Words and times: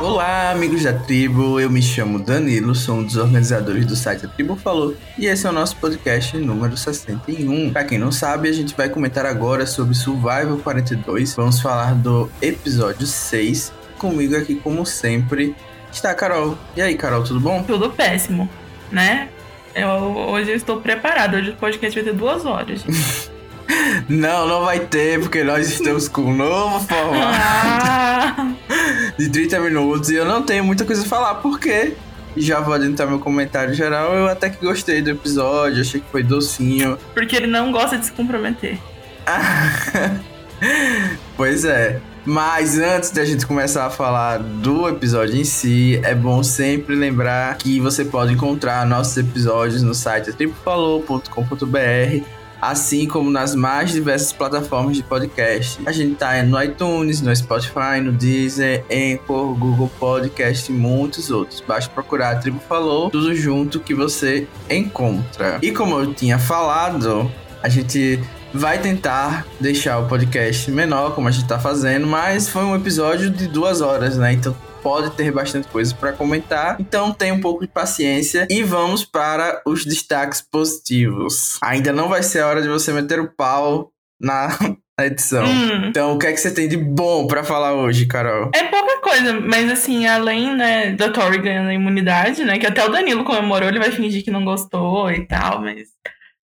Olá, 0.00 0.50
amigos 0.50 0.82
da 0.82 0.92
tribo. 0.92 1.58
Eu 1.58 1.70
me 1.70 1.80
chamo 1.80 2.18
Danilo, 2.18 2.74
sou 2.74 2.96
um 2.96 3.02
dos 3.02 3.16
organizadores 3.16 3.86
do 3.86 3.96
site 3.96 4.26
A 4.26 4.28
Tribo 4.28 4.54
Falou 4.54 4.94
e 5.18 5.26
esse 5.26 5.46
é 5.46 5.50
o 5.50 5.52
nosso 5.52 5.76
podcast 5.76 6.36
número 6.36 6.76
61. 6.76 7.72
Para 7.72 7.84
quem 7.84 7.98
não 7.98 8.12
sabe, 8.12 8.48
a 8.48 8.52
gente 8.52 8.76
vai 8.76 8.90
comentar 8.90 9.24
agora 9.24 9.66
sobre 9.66 9.94
Survival 9.94 10.58
42. 10.62 11.34
Vamos 11.34 11.60
falar 11.60 11.94
do 11.94 12.30
episódio 12.42 13.06
6. 13.06 13.72
Comigo 13.96 14.36
aqui, 14.36 14.56
como 14.56 14.84
sempre, 14.84 15.56
está 15.90 16.10
a 16.10 16.14
Carol. 16.14 16.58
E 16.76 16.82
aí, 16.82 16.94
Carol, 16.94 17.24
tudo 17.24 17.40
bom? 17.40 17.62
Tudo 17.62 17.88
péssimo, 17.90 18.48
né? 18.92 19.30
Eu, 19.74 19.88
hoje 19.88 20.50
eu 20.50 20.56
estou 20.56 20.80
preparado. 20.80 21.36
Hoje 21.36 21.50
o 21.50 21.56
podcast 21.56 21.98
vai 21.98 22.12
ter 22.12 22.16
duas 22.16 22.44
horas. 22.44 22.84
Não, 24.08 24.46
não 24.46 24.64
vai 24.64 24.78
ter, 24.78 25.20
porque 25.20 25.42
nós 25.42 25.68
estamos 25.68 26.06
com 26.06 26.22
um 26.22 26.36
novo 26.36 26.86
formato 26.86 27.16
Ah, 27.36 28.52
de 29.18 29.28
30 29.28 29.60
minutos 29.60 30.10
e 30.10 30.14
eu 30.14 30.24
não 30.24 30.42
tenho 30.42 30.64
muita 30.64 30.84
coisa 30.84 31.02
a 31.02 31.06
falar, 31.06 31.36
porque 31.36 31.94
já 32.36 32.60
vou 32.60 32.74
adiantar 32.74 33.06
meu 33.06 33.18
comentário 33.18 33.74
geral. 33.74 34.14
Eu 34.14 34.28
até 34.28 34.50
que 34.50 34.64
gostei 34.64 35.00
do 35.00 35.10
episódio, 35.10 35.80
achei 35.80 36.00
que 36.00 36.10
foi 36.10 36.22
docinho. 36.22 36.98
porque 37.14 37.36
ele 37.36 37.46
não 37.46 37.72
gosta 37.72 37.96
de 37.96 38.06
se 38.06 38.12
comprometer. 38.12 38.78
pois 41.36 41.64
é. 41.64 42.00
Mas 42.24 42.76
antes 42.76 43.10
da 43.12 43.24
gente 43.24 43.46
começar 43.46 43.86
a 43.86 43.90
falar 43.90 44.38
do 44.38 44.88
episódio 44.88 45.36
em 45.36 45.44
si, 45.44 46.00
é 46.02 46.12
bom 46.12 46.42
sempre 46.42 46.96
lembrar 46.96 47.56
que 47.56 47.78
você 47.78 48.04
pode 48.04 48.32
encontrar 48.32 48.84
nossos 48.84 49.16
episódios 49.16 49.80
no 49.80 49.94
site 49.94 50.32
tripofalou.com.br, 50.32 52.24
assim 52.60 53.06
como 53.06 53.30
nas 53.30 53.54
mais 53.54 53.92
diversas 53.92 54.32
plataformas 54.32 54.96
de 54.96 55.02
podcast. 55.02 55.80
A 55.86 55.92
gente 55.92 56.16
tá 56.16 56.42
no 56.42 56.62
iTunes, 56.62 57.20
no 57.20 57.34
Spotify, 57.34 58.00
no 58.02 58.12
Deezer, 58.12 58.84
Anchor, 58.90 59.54
Google 59.54 59.90
Podcast 59.98 60.70
e 60.70 60.74
muitos 60.74 61.30
outros. 61.30 61.62
Basta 61.66 61.90
procurar 61.92 62.32
a 62.32 62.36
Tribo 62.36 62.60
Falou, 62.60 63.10
tudo 63.10 63.34
junto 63.34 63.80
que 63.80 63.94
você 63.94 64.46
encontra. 64.68 65.58
E 65.62 65.72
como 65.72 65.98
eu 65.98 66.14
tinha 66.14 66.38
falado, 66.38 67.30
a 67.62 67.68
gente 67.68 68.20
vai 68.52 68.78
tentar 68.78 69.46
deixar 69.60 69.98
o 69.98 70.06
podcast 70.06 70.70
menor, 70.70 71.14
como 71.14 71.28
a 71.28 71.30
gente 71.30 71.46
tá 71.46 71.58
fazendo, 71.58 72.06
mas 72.06 72.48
foi 72.48 72.64
um 72.64 72.74
episódio 72.74 73.28
de 73.30 73.46
duas 73.46 73.80
horas, 73.80 74.16
né? 74.16 74.32
Então 74.32 74.56
pode 74.86 75.10
ter 75.16 75.32
bastante 75.32 75.66
coisa 75.66 75.92
para 75.92 76.12
comentar. 76.12 76.76
Então 76.78 77.12
tenha 77.12 77.34
um 77.34 77.40
pouco 77.40 77.66
de 77.66 77.72
paciência 77.72 78.46
e 78.48 78.62
vamos 78.62 79.04
para 79.04 79.60
os 79.66 79.84
destaques 79.84 80.40
positivos. 80.40 81.58
Ainda 81.60 81.92
não 81.92 82.08
vai 82.08 82.22
ser 82.22 82.38
a 82.38 82.46
hora 82.46 82.62
de 82.62 82.68
você 82.68 82.92
meter 82.92 83.18
o 83.18 83.26
pau 83.26 83.90
na 84.20 84.56
na 84.98 85.06
edição. 85.06 85.44
Hum. 85.44 85.88
Então, 85.88 86.14
o 86.14 86.18
que 86.18 86.26
é 86.26 86.32
que 86.32 86.38
você 86.38 86.54
tem 86.54 86.68
de 86.68 86.76
bom 86.76 87.26
para 87.26 87.44
falar 87.44 87.74
hoje, 87.74 88.06
Carol? 88.06 88.50
É 88.54 88.64
pouca 88.64 89.00
coisa, 89.02 89.38
mas 89.40 89.70
assim, 89.70 90.06
além, 90.06 90.56
né, 90.56 90.92
da 90.92 91.10
Tori 91.10 91.38
ganhando 91.38 91.68
a 91.68 91.74
imunidade, 91.74 92.42
né, 92.44 92.58
que 92.58 92.66
até 92.66 92.82
o 92.82 92.88
Danilo 92.88 93.24
comemorou, 93.24 93.68
ele 93.68 93.78
vai 93.78 93.90
fingir 93.90 94.24
que 94.24 94.30
não 94.30 94.42
gostou 94.42 95.10
e 95.10 95.26
tal, 95.26 95.60
mas 95.60 95.88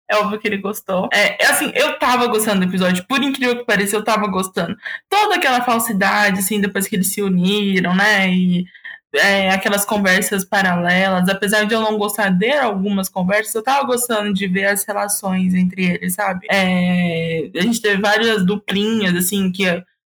é 0.08 0.17
óbvio 0.17 0.39
que 0.39 0.47
ele 0.47 0.58
gostou. 0.58 1.08
É, 1.12 1.45
assim, 1.47 1.72
eu 1.75 1.98
tava 1.98 2.27
gostando 2.27 2.61
do 2.61 2.70
episódio, 2.70 3.05
por 3.06 3.22
incrível 3.22 3.58
que 3.58 3.64
pareça, 3.64 3.97
eu 3.97 4.05
tava 4.05 4.27
gostando. 4.27 4.77
Toda 5.08 5.36
aquela 5.36 5.62
falsidade, 5.62 6.41
assim, 6.41 6.61
depois 6.61 6.86
que 6.86 6.97
eles 6.97 7.08
se 7.08 7.22
uniram, 7.22 7.95
né, 7.95 8.28
e 8.30 8.67
é, 9.14 9.50
aquelas 9.50 9.84
conversas 9.84 10.45
paralelas, 10.45 11.28
apesar 11.28 11.64
de 11.64 11.75
eu 11.75 11.80
não 11.80 11.98
gostar 11.98 12.30
de 12.30 12.50
algumas 12.53 13.08
conversas, 13.08 13.55
eu 13.55 13.62
tava 13.62 13.86
gostando 13.86 14.33
de 14.33 14.47
ver 14.47 14.67
as 14.67 14.84
relações 14.84 15.55
entre 15.55 15.84
eles, 15.84 16.14
sabe? 16.14 16.47
É, 16.50 17.50
a 17.55 17.61
gente 17.61 17.80
teve 17.80 18.00
várias 18.00 18.45
duplinhas, 18.45 19.14
assim, 19.14 19.50
que 19.53 19.64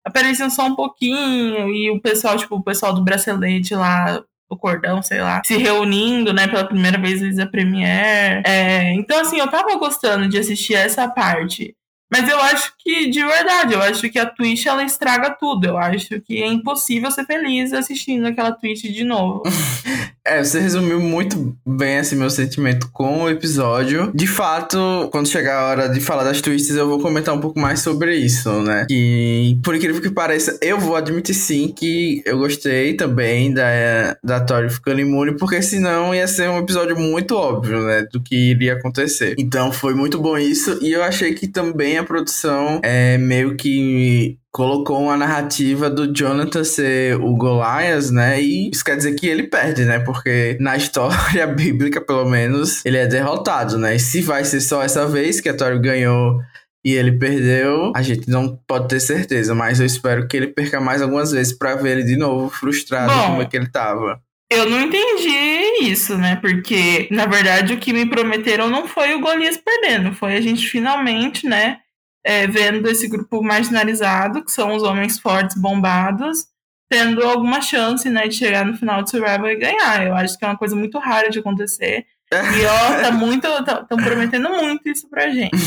apareciam 0.05 0.49
só 0.49 0.65
um 0.67 0.75
pouquinho, 0.75 1.69
e 1.69 1.89
o 1.91 2.01
pessoal, 2.01 2.37
tipo, 2.37 2.55
o 2.55 2.63
pessoal 2.63 2.93
do 2.93 3.03
bracelete 3.03 3.73
lá, 3.73 4.23
o 4.53 4.57
cordão, 4.57 5.01
sei 5.01 5.21
lá, 5.21 5.41
se 5.45 5.57
reunindo, 5.57 6.33
né, 6.33 6.47
pela 6.47 6.65
primeira 6.65 6.97
vez 6.97 7.21
desde 7.21 7.41
a 7.41 7.47
Premiere. 7.47 8.43
É, 8.45 8.93
então, 8.93 9.19
assim, 9.21 9.39
eu 9.39 9.47
tava 9.47 9.75
gostando 9.77 10.27
de 10.27 10.37
assistir 10.37 10.75
essa 10.75 11.07
parte. 11.07 11.75
Mas 12.13 12.29
eu 12.29 12.39
acho 12.39 12.73
que, 12.77 13.09
de 13.09 13.25
verdade, 13.25 13.73
eu 13.73 13.81
acho 13.81 14.07
que 14.07 14.19
a 14.19 14.25
Twitch 14.27 14.67
ela 14.67 14.83
estraga 14.83 15.31
tudo. 15.31 15.65
Eu 15.65 15.79
acho 15.79 16.21
que 16.21 16.43
é 16.43 16.47
impossível 16.47 17.09
ser 17.09 17.25
feliz 17.25 17.73
assistindo 17.73 18.27
aquela 18.27 18.51
Twitch 18.51 18.83
de 18.83 19.03
novo. 19.03 19.41
É, 20.25 20.41
você 20.41 20.59
resumiu 20.59 21.01
muito 21.01 21.55
bem 21.65 21.97
esse 21.97 22.15
meu 22.15 22.29
sentimento 22.29 22.89
com 22.91 23.23
o 23.23 23.29
episódio. 23.29 24.09
De 24.15 24.25
fato, 24.25 25.09
quando 25.11 25.27
chegar 25.27 25.59
a 25.59 25.67
hora 25.67 25.89
de 25.89 25.99
falar 25.99 26.23
das 26.23 26.39
twists, 26.39 26.75
eu 26.75 26.87
vou 26.87 26.99
comentar 26.99 27.35
um 27.35 27.41
pouco 27.41 27.59
mais 27.59 27.81
sobre 27.81 28.15
isso, 28.15 28.49
né? 28.61 28.87
E 28.89 29.57
por 29.61 29.75
incrível 29.75 30.01
que 30.01 30.09
pareça, 30.09 30.57
eu 30.61 30.79
vou 30.79 30.95
admitir 30.95 31.35
sim 31.35 31.73
que 31.75 32.21
eu 32.25 32.37
gostei 32.37 32.93
também 32.95 33.53
da, 33.53 34.15
da 34.23 34.39
Tori 34.39 34.69
ficando 34.69 35.01
imune, 35.01 35.35
porque 35.37 35.61
senão 35.61 36.15
ia 36.15 36.27
ser 36.27 36.49
um 36.49 36.59
episódio 36.59 36.97
muito 36.97 37.35
óbvio, 37.35 37.81
né? 37.81 38.05
Do 38.09 38.21
que 38.21 38.51
iria 38.51 38.73
acontecer. 38.73 39.35
Então 39.37 39.73
foi 39.73 39.93
muito 39.93 40.21
bom 40.21 40.37
isso. 40.37 40.79
E 40.81 40.93
eu 40.93 41.03
achei 41.03 41.33
que 41.33 41.47
também 41.47 41.97
a 41.97 42.03
produção 42.03 42.79
é 42.81 43.17
meio 43.17 43.57
que 43.57 44.37
colocou 44.53 45.01
uma 45.01 45.17
narrativa 45.17 45.89
do 45.89 46.13
Jonathan 46.13 46.63
ser 46.63 47.19
o 47.19 47.35
Goliath, 47.35 48.11
né? 48.11 48.39
E 48.39 48.69
isso 48.69 48.85
quer 48.85 48.95
dizer 48.95 49.15
que 49.15 49.27
ele 49.27 49.47
perde, 49.47 49.83
né? 49.83 49.99
Porque 49.99 50.55
na 50.61 50.77
história 50.77 51.47
bíblica, 51.47 51.99
pelo 51.99 52.29
menos, 52.29 52.85
ele 52.85 52.97
é 52.97 53.07
derrotado, 53.07 53.79
né? 53.79 53.95
E 53.95 53.99
se 53.99 54.21
vai 54.21 54.45
ser 54.45 54.61
só 54.61 54.83
essa 54.83 55.07
vez 55.07 55.41
que 55.41 55.49
a 55.49 55.57
Tori 55.57 55.79
ganhou 55.79 56.39
e 56.85 56.93
ele 56.93 57.13
perdeu, 57.13 57.91
a 57.95 58.01
gente 58.03 58.29
não 58.29 58.55
pode 58.67 58.89
ter 58.89 58.99
certeza, 58.99 59.55
mas 59.55 59.79
eu 59.79 59.85
espero 59.85 60.27
que 60.27 60.37
ele 60.37 60.47
perca 60.47 60.79
mais 60.79 61.01
algumas 61.01 61.31
vezes 61.31 61.57
para 61.57 61.75
ver 61.75 61.97
ele 61.97 62.03
de 62.03 62.17
novo 62.17 62.49
frustrado 62.49 63.11
Bom, 63.11 63.27
como 63.27 63.41
é 63.41 63.45
que 63.45 63.57
ele 63.57 63.69
tava. 63.69 64.21
Eu 64.51 64.69
não 64.69 64.81
entendi 64.81 65.89
isso, 65.89 66.15
né? 66.15 66.35
Porque, 66.35 67.07
na 67.09 67.25
verdade, 67.25 67.73
o 67.73 67.77
que 67.79 67.91
me 67.91 68.05
prometeram 68.05 68.69
não 68.69 68.87
foi 68.87 69.15
o 69.15 69.19
Golias 69.19 69.57
perdendo, 69.57 70.13
foi 70.13 70.35
a 70.35 70.41
gente 70.41 70.67
finalmente, 70.67 71.47
né? 71.47 71.79
É, 72.25 72.47
vendo 72.47 72.89
esse 72.89 73.07
grupo 73.07 73.41
marginalizado, 73.43 74.43
que 74.43 74.51
são 74.51 74.75
os 74.75 74.83
homens 74.83 75.19
fortes 75.19 75.57
bombados, 75.57 76.47
tendo 76.89 77.23
alguma 77.23 77.61
chance, 77.61 78.09
né, 78.09 78.27
de 78.27 78.35
chegar 78.35 78.65
no 78.65 78.77
final 78.77 79.03
de 79.03 79.09
Survival 79.09 79.49
e 79.49 79.57
ganhar. 79.57 80.05
Eu 80.05 80.15
acho 80.15 80.37
que 80.37 80.45
é 80.45 80.47
uma 80.47 80.57
coisa 80.57 80.75
muito 80.75 80.97
rara 80.99 81.29
de 81.29 81.39
acontecer. 81.39 82.05
E 82.31 82.65
ó, 82.65 83.01
tá 83.01 83.11
muito. 83.11 83.47
Estão 83.47 83.97
prometendo 83.97 84.49
muito 84.49 84.87
isso 84.89 85.09
pra 85.09 85.29
gente. 85.29 85.57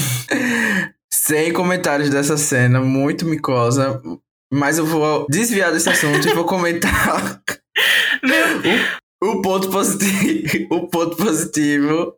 Sem 1.12 1.52
comentários 1.52 2.10
dessa 2.10 2.36
cena, 2.36 2.80
muito 2.80 3.26
micosa. 3.26 4.00
Mas 4.52 4.78
eu 4.78 4.86
vou 4.86 5.26
desviar 5.28 5.72
desse 5.72 5.88
assunto 5.88 6.28
e 6.28 6.32
vou 6.32 6.44
comentar 6.44 7.42
o, 9.20 9.26
o 9.26 9.42
ponto 9.42 9.70
positivo. 9.70 10.66
O 10.70 10.88
ponto 10.88 11.16
positivo 11.16 12.14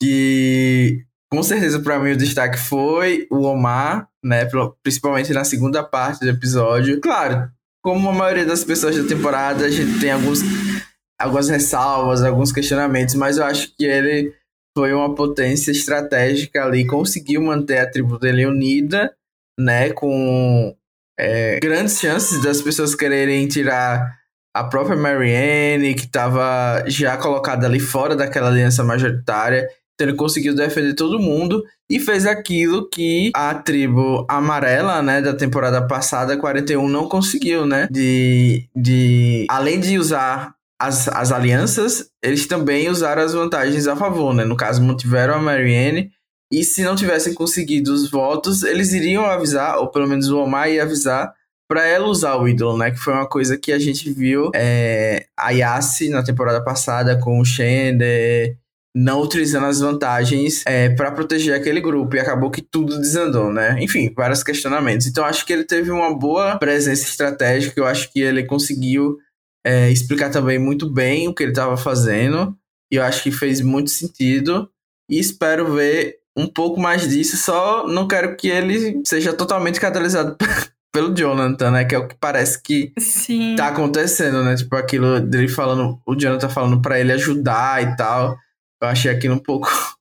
que 0.00 1.04
com 1.36 1.42
certeza 1.42 1.78
para 1.80 1.98
mim 1.98 2.12
o 2.12 2.16
destaque 2.16 2.58
foi 2.58 3.26
o 3.30 3.42
Omar, 3.42 4.08
né? 4.24 4.48
Principalmente 4.82 5.34
na 5.34 5.44
segunda 5.44 5.84
parte 5.84 6.20
do 6.20 6.30
episódio. 6.30 6.98
Claro, 6.98 7.50
como 7.84 8.08
a 8.08 8.12
maioria 8.12 8.46
das 8.46 8.64
pessoas 8.64 8.96
da 8.96 9.06
temporada, 9.06 9.66
a 9.66 9.70
gente 9.70 10.00
tem 10.00 10.10
alguns, 10.10 10.40
algumas 11.20 11.50
ressalvas, 11.50 12.22
alguns 12.22 12.52
questionamentos, 12.52 13.14
mas 13.14 13.36
eu 13.36 13.44
acho 13.44 13.76
que 13.76 13.84
ele 13.84 14.32
foi 14.74 14.94
uma 14.94 15.14
potência 15.14 15.70
estratégica 15.70 16.64
ali, 16.64 16.86
conseguiu 16.86 17.42
manter 17.42 17.80
a 17.80 17.90
tribo 17.90 18.18
dele 18.18 18.46
unida, 18.46 19.14
né? 19.60 19.90
Com 19.90 20.74
é, 21.20 21.60
grandes 21.60 22.00
chances 22.00 22.42
das 22.42 22.62
pessoas 22.62 22.94
quererem 22.94 23.46
tirar 23.46 24.10
a 24.54 24.64
própria 24.64 24.96
Marianne, 24.96 25.94
que 25.94 26.06
estava 26.06 26.82
já 26.86 27.18
colocada 27.18 27.66
ali 27.66 27.78
fora 27.78 28.16
daquela 28.16 28.48
aliança 28.48 28.82
majoritária. 28.82 29.68
Ele 29.98 30.14
conseguiu 30.14 30.54
defender 30.54 30.94
todo 30.94 31.18
mundo 31.18 31.64
e 31.90 31.98
fez 31.98 32.26
aquilo 32.26 32.88
que 32.88 33.30
a 33.34 33.54
tribo 33.54 34.26
amarela, 34.28 35.00
né, 35.02 35.22
da 35.22 35.32
temporada 35.32 35.86
passada, 35.86 36.36
41, 36.36 36.88
não 36.88 37.08
conseguiu, 37.08 37.64
né? 37.64 37.88
De, 37.90 38.68
de 38.74 39.46
além 39.48 39.80
de 39.80 39.98
usar 39.98 40.54
as, 40.78 41.08
as 41.08 41.32
alianças, 41.32 42.10
eles 42.22 42.46
também 42.46 42.88
usaram 42.88 43.22
as 43.22 43.32
vantagens 43.32 43.86
a 43.86 43.96
favor, 43.96 44.34
né? 44.34 44.44
No 44.44 44.56
caso, 44.56 44.82
mantiveram 44.82 45.34
a 45.34 45.38
Marianne. 45.38 46.10
E 46.52 46.62
se 46.62 46.82
não 46.82 46.94
tivessem 46.94 47.34
conseguido 47.34 47.92
os 47.92 48.10
votos, 48.10 48.62
eles 48.62 48.92
iriam 48.92 49.24
avisar, 49.24 49.78
ou 49.78 49.90
pelo 49.90 50.06
menos 50.06 50.28
o 50.28 50.38
Omar 50.38 50.70
ia 50.70 50.82
avisar, 50.82 51.32
para 51.68 51.84
ela 51.84 52.06
usar 52.06 52.36
o 52.36 52.46
ídolo, 52.46 52.78
né? 52.78 52.90
Que 52.90 52.98
foi 52.98 53.12
uma 53.12 53.28
coisa 53.28 53.58
que 53.58 53.72
a 53.72 53.78
gente 53.78 54.12
viu 54.12 54.50
é, 54.54 55.26
a 55.36 55.50
Yassi 55.50 56.08
na 56.08 56.22
temporada 56.22 56.62
passada 56.62 57.18
com 57.18 57.40
o 57.40 57.44
Shender 57.44 58.56
não 58.98 59.20
utilizando 59.20 59.66
as 59.66 59.80
vantagens 59.80 60.62
é, 60.64 60.88
para 60.88 61.12
proteger 61.12 61.54
aquele 61.54 61.82
grupo 61.82 62.16
e 62.16 62.18
acabou 62.18 62.50
que 62.50 62.62
tudo 62.62 62.98
desandou, 62.98 63.52
né? 63.52 63.76
Enfim, 63.78 64.10
vários 64.16 64.42
questionamentos. 64.42 65.06
Então 65.06 65.22
acho 65.22 65.44
que 65.44 65.52
ele 65.52 65.64
teve 65.64 65.90
uma 65.90 66.16
boa 66.16 66.58
presença 66.58 67.04
estratégica, 67.04 67.78
eu 67.78 67.86
acho 67.86 68.10
que 68.10 68.20
ele 68.20 68.44
conseguiu 68.44 69.18
é, 69.66 69.90
explicar 69.90 70.30
também 70.30 70.58
muito 70.58 70.90
bem 70.90 71.28
o 71.28 71.34
que 71.34 71.42
ele 71.42 71.52
estava 71.52 71.76
fazendo 71.76 72.56
e 72.90 72.96
eu 72.96 73.02
acho 73.02 73.22
que 73.22 73.30
fez 73.30 73.60
muito 73.60 73.90
sentido 73.90 74.66
e 75.10 75.18
espero 75.18 75.74
ver 75.74 76.16
um 76.34 76.46
pouco 76.46 76.80
mais 76.80 77.06
disso, 77.06 77.36
só 77.36 77.86
não 77.86 78.08
quero 78.08 78.34
que 78.34 78.48
ele 78.48 79.02
seja 79.04 79.34
totalmente 79.34 79.78
catalisado 79.78 80.38
pelo 80.90 81.14
Jonathan, 81.14 81.70
né? 81.70 81.84
Que 81.84 81.94
é 81.94 81.98
o 81.98 82.08
que 82.08 82.16
parece 82.18 82.62
que 82.62 82.94
Sim. 82.98 83.56
tá 83.56 83.68
acontecendo, 83.68 84.42
né? 84.42 84.56
Tipo, 84.56 84.74
aquilo 84.74 85.20
dele 85.20 85.48
falando, 85.48 86.00
o 86.06 86.14
Jonathan 86.14 86.48
falando 86.48 86.80
pra 86.80 86.98
ele 86.98 87.12
ajudar 87.12 87.82
e 87.82 87.94
tal. 87.94 88.38
Eu 88.82 88.88
achei 88.88 89.10
aquilo 89.10 89.34
um 89.34 89.42
pouco. 89.42 89.68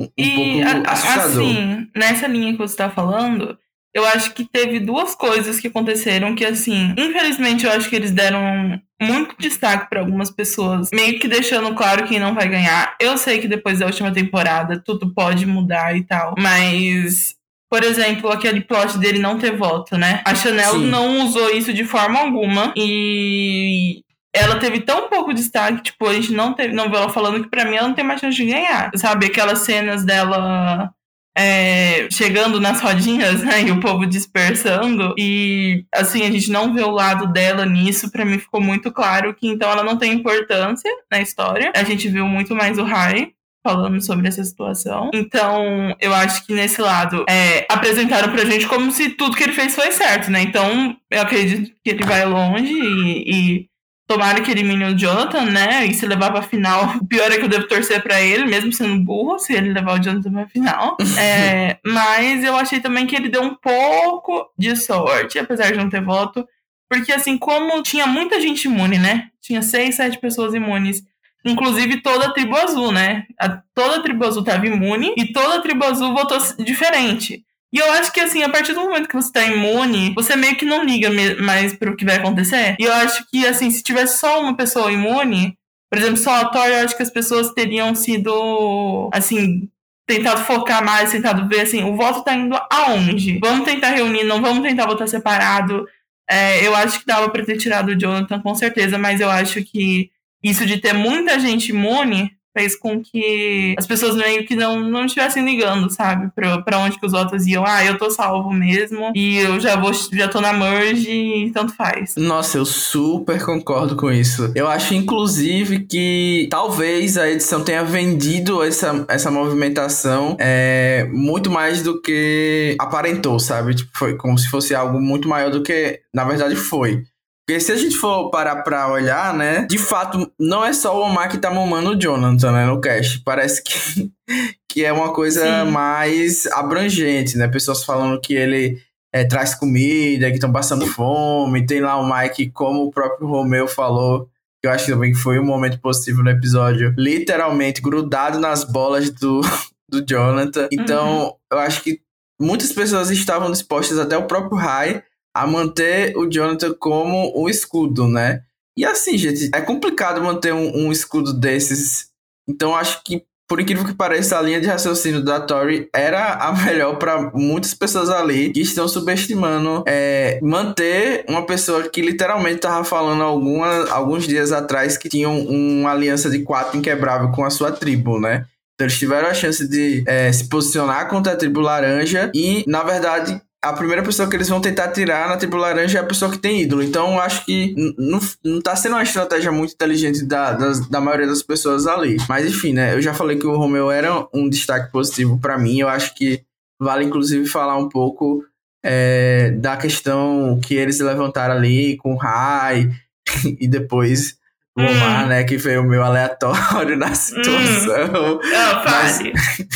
Um, 0.00 0.08
e, 0.16 0.62
pouco 0.62 0.88
assustador. 0.88 1.42
Assim, 1.42 1.90
nessa 1.92 2.28
linha 2.28 2.52
que 2.52 2.58
você 2.58 2.76
tá 2.76 2.88
falando, 2.88 3.58
eu 3.92 4.06
acho 4.06 4.32
que 4.32 4.44
teve 4.44 4.78
duas 4.78 5.14
coisas 5.16 5.58
que 5.58 5.66
aconteceram 5.66 6.36
que, 6.36 6.44
assim, 6.44 6.94
infelizmente 6.96 7.66
eu 7.66 7.72
acho 7.72 7.90
que 7.90 7.96
eles 7.96 8.12
deram 8.12 8.80
muito 9.00 9.34
destaque 9.38 9.88
para 9.88 10.00
algumas 10.00 10.30
pessoas, 10.30 10.90
meio 10.92 11.18
que 11.18 11.26
deixando 11.26 11.74
claro 11.74 12.06
quem 12.06 12.20
não 12.20 12.34
vai 12.34 12.48
ganhar. 12.48 12.94
Eu 13.00 13.16
sei 13.18 13.40
que 13.40 13.48
depois 13.48 13.78
da 13.78 13.86
última 13.86 14.12
temporada 14.12 14.80
tudo 14.84 15.12
pode 15.12 15.44
mudar 15.46 15.96
e 15.96 16.04
tal, 16.04 16.34
mas. 16.38 17.36
Por 17.70 17.84
exemplo, 17.84 18.30
aquele 18.30 18.62
plot 18.62 18.96
dele 18.96 19.18
não 19.18 19.38
ter 19.38 19.54
voto, 19.54 19.98
né? 19.98 20.22
A 20.24 20.34
Chanel 20.34 20.72
Sim. 20.72 20.86
não 20.86 21.26
usou 21.26 21.50
isso 21.50 21.70
de 21.70 21.84
forma 21.84 22.18
alguma 22.18 22.72
e 22.74 24.02
ela 24.34 24.58
teve 24.58 24.80
tão 24.80 25.08
pouco 25.08 25.32
destaque, 25.32 25.82
tipo, 25.82 26.06
a 26.06 26.14
gente 26.14 26.32
não 26.32 26.52
teve, 26.52 26.72
não 26.74 26.88
viu 26.88 26.96
ela 26.96 27.08
falando 27.08 27.42
que 27.42 27.50
pra 27.50 27.64
mim 27.64 27.76
ela 27.76 27.88
não 27.88 27.94
tem 27.94 28.04
mais 28.04 28.20
chance 28.20 28.36
de 28.36 28.44
ganhar. 28.44 28.90
Sabe, 28.94 29.26
aquelas 29.26 29.60
cenas 29.60 30.04
dela 30.04 30.92
é, 31.36 32.08
chegando 32.10 32.60
nas 32.60 32.80
rodinhas, 32.80 33.42
né, 33.42 33.62
e 33.68 33.70
o 33.70 33.80
povo 33.80 34.04
dispersando, 34.04 35.14
e 35.16 35.84
assim, 35.94 36.22
a 36.22 36.30
gente 36.30 36.50
não 36.50 36.74
vê 36.74 36.82
o 36.82 36.90
lado 36.90 37.32
dela 37.32 37.64
nisso, 37.64 38.10
pra 38.10 38.24
mim 38.24 38.38
ficou 38.38 38.60
muito 38.60 38.90
claro 38.90 39.32
que 39.34 39.46
então 39.46 39.70
ela 39.70 39.84
não 39.84 39.96
tem 39.96 40.12
importância 40.12 40.90
na 41.10 41.20
história. 41.20 41.72
A 41.74 41.84
gente 41.84 42.08
viu 42.08 42.26
muito 42.26 42.54
mais 42.54 42.78
o 42.78 42.84
Harry 42.84 43.32
falando 43.64 44.00
sobre 44.00 44.26
essa 44.26 44.42
situação. 44.42 45.10
Então, 45.12 45.94
eu 46.00 46.14
acho 46.14 46.46
que 46.46 46.54
nesse 46.54 46.80
lado, 46.80 47.24
é, 47.28 47.66
apresentaram 47.68 48.32
pra 48.32 48.44
gente 48.44 48.66
como 48.66 48.90
se 48.90 49.10
tudo 49.10 49.36
que 49.36 49.42
ele 49.42 49.52
fez 49.52 49.74
foi 49.74 49.92
certo, 49.92 50.30
né? 50.30 50.40
Então, 50.42 50.96
eu 51.10 51.20
acredito 51.20 51.72
que 51.84 51.90
ele 51.90 52.04
vai 52.04 52.24
longe 52.24 52.72
e, 52.72 53.30
e 53.30 53.67
tomara 54.08 54.40
que 54.40 54.50
elimine 54.50 54.86
o 54.86 54.98
Jonathan, 54.98 55.44
né? 55.44 55.86
E 55.86 55.92
se 55.92 56.06
levar 56.06 56.32
pra 56.32 56.42
final, 56.42 56.96
o 56.98 57.06
pior 57.06 57.30
é 57.30 57.36
que 57.36 57.44
eu 57.44 57.48
devo 57.48 57.68
torcer 57.68 58.02
pra 58.02 58.20
ele, 58.20 58.46
mesmo 58.46 58.72
sendo 58.72 59.04
burro, 59.04 59.38
se 59.38 59.52
ele 59.52 59.72
levar 59.72 60.00
o 60.00 60.02
Jonathan 60.02 60.32
pra 60.32 60.48
final. 60.48 60.96
É, 61.18 61.78
mas 61.84 62.42
eu 62.44 62.56
achei 62.56 62.80
também 62.80 63.06
que 63.06 63.14
ele 63.14 63.28
deu 63.28 63.42
um 63.42 63.54
pouco 63.54 64.50
de 64.56 64.74
sorte, 64.76 65.38
apesar 65.38 65.72
de 65.72 65.78
não 65.78 65.90
ter 65.90 66.02
voto. 66.02 66.46
Porque, 66.88 67.12
assim, 67.12 67.36
como 67.36 67.82
tinha 67.82 68.06
muita 68.06 68.40
gente 68.40 68.64
imune, 68.66 68.98
né? 68.98 69.28
Tinha 69.42 69.60
seis, 69.60 69.96
sete 69.96 70.18
pessoas 70.18 70.54
imunes. 70.54 71.02
Inclusive 71.44 72.00
toda 72.00 72.26
a 72.26 72.32
tribo 72.32 72.56
azul, 72.56 72.92
né? 72.92 73.24
A, 73.38 73.60
toda 73.74 73.96
a 73.96 74.00
tribo 74.00 74.24
azul 74.24 74.42
estava 74.42 74.66
imune 74.66 75.12
e 75.16 75.32
toda 75.32 75.56
a 75.56 75.60
tribo 75.60 75.84
azul 75.84 76.14
votou 76.14 76.38
diferente. 76.64 77.44
E 77.72 77.78
eu 77.78 77.90
acho 77.92 78.12
que, 78.12 78.20
assim, 78.20 78.42
a 78.42 78.48
partir 78.48 78.72
do 78.72 78.80
momento 78.80 79.08
que 79.08 79.14
você 79.14 79.30
tá 79.30 79.44
imune, 79.44 80.14
você 80.14 80.34
meio 80.34 80.56
que 80.56 80.64
não 80.64 80.84
liga 80.84 81.10
mais 81.40 81.74
pro 81.74 81.96
que 81.96 82.04
vai 82.04 82.16
acontecer. 82.16 82.76
E 82.78 82.84
eu 82.84 82.92
acho 82.92 83.26
que, 83.30 83.46
assim, 83.46 83.70
se 83.70 83.82
tivesse 83.82 84.18
só 84.18 84.40
uma 84.40 84.56
pessoa 84.56 84.90
imune, 84.90 85.54
por 85.90 85.98
exemplo, 85.98 86.16
só 86.16 86.34
a 86.34 86.44
Thor, 86.46 86.66
eu 86.66 86.84
acho 86.84 86.96
que 86.96 87.02
as 87.02 87.10
pessoas 87.10 87.52
teriam 87.52 87.94
sido, 87.94 89.10
assim, 89.12 89.68
tentado 90.06 90.44
focar 90.44 90.82
mais, 90.82 91.12
tentado 91.12 91.46
ver, 91.46 91.60
assim, 91.60 91.84
o 91.84 91.94
voto 91.94 92.24
tá 92.24 92.34
indo 92.34 92.58
aonde? 92.70 93.38
Vamos 93.38 93.66
tentar 93.66 93.90
reunir, 93.90 94.24
não 94.24 94.40
vamos 94.40 94.62
tentar 94.62 94.86
votar 94.86 95.06
separado. 95.06 95.86
É, 96.28 96.66
eu 96.66 96.74
acho 96.74 97.00
que 97.00 97.06
dava 97.06 97.28
pra 97.28 97.44
ter 97.44 97.58
tirado 97.58 97.90
o 97.90 97.98
Jonathan, 97.98 98.40
com 98.40 98.54
certeza, 98.54 98.98
mas 98.98 99.20
eu 99.20 99.30
acho 99.30 99.62
que 99.62 100.10
isso 100.42 100.64
de 100.64 100.78
ter 100.78 100.94
muita 100.94 101.38
gente 101.38 101.70
imune 101.70 102.30
fez 102.58 102.74
com 102.74 103.00
que 103.00 103.76
as 103.78 103.86
pessoas 103.86 104.16
meio 104.16 104.44
que 104.44 104.56
não, 104.56 104.80
não 104.80 105.04
estivessem 105.04 105.44
ligando, 105.44 105.88
sabe? 105.90 106.28
Pra, 106.34 106.60
pra 106.60 106.78
onde 106.80 106.98
que 106.98 107.06
os 107.06 107.12
votos 107.12 107.46
iam. 107.46 107.64
Ah, 107.64 107.84
eu 107.84 107.96
tô 107.96 108.10
salvo 108.10 108.52
mesmo. 108.52 109.12
E 109.14 109.38
eu 109.38 109.60
já 109.60 109.76
vou 109.76 109.92
já 110.12 110.26
tô 110.26 110.40
na 110.40 110.52
merge 110.52 111.10
e 111.10 111.50
tanto 111.52 111.72
faz. 111.74 112.16
Nossa, 112.16 112.58
eu 112.58 112.64
super 112.64 113.44
concordo 113.44 113.94
com 113.94 114.10
isso. 114.10 114.50
Eu 114.56 114.66
acho, 114.66 114.94
inclusive, 114.94 115.86
que 115.86 116.48
talvez 116.50 117.16
a 117.16 117.30
edição 117.30 117.62
tenha 117.62 117.84
vendido 117.84 118.64
essa, 118.64 119.04
essa 119.08 119.30
movimentação 119.30 120.36
é, 120.40 121.08
muito 121.12 121.50
mais 121.50 121.82
do 121.82 122.00
que 122.00 122.76
aparentou, 122.80 123.38
sabe? 123.38 123.74
Tipo, 123.74 123.90
foi 123.94 124.16
como 124.16 124.36
se 124.36 124.48
fosse 124.48 124.74
algo 124.74 125.00
muito 125.00 125.28
maior 125.28 125.50
do 125.50 125.62
que, 125.62 126.00
na 126.12 126.24
verdade, 126.24 126.56
foi. 126.56 127.04
Porque 127.48 127.60
se 127.60 127.72
a 127.72 127.76
gente 127.76 127.96
for 127.96 128.28
parar 128.28 128.56
pra 128.56 128.92
olhar, 128.92 129.32
né? 129.32 129.64
De 129.70 129.78
fato, 129.78 130.30
não 130.38 130.62
é 130.62 130.70
só 130.74 130.94
o 130.94 131.00
Omar 131.00 131.30
que 131.30 131.38
tá 131.38 131.50
mamando 131.50 131.92
o 131.92 131.98
Jonathan, 131.98 132.52
né? 132.52 132.66
No 132.66 132.78
cast. 132.78 133.22
Parece 133.24 133.64
que, 133.64 134.12
que 134.68 134.84
é 134.84 134.92
uma 134.92 135.14
coisa 135.14 135.64
Sim. 135.64 135.70
mais 135.70 136.46
abrangente, 136.48 137.38
né? 137.38 137.48
Pessoas 137.48 137.84
falando 137.84 138.20
que 138.20 138.34
ele 138.34 138.78
é, 139.14 139.24
traz 139.24 139.54
comida, 139.54 140.28
que 140.28 140.34
estão 140.34 140.52
passando 140.52 140.86
fome. 140.86 141.64
Tem 141.64 141.80
lá 141.80 141.96
o 141.96 142.06
Mike, 142.06 142.50
como 142.50 142.82
o 142.82 142.90
próprio 142.90 143.26
Romeu 143.26 143.66
falou, 143.66 144.28
que 144.60 144.68
eu 144.68 144.70
acho 144.70 144.84
que 144.84 144.92
também 144.92 145.14
foi 145.14 145.38
um 145.38 145.46
momento 145.46 145.80
positivo 145.80 146.22
no 146.22 146.28
episódio, 146.28 146.94
literalmente 146.98 147.80
grudado 147.80 148.38
nas 148.38 148.62
bolas 148.62 149.08
do, 149.08 149.40
do 149.88 150.04
Jonathan. 150.04 150.68
Então, 150.70 151.34
eu 151.50 151.58
acho 151.60 151.82
que 151.82 151.98
muitas 152.38 152.70
pessoas 152.74 153.10
estavam 153.10 153.50
dispostas, 153.50 153.98
até 153.98 154.18
o 154.18 154.26
próprio 154.26 154.58
Rai, 154.58 155.02
a 155.42 155.46
manter 155.46 156.16
o 156.16 156.28
Jonathan 156.28 156.74
como 156.78 157.32
um 157.36 157.48
escudo, 157.48 158.06
né? 158.08 158.42
E 158.76 158.84
assim, 158.84 159.16
gente, 159.18 159.50
é 159.54 159.60
complicado 159.60 160.22
manter 160.22 160.52
um, 160.52 160.86
um 160.86 160.92
escudo 160.92 161.32
desses. 161.32 162.08
Então, 162.48 162.76
acho 162.76 163.02
que, 163.04 163.24
por 163.48 163.60
incrível 163.60 163.84
que 163.84 163.94
pareça, 163.94 164.38
a 164.38 164.42
linha 164.42 164.60
de 164.60 164.66
raciocínio 164.66 165.22
da 165.22 165.40
Tori 165.40 165.88
era 165.92 166.34
a 166.34 166.52
melhor 166.64 166.96
para 166.96 167.30
muitas 167.34 167.74
pessoas 167.74 168.08
ali 168.08 168.52
que 168.52 168.60
estão 168.60 168.86
subestimando 168.86 169.82
é, 169.86 170.38
manter 170.42 171.24
uma 171.28 171.44
pessoa 171.44 171.88
que 171.88 172.00
literalmente 172.00 172.60
tava 172.60 172.84
falando 172.84 173.22
alguma, 173.22 173.88
alguns 173.90 174.26
dias 174.26 174.52
atrás 174.52 174.96
que 174.96 175.08
tinha 175.08 175.28
um, 175.28 175.80
uma 175.80 175.90
aliança 175.90 176.30
de 176.30 176.44
quatro 176.44 176.78
inquebrável 176.78 177.32
com 177.32 177.44
a 177.44 177.50
sua 177.50 177.72
tribo, 177.72 178.20
né? 178.20 178.44
Então 178.74 178.86
eles 178.86 178.98
tiveram 178.98 179.28
a 179.28 179.34
chance 179.34 179.66
de 179.68 180.04
é, 180.06 180.32
se 180.32 180.48
posicionar 180.48 181.08
contra 181.08 181.32
a 181.32 181.36
tribo 181.36 181.60
laranja 181.60 182.30
e, 182.32 182.62
na 182.64 182.84
verdade, 182.84 183.42
a 183.62 183.72
primeira 183.72 184.02
pessoa 184.02 184.28
que 184.28 184.36
eles 184.36 184.48
vão 184.48 184.60
tentar 184.60 184.88
tirar 184.92 185.28
na 185.28 185.36
tribo 185.36 185.56
laranja 185.56 185.98
é 185.98 186.00
a 186.00 186.06
pessoa 186.06 186.30
que 186.30 186.38
tem 186.38 186.62
ídolo. 186.62 186.82
Então, 186.82 187.18
acho 187.18 187.44
que 187.44 187.74
não, 187.98 188.20
não 188.44 188.60
tá 188.60 188.76
sendo 188.76 188.92
uma 188.92 189.02
estratégia 189.02 189.50
muito 189.50 189.74
inteligente 189.74 190.24
da, 190.24 190.52
da, 190.52 190.72
da, 190.88 191.00
maioria 191.00 191.26
das 191.26 191.42
pessoas 191.42 191.86
ali. 191.86 192.16
Mas, 192.28 192.46
enfim, 192.46 192.72
né? 192.72 192.94
Eu 192.94 193.02
já 193.02 193.12
falei 193.12 193.36
que 193.36 193.46
o 193.46 193.56
Romeu 193.56 193.90
era 193.90 194.26
um 194.32 194.48
destaque 194.48 194.92
positivo 194.92 195.38
para 195.38 195.58
mim. 195.58 195.80
Eu 195.80 195.88
acho 195.88 196.14
que 196.14 196.44
vale, 196.80 197.04
inclusive, 197.04 197.46
falar 197.46 197.76
um 197.76 197.88
pouco 197.88 198.44
é, 198.84 199.50
da 199.58 199.76
questão 199.76 200.60
que 200.62 200.74
eles 200.74 201.00
levantaram 201.00 201.54
ali 201.54 201.96
com 201.96 202.14
o 202.14 202.16
Rai 202.16 202.90
e 203.58 203.66
depois 203.66 204.37
o 204.78 204.90
Omar, 204.90 205.24
hum. 205.24 205.28
né? 205.28 205.44
Que 205.44 205.58
foi 205.58 205.76
o 205.76 205.84
meu 205.84 206.02
aleatório 206.02 206.96
na 206.98 207.14
situação. 207.14 208.34
Hum. 208.34 208.40
Oh, 208.42 208.84
mas, 208.84 209.18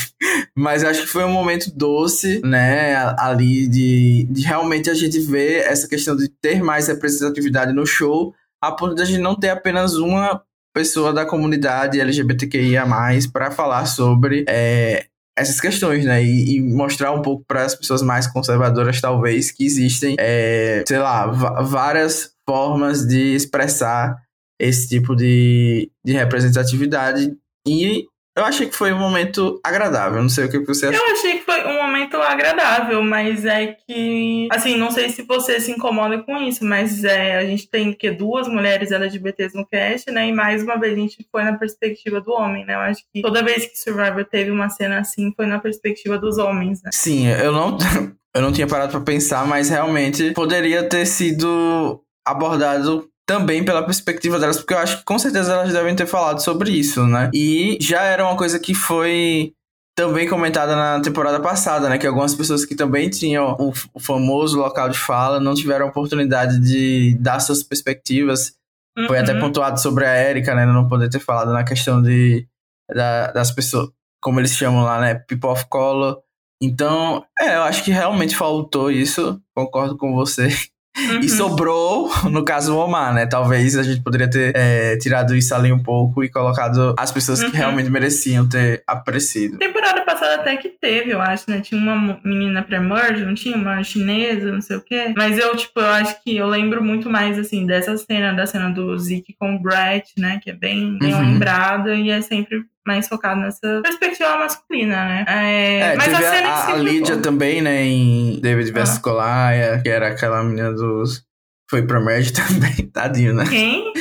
mas 0.55 0.83
acho 0.83 1.01
que 1.01 1.07
foi 1.07 1.23
um 1.25 1.31
momento 1.31 1.71
doce, 1.75 2.41
né? 2.43 2.95
Ali 3.17 3.67
de, 3.67 4.27
de 4.29 4.41
realmente 4.43 4.89
a 4.89 4.93
gente 4.93 5.19
ver 5.19 5.65
essa 5.65 5.87
questão 5.87 6.15
de 6.15 6.29
ter 6.41 6.63
mais 6.63 6.87
representatividade 6.87 7.73
no 7.73 7.85
show, 7.85 8.33
a 8.61 8.71
ponto 8.71 8.95
de 8.95 9.01
a 9.01 9.05
gente 9.05 9.19
não 9.19 9.35
ter 9.35 9.49
apenas 9.49 9.95
uma 9.95 10.41
pessoa 10.73 11.13
da 11.13 11.25
comunidade 11.25 11.99
LGBTQIA 11.99 12.83
para 13.31 13.51
falar 13.51 13.85
sobre 13.85 14.43
é, 14.47 15.05
essas 15.37 15.59
questões, 15.59 16.05
né? 16.05 16.23
E, 16.23 16.57
e 16.57 16.61
mostrar 16.61 17.11
um 17.11 17.21
pouco 17.21 17.43
para 17.47 17.63
as 17.63 17.75
pessoas 17.75 18.01
mais 18.01 18.27
conservadoras, 18.27 19.01
talvez, 19.01 19.51
que 19.51 19.65
existem, 19.65 20.15
é, 20.19 20.83
sei 20.87 20.99
lá, 20.99 21.27
várias 21.27 22.31
formas 22.47 23.05
de 23.05 23.35
expressar 23.35 24.22
esse 24.63 24.87
tipo 24.87 25.15
de, 25.15 25.91
de 26.03 26.13
representatividade. 26.13 27.35
E 27.67 28.05
eu 28.35 28.43
achei 28.43 28.67
que 28.67 28.75
foi 28.75 28.91
um 28.91 28.97
momento 28.97 29.59
agradável. 29.63 30.21
Não 30.21 30.29
sei 30.29 30.45
o 30.45 30.49
que 30.49 30.59
você 30.59 30.87
achou. 30.87 31.05
Eu 31.05 31.13
achei 31.13 31.37
que 31.37 31.45
foi 31.45 31.65
um 31.65 31.75
momento 31.75 32.17
agradável, 32.17 33.03
mas 33.03 33.45
é 33.45 33.77
que. 33.87 34.47
Assim, 34.51 34.75
não 34.75 34.89
sei 34.89 35.09
se 35.09 35.21
você 35.21 35.59
se 35.59 35.71
incomoda 35.71 36.17
com 36.23 36.37
isso, 36.37 36.65
mas 36.65 37.03
é, 37.03 37.37
a 37.37 37.45
gente 37.45 37.69
tem 37.69 37.93
que 37.93 38.09
duas 38.09 38.47
mulheres 38.47 38.91
LGBTs 38.91 39.55
no 39.55 39.67
cast, 39.67 40.09
né? 40.09 40.27
E 40.27 40.33
mais 40.33 40.63
uma 40.63 40.79
vez 40.79 40.93
a 40.93 40.97
gente 40.97 41.27
foi 41.31 41.43
na 41.43 41.57
perspectiva 41.57 42.19
do 42.19 42.31
homem, 42.31 42.65
né? 42.65 42.73
Eu 42.73 42.79
acho 42.79 43.03
que 43.13 43.21
toda 43.21 43.43
vez 43.43 43.67
que 43.67 43.77
Survivor 43.77 44.25
teve 44.25 44.49
uma 44.49 44.69
cena 44.69 44.99
assim, 44.99 45.31
foi 45.35 45.45
na 45.45 45.59
perspectiva 45.59 46.17
dos 46.17 46.39
homens, 46.39 46.81
né? 46.81 46.89
Sim, 46.91 47.27
eu 47.27 47.51
não. 47.51 47.77
Eu 48.35 48.41
não 48.41 48.51
tinha 48.51 48.65
parado 48.65 48.91
para 48.91 49.01
pensar, 49.01 49.45
mas 49.45 49.69
realmente 49.69 50.31
poderia 50.31 50.89
ter 50.89 51.05
sido 51.05 52.01
abordado 52.25 53.07
também 53.25 53.63
pela 53.63 53.83
perspectiva 53.83 54.39
delas, 54.39 54.57
porque 54.57 54.73
eu 54.73 54.79
acho 54.79 54.97
que 54.97 55.05
com 55.05 55.17
certeza 55.17 55.53
elas 55.53 55.73
devem 55.73 55.95
ter 55.95 56.05
falado 56.05 56.39
sobre 56.41 56.71
isso, 56.71 57.05
né? 57.07 57.29
E 57.33 57.77
já 57.81 58.01
era 58.03 58.23
uma 58.23 58.35
coisa 58.35 58.59
que 58.59 58.73
foi 58.73 59.53
também 59.95 60.27
comentada 60.27 60.75
na 60.75 61.01
temporada 61.01 61.39
passada, 61.39 61.87
né? 61.87 61.97
Que 61.97 62.07
algumas 62.07 62.35
pessoas 62.35 62.65
que 62.65 62.75
também 62.75 63.09
tinham 63.09 63.55
o, 63.59 63.99
famoso 63.99 64.57
local 64.57 64.89
de 64.89 64.97
fala 64.97 65.39
não 65.39 65.53
tiveram 65.53 65.85
a 65.85 65.89
oportunidade 65.89 66.59
de 66.59 67.15
dar 67.19 67.39
suas 67.39 67.63
perspectivas. 67.63 68.53
Uhum. 68.97 69.07
Foi 69.07 69.19
até 69.19 69.39
pontuado 69.39 69.79
sobre 69.79 70.05
a 70.05 70.29
Erika, 70.29 70.53
né? 70.53 70.65
Não 70.65 70.87
poder 70.87 71.09
ter 71.09 71.19
falado 71.19 71.53
na 71.53 71.63
questão 71.63 72.01
de 72.01 72.47
da, 72.93 73.31
das 73.31 73.51
pessoas, 73.51 73.89
como 74.21 74.39
eles 74.39 74.55
chamam 74.55 74.83
lá, 74.83 74.99
né? 74.99 75.15
People 75.15 75.49
of 75.49 75.65
Color. 75.67 76.19
Então, 76.61 77.25
é, 77.39 77.55
eu 77.55 77.63
acho 77.63 77.83
que 77.83 77.91
realmente 77.91 78.35
faltou 78.35 78.89
isso. 78.89 79.39
Concordo 79.55 79.97
com 79.97 80.13
você. 80.13 80.49
Uhum. 80.95 81.19
E 81.21 81.29
sobrou, 81.29 82.11
no 82.29 82.45
caso, 82.45 82.75
o 82.75 82.77
Omar, 82.77 83.13
né? 83.13 83.25
Talvez 83.25 83.75
a 83.75 83.81
gente 83.81 84.01
poderia 84.01 84.29
ter 84.29 84.55
é, 84.55 84.95
tirado 84.97 85.35
isso 85.35 85.53
ali 85.55 85.71
um 85.71 85.81
pouco 85.81 86.23
e 86.23 86.29
colocado 86.29 86.93
as 86.97 87.11
pessoas 87.11 87.41
uhum. 87.41 87.49
que 87.49 87.57
realmente 87.57 87.89
mereciam 87.89 88.47
ter 88.47 88.83
aparecido. 88.85 89.57
Temporada 89.57 90.01
passada 90.01 90.35
até 90.35 90.55
que 90.55 90.69
teve, 90.69 91.11
eu 91.11 91.19
acho, 91.19 91.49
né? 91.49 91.61
Tinha 91.61 91.81
uma 91.81 92.19
menina 92.23 92.61
pré-merge, 92.61 93.25
não 93.25 93.33
tinha? 93.33 93.57
Uma 93.57 93.83
chinesa, 93.83 94.51
não 94.51 94.61
sei 94.61 94.77
o 94.77 94.81
quê. 94.81 95.13
Mas 95.17 95.37
eu, 95.37 95.55
tipo, 95.55 95.79
eu 95.79 95.87
acho 95.87 96.23
que 96.23 96.37
eu 96.37 96.47
lembro 96.47 96.83
muito 96.83 97.09
mais, 97.09 97.39
assim, 97.39 97.65
dessa 97.65 97.97
cena, 97.97 98.31
da 98.31 98.45
cena 98.45 98.69
do 98.69 98.97
Zeke 98.99 99.35
com 99.39 99.55
o 99.55 99.59
Brett, 99.59 100.13
né? 100.17 100.39
Que 100.43 100.51
é 100.51 100.53
bem, 100.53 100.97
bem 100.99 101.13
uhum. 101.13 101.21
lembrada 101.21 101.95
e 101.95 102.11
é 102.11 102.21
sempre 102.21 102.63
mais 102.85 103.07
focado 103.07 103.41
nessa 103.41 103.81
perspectiva 103.81 104.37
masculina, 104.37 105.05
né? 105.05 105.25
É, 105.27 105.79
é 105.79 105.95
mas 105.95 106.13
a 106.13 106.17
cena 106.17 106.49
a, 106.49 106.73
a 106.73 106.75
Lídia 106.75 107.17
também, 107.17 107.61
né, 107.61 107.83
em 107.83 108.39
David 108.41 108.71
vs 108.71 109.01
ah. 109.05 109.79
Que 109.81 109.89
era 109.89 110.09
aquela 110.09 110.43
menina 110.43 110.73
dos... 110.73 111.23
Foi 111.69 111.81
pra 111.81 111.99
Merge 111.99 112.33
também, 112.33 112.87
tadinho, 112.87 113.33
né? 113.33 113.45
Quem? 113.49 113.93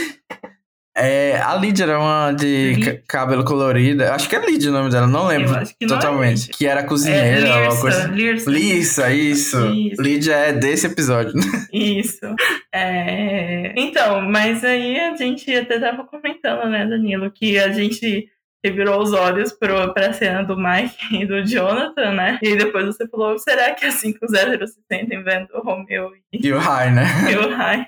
É, 0.94 1.40
a 1.40 1.54
Lídia 1.54 1.84
era 1.84 1.98
uma 1.98 2.32
de 2.32 3.02
cabelo 3.08 3.44
colorido. 3.44 4.04
Acho 4.04 4.28
que 4.28 4.36
é 4.36 4.44
Lídia 4.44 4.70
o 4.70 4.74
nome 4.74 4.90
dela, 4.90 5.06
não 5.06 5.26
lembro 5.26 5.58
que 5.78 5.86
totalmente. 5.86 6.48
Não 6.48 6.54
é 6.54 6.56
que 6.58 6.66
era 6.66 6.84
cozinheira. 6.84 7.48
É, 7.48 7.62
Lirsa, 7.62 7.80
coisa... 7.80 8.06
Lirsa. 8.08 8.50
Lissa, 8.50 9.12
isso. 9.14 9.66
isso. 9.70 10.02
Lídia 10.02 10.34
é 10.34 10.52
desse 10.52 10.86
episódio. 10.86 11.32
Isso. 11.72 12.26
É... 12.72 13.72
Então, 13.76 14.20
mas 14.22 14.62
aí 14.62 14.98
a 15.00 15.16
gente 15.16 15.50
até 15.54 15.80
tava 15.80 16.04
comentando, 16.04 16.68
né, 16.68 16.86
Danilo, 16.86 17.30
que 17.30 17.58
a 17.58 17.70
gente 17.72 18.28
revirou 18.64 19.02
os 19.02 19.12
olhos 19.12 19.52
pro, 19.52 19.92
pra 19.92 20.12
cena 20.12 20.42
do 20.42 20.56
Mike 20.56 20.96
e 21.22 21.26
do 21.26 21.44
Jonathan, 21.44 22.12
né? 22.12 22.38
E 22.42 22.56
depois 22.56 22.86
você 22.86 23.06
falou, 23.08 23.38
será 23.38 23.72
que 23.72 23.84
é 23.84 23.88
assim 23.88 24.12
que 24.12 24.24
os 24.24 24.32
héteros 24.32 24.72
se 24.72 24.80
sentem 24.90 25.22
vendo 25.22 25.48
o 25.54 25.60
Romeu 25.60 26.12
e, 26.32 26.46
e 26.46 26.52
o 26.52 26.58
Rai, 26.58 26.90
né? 26.90 27.04
E 27.30 27.36
o 27.36 27.54
Rai. 27.54 27.86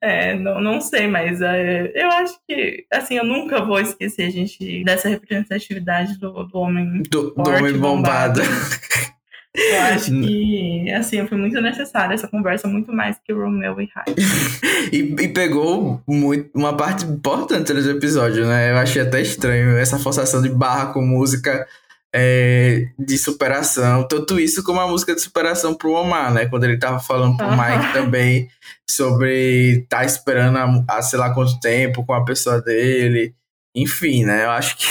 É, 0.00 0.34
não, 0.34 0.60
não 0.60 0.80
sei, 0.80 1.08
mas 1.08 1.42
é, 1.42 1.90
eu 1.92 2.08
acho 2.08 2.38
que, 2.48 2.86
assim, 2.92 3.16
eu 3.16 3.24
nunca 3.24 3.64
vou 3.64 3.80
esquecer, 3.80 4.28
a 4.28 4.30
gente, 4.30 4.84
dessa 4.84 5.08
representatividade 5.08 6.18
do, 6.20 6.44
do 6.44 6.58
homem 6.58 7.02
do, 7.10 7.34
forte, 7.34 7.50
do 7.50 7.58
homem 7.58 7.78
bombado. 7.78 8.40
bombado. 8.40 8.40
Eu 9.58 9.82
acho 9.82 10.10
que, 10.12 10.90
assim, 10.92 11.26
foi 11.26 11.36
muito 11.36 11.60
necessária 11.60 12.14
essa 12.14 12.28
conversa, 12.28 12.68
muito 12.68 12.92
mais 12.92 13.18
que 13.24 13.32
o 13.32 13.42
Romeo 13.42 13.80
e 13.80 13.88
Hyde. 13.92 14.22
e, 14.92 15.24
e 15.24 15.28
pegou 15.28 16.00
muito, 16.06 16.50
uma 16.54 16.76
parte 16.76 17.04
importante 17.04 17.72
do 17.72 17.90
episódio, 17.90 18.46
né? 18.46 18.70
Eu 18.70 18.76
achei 18.76 19.02
até 19.02 19.20
estranho 19.20 19.76
essa 19.76 19.98
forçação 19.98 20.40
de 20.40 20.48
barra 20.48 20.92
com 20.92 21.02
música 21.02 21.66
é, 22.14 22.88
de 22.98 23.18
superação. 23.18 24.06
Tanto 24.06 24.38
isso 24.38 24.62
como 24.62 24.80
a 24.80 24.88
música 24.88 25.14
de 25.14 25.20
superação 25.20 25.74
pro 25.74 25.92
Omar, 25.92 26.32
né? 26.32 26.46
Quando 26.46 26.64
ele 26.64 26.78
tava 26.78 27.00
falando 27.00 27.36
pro 27.36 27.50
Mike 27.50 27.92
também 27.92 28.48
sobre 28.88 29.82
estar 29.82 29.98
tá 29.98 30.04
esperando 30.04 30.84
há 30.88 31.02
sei 31.02 31.18
lá 31.18 31.34
quanto 31.34 31.58
tempo 31.60 32.04
com 32.04 32.14
a 32.14 32.24
pessoa 32.24 32.60
dele. 32.62 33.34
Enfim, 33.74 34.24
né? 34.24 34.44
Eu 34.44 34.50
acho 34.50 34.76
que 34.76 34.86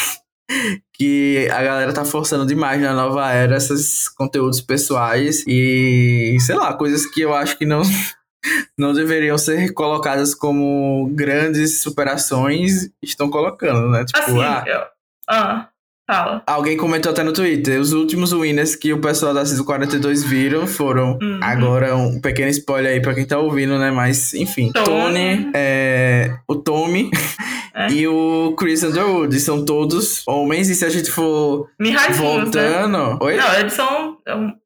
que 0.94 1.48
a 1.52 1.62
galera 1.62 1.94
tá 1.94 2.06
forçando 2.06 2.46
demais 2.46 2.82
na 2.82 2.94
nova 2.94 3.32
era 3.32 3.58
esses 3.58 4.10
conteúdos 4.10 4.62
pessoais 4.62 5.44
e, 5.48 6.38
sei 6.40 6.56
lá, 6.56 6.74
coisas 6.74 7.06
que 7.06 7.22
eu 7.22 7.34
acho 7.34 7.58
que 7.58 7.66
não, 7.66 7.82
não 8.78 8.94
deveriam 8.94 9.38
ser 9.38 9.74
colocadas 9.74 10.34
como 10.34 11.10
grandes 11.14 11.82
superações, 11.82 12.90
estão 13.02 13.30
colocando, 13.30 13.90
né? 13.90 14.06
Tipo, 14.06 14.20
assim, 14.20 14.42
ah, 14.42 14.64
eu... 14.66 14.82
ah, 15.30 15.70
Fala. 16.08 16.42
Alguém 16.48 16.78
comentou 16.78 17.12
até 17.12 17.22
no 17.22 17.34
Twitter. 17.34 17.82
Os 17.82 17.92
últimos 17.92 18.32
winners 18.32 18.78
que 18.78 18.94
o 18.94 19.02
pessoal 19.02 19.34
da 19.34 19.46
Season 19.46 19.66
42 19.66 20.24
viram 20.24 20.66
foram. 20.66 21.20
Uhum. 21.22 21.40
Agora, 21.44 21.98
um 21.98 22.22
pequeno 22.22 22.50
spoiler 22.50 22.94
aí 22.94 23.02
pra 23.02 23.14
quem 23.14 23.26
tá 23.26 23.38
ouvindo, 23.38 23.78
né? 23.78 23.92
Mas, 23.92 24.34
enfim. 24.34 24.72
Tony, 24.72 24.86
Tony 24.86 25.52
é, 25.54 26.38
o 26.48 26.56
Tommy 26.56 27.12
é. 27.76 27.92
e 27.92 28.08
o 28.08 28.56
Chris 28.58 28.84
Underwood. 28.84 29.38
São 29.42 29.66
todos 29.66 30.24
homens. 30.26 30.70
E 30.70 30.76
se 30.76 30.86
a 30.86 30.90
gente 30.90 31.12
for 31.12 31.68
mirradinhos, 31.78 32.20
né? 32.20 32.24
voltando. 32.24 32.98
Né? 32.98 33.18
Oi? 33.20 33.36
Não, 33.36 33.54
eles 33.56 33.74
são 33.74 34.17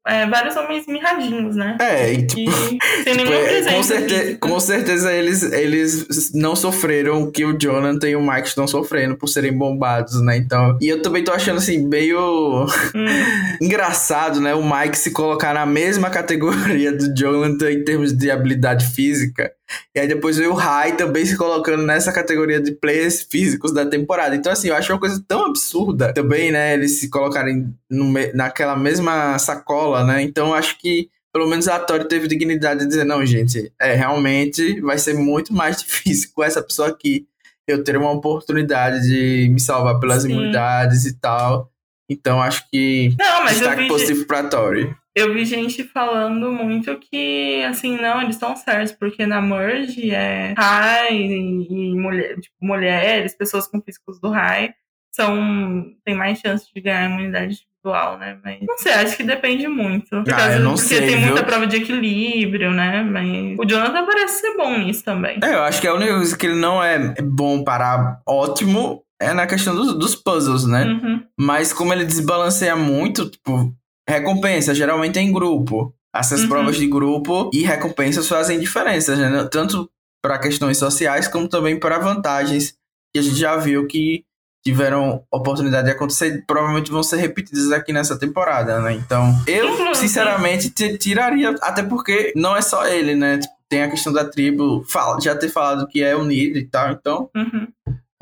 é, 0.06 0.26
vários 0.26 0.56
homens 0.56 0.86
mirradinhos, 0.86 1.56
né? 1.56 1.76
É, 1.80 2.12
e 2.12 2.26
tipo. 2.26 2.50
E, 2.50 3.04
sem 3.04 3.14
nenhum 3.14 3.30
tipo, 3.30 3.68
é, 3.68 3.74
com, 3.74 3.82
certeza, 3.82 4.38
com 4.38 4.60
certeza 4.60 5.12
eles, 5.12 5.42
eles 5.52 6.32
não 6.34 6.56
sofreram 6.56 7.22
o 7.22 7.30
que 7.30 7.44
o 7.44 7.56
Jonathan 7.56 8.08
e 8.08 8.16
o 8.16 8.22
Mike 8.22 8.48
estão 8.48 8.66
sofrendo 8.66 9.16
por 9.16 9.28
serem 9.28 9.52
bombados, 9.52 10.20
né? 10.22 10.36
Então. 10.36 10.76
E 10.80 10.88
eu 10.88 11.00
também 11.00 11.22
tô 11.22 11.32
achando 11.32 11.58
assim, 11.58 11.86
meio 11.86 12.64
hum. 12.64 13.06
engraçado, 13.62 14.40
né? 14.40 14.54
O 14.54 14.62
Mike 14.62 14.98
se 14.98 15.12
colocar 15.12 15.54
na 15.54 15.64
mesma 15.64 16.10
categoria 16.10 16.92
do 16.92 17.14
Jonathan 17.14 17.70
em 17.70 17.84
termos 17.84 18.12
de 18.12 18.30
habilidade 18.30 18.86
física. 18.86 19.52
E 19.94 20.00
aí 20.00 20.08
depois 20.08 20.36
veio 20.36 20.52
o 20.52 20.56
Rai 20.56 20.96
também 20.96 21.24
se 21.24 21.36
colocando 21.36 21.82
nessa 21.82 22.12
categoria 22.12 22.60
de 22.60 22.72
players 22.72 23.22
físicos 23.22 23.72
da 23.72 23.86
temporada. 23.86 24.34
Então, 24.34 24.52
assim, 24.52 24.68
eu 24.68 24.74
acho 24.74 24.92
uma 24.92 25.00
coisa 25.00 25.22
tão 25.26 25.46
absurda 25.46 26.12
também, 26.12 26.52
né? 26.52 26.74
Eles 26.74 27.00
se 27.00 27.08
colocarem 27.08 27.74
no, 27.90 28.12
naquela 28.34 28.76
mesma 28.76 29.38
sacola, 29.38 30.04
né? 30.04 30.22
Então, 30.22 30.48
eu 30.48 30.54
acho 30.54 30.78
que 30.78 31.08
pelo 31.32 31.48
menos 31.48 31.66
a 31.66 31.78
Tori 31.78 32.06
teve 32.06 32.28
dignidade 32.28 32.80
de 32.80 32.88
dizer, 32.88 33.04
não, 33.04 33.24
gente, 33.24 33.72
é, 33.80 33.94
realmente 33.94 34.80
vai 34.82 34.98
ser 34.98 35.14
muito 35.14 35.52
mais 35.54 35.78
difícil 35.82 36.30
com 36.34 36.44
essa 36.44 36.62
pessoa 36.62 36.88
aqui 36.88 37.26
eu 37.66 37.82
ter 37.82 37.96
uma 37.96 38.10
oportunidade 38.10 39.02
de 39.02 39.48
me 39.48 39.60
salvar 39.60 39.98
pelas 39.98 40.24
Sim. 40.24 40.32
imunidades 40.32 41.06
e 41.06 41.14
tal. 41.14 41.70
Então 42.10 42.42
acho 42.42 42.68
que 42.70 43.14
não, 43.18 43.44
mas 43.44 43.56
destaque 43.56 43.88
positivo 43.88 44.26
pra 44.26 44.44
Tori. 44.44 44.94
Eu 45.14 45.34
vi 45.34 45.44
gente 45.44 45.84
falando 45.84 46.50
muito 46.50 46.98
que, 46.98 47.62
assim, 47.64 47.98
não, 48.00 48.22
eles 48.22 48.36
estão 48.36 48.56
certos, 48.56 48.92
porque 48.92 49.26
na 49.26 49.42
Merge 49.42 50.10
é 50.10 50.54
high 50.56 51.14
e, 51.14 51.94
mulher, 51.94 52.40
tipo, 52.40 52.56
mulheres, 52.60 53.36
pessoas 53.36 53.66
com 53.66 53.80
físicos 53.82 54.18
do 54.18 54.30
high, 54.30 54.74
são, 55.14 55.84
tem 56.04 56.14
mais 56.14 56.38
chance 56.38 56.66
de 56.74 56.80
ganhar 56.80 57.10
imunidade 57.10 57.66
individual, 57.82 58.18
né? 58.18 58.38
Mas 58.42 58.60
não 58.66 58.78
sei, 58.78 58.92
acho 58.94 59.16
que 59.16 59.24
depende 59.24 59.68
muito. 59.68 60.08
Por 60.08 60.32
ah, 60.32 60.52
eu 60.52 60.60
não 60.60 60.74
porque 60.74 60.88
sei, 60.88 61.00
tem 61.06 61.16
viu? 61.16 61.26
muita 61.26 61.44
prova 61.44 61.66
de 61.66 61.76
equilíbrio, 61.76 62.70
né? 62.70 63.02
Mas 63.02 63.58
o 63.58 63.66
Jonathan 63.66 64.06
parece 64.06 64.40
ser 64.40 64.56
bom 64.56 64.78
nisso 64.78 65.04
também. 65.04 65.38
É, 65.42 65.54
eu 65.54 65.62
acho 65.62 65.80
que 65.80 65.86
a 65.86 65.94
única 65.94 66.14
coisa 66.14 66.38
que 66.38 66.46
ele 66.46 66.56
não 66.56 66.82
é 66.82 67.14
bom 67.20 67.62
para 67.62 68.20
ótimo 68.26 69.02
é 69.20 69.34
na 69.34 69.46
questão 69.46 69.74
dos, 69.74 69.94
dos 69.98 70.16
puzzles, 70.16 70.66
né? 70.66 70.84
Uhum. 70.84 71.22
Mas 71.38 71.72
como 71.72 71.92
ele 71.92 72.04
desbalanceia 72.04 72.74
muito, 72.74 73.28
tipo, 73.28 73.74
recompensa 74.08 74.74
geralmente 74.74 75.18
é 75.18 75.22
em 75.22 75.32
grupo. 75.32 75.94
Essas 76.14 76.42
uhum. 76.42 76.48
provas 76.48 76.76
de 76.76 76.86
grupo 76.86 77.50
e 77.54 77.62
recompensas 77.62 78.28
fazem 78.28 78.60
diferença, 78.60 79.16
né? 79.16 79.48
Tanto 79.50 79.90
para 80.22 80.38
questões 80.38 80.76
sociais 80.76 81.26
como 81.26 81.48
também 81.48 81.78
para 81.78 81.98
vantagens 81.98 82.74
que 83.12 83.18
a 83.18 83.22
gente 83.22 83.36
já 83.36 83.56
viu 83.56 83.86
que 83.86 84.24
tiveram 84.64 85.24
oportunidade 85.30 85.86
de 85.86 85.92
acontecer 85.92 86.44
provavelmente 86.46 86.90
vão 86.90 87.02
ser 87.02 87.16
repetidas 87.16 87.72
aqui 87.72 87.92
nessa 87.92 88.18
temporada, 88.18 88.80
né? 88.80 88.92
Então, 88.92 89.34
eu 89.46 89.94
sinceramente 89.94 90.70
tiraria, 90.98 91.56
até 91.60 91.82
porque 91.82 92.32
não 92.36 92.56
é 92.56 92.62
só 92.62 92.86
ele, 92.86 93.14
né? 93.14 93.38
Tipo, 93.38 93.54
tem 93.68 93.82
a 93.82 93.90
questão 93.90 94.12
da 94.12 94.24
tribo, 94.24 94.84
fala, 94.86 95.18
já 95.20 95.34
ter 95.34 95.48
falado 95.48 95.88
que 95.88 96.02
é 96.02 96.14
unido 96.14 96.58
e 96.58 96.64
tal, 96.66 96.92
então 96.92 97.30
uhum. 97.34 97.66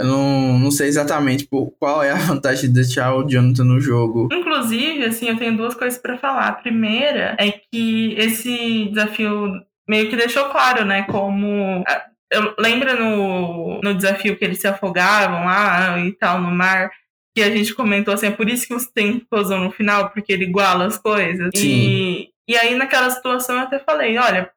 Eu 0.00 0.07
não, 0.07 0.59
não 0.59 0.71
sei 0.71 0.88
exatamente 0.88 1.45
tipo, 1.45 1.75
qual 1.78 2.02
é 2.02 2.11
a 2.11 2.16
vantagem 2.26 2.69
de 2.69 2.75
deixar 2.75 3.14
o 3.14 3.28
Jonathan 3.28 3.64
no 3.64 3.80
jogo. 3.80 4.28
Inclusive, 4.33 5.04
assim, 5.04 5.28
eu 5.28 5.37
tenho 5.37 5.57
duas 5.57 5.75
coisas 5.75 6.00
para 6.00 6.16
falar. 6.16 6.49
A 6.49 6.52
primeira 6.52 7.37
é 7.38 7.52
que 7.52 8.14
esse 8.19 8.88
desafio 8.88 9.61
meio 9.88 10.09
que 10.09 10.16
deixou 10.16 10.47
claro, 10.47 10.85
né, 10.85 11.02
como 11.02 11.85
eu, 12.33 12.54
lembra 12.59 12.95
no, 12.95 13.80
no 13.83 13.95
desafio 13.95 14.37
que 14.37 14.45
eles 14.45 14.61
se 14.61 14.69
afogavam 14.69 15.45
lá 15.45 15.99
e 15.99 16.12
tal 16.12 16.40
no 16.40 16.50
mar? 16.50 16.90
Que 17.35 17.42
a 17.42 17.50
gente 17.50 17.75
comentou 17.75 18.14
assim, 18.14 18.26
é 18.26 18.30
por 18.30 18.49
isso 18.49 18.66
que 18.66 18.75
os 18.75 18.87
tempos 18.87 19.49
vão 19.49 19.64
no 19.64 19.71
final, 19.71 20.11
porque 20.11 20.33
ele 20.33 20.45
iguala 20.45 20.87
as 20.87 20.97
coisas. 20.97 21.50
Sim. 21.54 21.66
E, 21.69 22.28
e 22.49 22.57
aí, 22.57 22.75
naquela 22.75 23.11
situação, 23.11 23.57
eu 23.57 23.62
até 23.62 23.78
falei: 23.78 24.16
olha, 24.19 24.50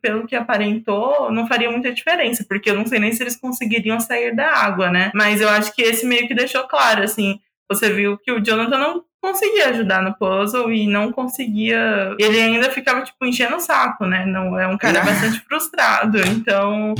pelo 0.00 0.26
que 0.26 0.36
aparentou, 0.36 1.30
não 1.30 1.46
faria 1.46 1.70
muita 1.70 1.92
diferença, 1.92 2.44
porque 2.46 2.70
eu 2.70 2.74
não 2.74 2.86
sei 2.86 2.98
nem 2.98 3.12
se 3.12 3.22
eles 3.22 3.36
conseguiriam 3.36 3.98
sair 3.98 4.34
da 4.34 4.48
água, 4.48 4.90
né? 4.90 5.10
Mas 5.14 5.40
eu 5.40 5.48
acho 5.48 5.74
que 5.74 5.82
esse 5.82 6.06
meio 6.06 6.28
que 6.28 6.34
deixou 6.34 6.64
claro, 6.64 7.02
assim. 7.02 7.40
Você 7.70 7.90
viu 7.90 8.18
que 8.18 8.30
o 8.30 8.44
Jonathan 8.44 8.78
não 8.78 9.04
conseguia 9.22 9.70
ajudar 9.70 10.02
no 10.02 10.14
puzzle 10.14 10.70
e 10.70 10.86
não 10.86 11.10
conseguia. 11.10 12.14
Ele 12.18 12.38
ainda 12.40 12.70
ficava, 12.70 13.02
tipo, 13.02 13.24
enchendo 13.24 13.56
o 13.56 13.60
saco, 13.60 14.04
né? 14.04 14.26
Não, 14.26 14.58
é 14.58 14.66
um 14.66 14.76
cara 14.76 15.00
bastante 15.04 15.40
frustrado. 15.40 16.18
Então, 16.26 16.94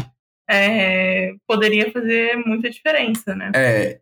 é, 0.48 1.34
poderia 1.46 1.90
fazer 1.92 2.36
muita 2.46 2.70
diferença, 2.70 3.34
né? 3.34 3.52
É. 3.54 4.00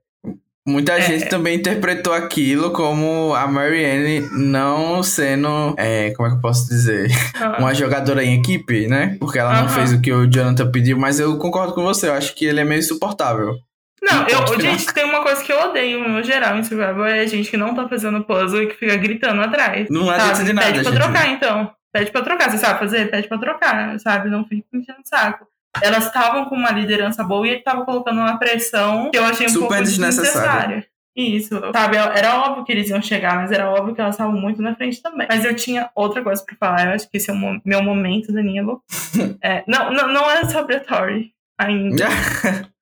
Muita 0.67 0.93
é. 0.93 1.01
gente 1.01 1.29
também 1.29 1.57
interpretou 1.57 2.13
aquilo 2.13 2.71
como 2.71 3.35
a 3.35 3.49
Marianne 3.49 4.21
não 4.33 5.03
sendo, 5.03 5.75
é, 5.77 6.13
como 6.13 6.29
é 6.29 6.31
que 6.31 6.37
eu 6.37 6.41
posso 6.41 6.69
dizer, 6.69 7.11
ah. 7.35 7.57
uma 7.59 7.75
jogadora 7.75 8.23
em 8.23 8.39
equipe, 8.39 8.87
né? 8.87 9.17
Porque 9.19 9.41
ela 9.41 9.61
não 9.61 9.69
fez 9.69 9.93
o 9.93 10.01
que 10.01 10.13
o 10.13 10.27
Jonathan 10.31 10.71
pediu, 10.71 10.97
mas 10.97 11.19
eu 11.19 11.37
concordo 11.37 11.75
com 11.75 11.83
você, 11.83 12.09
eu 12.09 12.15
acho 12.15 12.35
que 12.37 12.45
ele 12.45 12.61
é 12.61 12.65
meio 12.65 12.79
insuportável. 12.79 13.57
Não, 14.01 14.27
eu, 14.27 14.61
gente, 14.61 14.93
tem 14.93 15.05
uma 15.05 15.23
coisa 15.23 15.43
que 15.43 15.53
eu 15.53 15.61
odeio 15.61 16.09
no 16.09 16.23
geral 16.25 16.57
em 16.57 16.65
Survival 16.65 17.07
é 17.07 17.27
gente 17.27 17.49
que 17.51 17.57
não 17.57 17.73
tá 17.73 17.89
fazendo 17.89 18.25
puzzle 18.25 18.63
e 18.63 18.67
que 18.67 18.75
fica 18.75 18.97
gritando 18.97 19.41
atrás. 19.41 19.87
Não 19.89 20.11
adianta 20.11 20.43
de 20.43 20.53
nada, 20.53 20.67
Pede 20.67 20.83
pra 20.83 20.91
gente. 20.91 21.01
trocar, 21.01 21.29
então. 21.29 21.73
Pede 21.93 22.11
pra 22.11 22.23
trocar. 22.23 22.51
Você 22.51 22.59
sabe 22.59 22.81
fazer? 22.81 23.11
Pede 23.11 23.29
pra 23.29 23.39
trocar, 23.39 24.01
sabe? 24.01 24.29
Não 24.29 24.45
fica 24.45 24.67
enchendo 24.73 24.99
o 25.05 25.09
saco. 25.09 25.47
Elas 25.81 26.07
estavam 26.07 26.45
com 26.47 26.55
uma 26.55 26.71
liderança 26.71 27.25
boa 27.25 27.47
e 27.47 27.51
ele 27.51 27.61
tava 27.61 27.85
colocando 27.85 28.19
uma 28.19 28.39
pressão 28.39 29.11
que 29.11 29.19
eu 29.19 29.25
achei 29.25 29.47
um 29.47 29.51
Super 29.51 29.69
pouco 29.69 29.83
desnecessária. 29.83 30.87
Isso, 31.15 31.61
sabe? 31.73 31.97
Era 31.97 32.41
óbvio 32.41 32.65
que 32.65 32.73
eles 32.73 32.89
iam 32.89 33.03
chegar, 33.03 33.37
mas 33.37 33.53
era 33.53 33.71
óbvio 33.71 33.95
que 33.95 34.01
elas 34.01 34.15
estavam 34.15 34.33
muito 34.33 34.63
na 34.63 34.75
frente 34.75 35.03
também. 35.03 35.27
Mas 35.31 35.45
eu 35.45 35.55
tinha 35.55 35.91
outra 35.95 36.23
coisa 36.23 36.43
pra 36.43 36.57
falar. 36.57 36.87
Eu 36.87 36.93
acho 36.93 37.11
que 37.11 37.19
esse 37.19 37.31
é 37.31 37.35
o 37.35 37.61
meu 37.65 37.83
momento, 37.83 38.33
Danilo. 38.33 38.83
É, 39.43 39.63
não, 39.67 39.93
não, 39.93 40.09
não 40.09 40.31
é 40.31 40.45
sobre 40.47 40.77
a 40.77 40.81
Tori 40.81 41.33
ainda. 41.59 42.07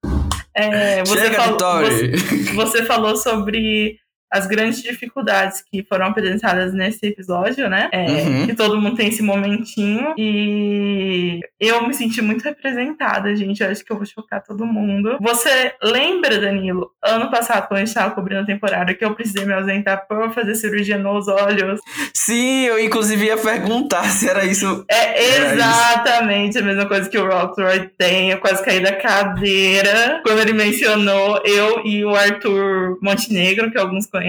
É, 0.52 1.04
você, 1.04 1.20
Chega, 1.20 1.36
falou, 1.36 1.80
você, 1.80 2.12
você 2.54 2.84
falou 2.84 3.16
sobre 3.16 4.00
as 4.30 4.46
grandes 4.46 4.82
dificuldades 4.82 5.62
que 5.62 5.84
foram 5.88 6.06
apresentadas 6.06 6.72
nesse 6.72 7.06
episódio, 7.06 7.68
né? 7.68 7.88
É, 7.92 8.20
Uhum. 8.20 8.46
Que 8.46 8.54
todo 8.54 8.80
mundo 8.80 8.96
tem 8.96 9.08
esse 9.08 9.22
momentinho. 9.22 10.14
E 10.16 11.40
eu 11.58 11.86
me 11.86 11.94
senti 11.94 12.20
muito 12.22 12.42
representada, 12.42 13.34
gente. 13.34 13.62
Eu 13.62 13.70
acho 13.70 13.84
que 13.84 13.90
eu 13.90 13.96
vou 13.96 14.06
chocar 14.06 14.42
todo 14.42 14.66
mundo. 14.66 15.16
Você 15.20 15.72
lembra, 15.82 16.38
Danilo, 16.38 16.90
ano 17.02 17.30
passado, 17.30 17.66
quando 17.68 17.80
a 17.80 17.84
gente 17.84 17.94
tava 17.94 18.14
cobrindo 18.14 18.42
a 18.42 18.46
temporada, 18.46 18.94
que 18.94 19.04
eu 19.04 19.14
precisei 19.14 19.44
me 19.44 19.52
ausentar 19.52 20.06
por 20.06 20.32
fazer 20.32 20.54
cirurgia 20.54 20.98
nos 20.98 21.28
olhos? 21.28 21.80
Sim, 22.14 22.64
eu 22.66 22.78
inclusive 22.78 23.26
ia 23.26 23.36
perguntar 23.36 24.04
se 24.04 24.28
era 24.28 24.44
isso. 24.44 24.84
É 24.88 25.52
exatamente 25.52 26.58
a 26.58 26.62
mesma 26.62 26.86
coisa 26.86 27.08
que 27.08 27.18
o 27.18 27.26
Rockroy 27.26 27.90
tem. 27.98 28.30
Eu 28.30 28.38
quase 28.38 28.64
caí 28.64 28.80
da 28.80 28.92
cadeira 28.92 30.20
quando 30.24 30.40
ele 30.40 30.52
mencionou 30.52 31.40
eu 31.44 31.84
e 31.84 32.04
o 32.04 32.14
Arthur 32.14 32.98
Montenegro, 33.02 33.70
que 33.70 33.78
alguns 33.78 34.06
conhecem, 34.06 34.19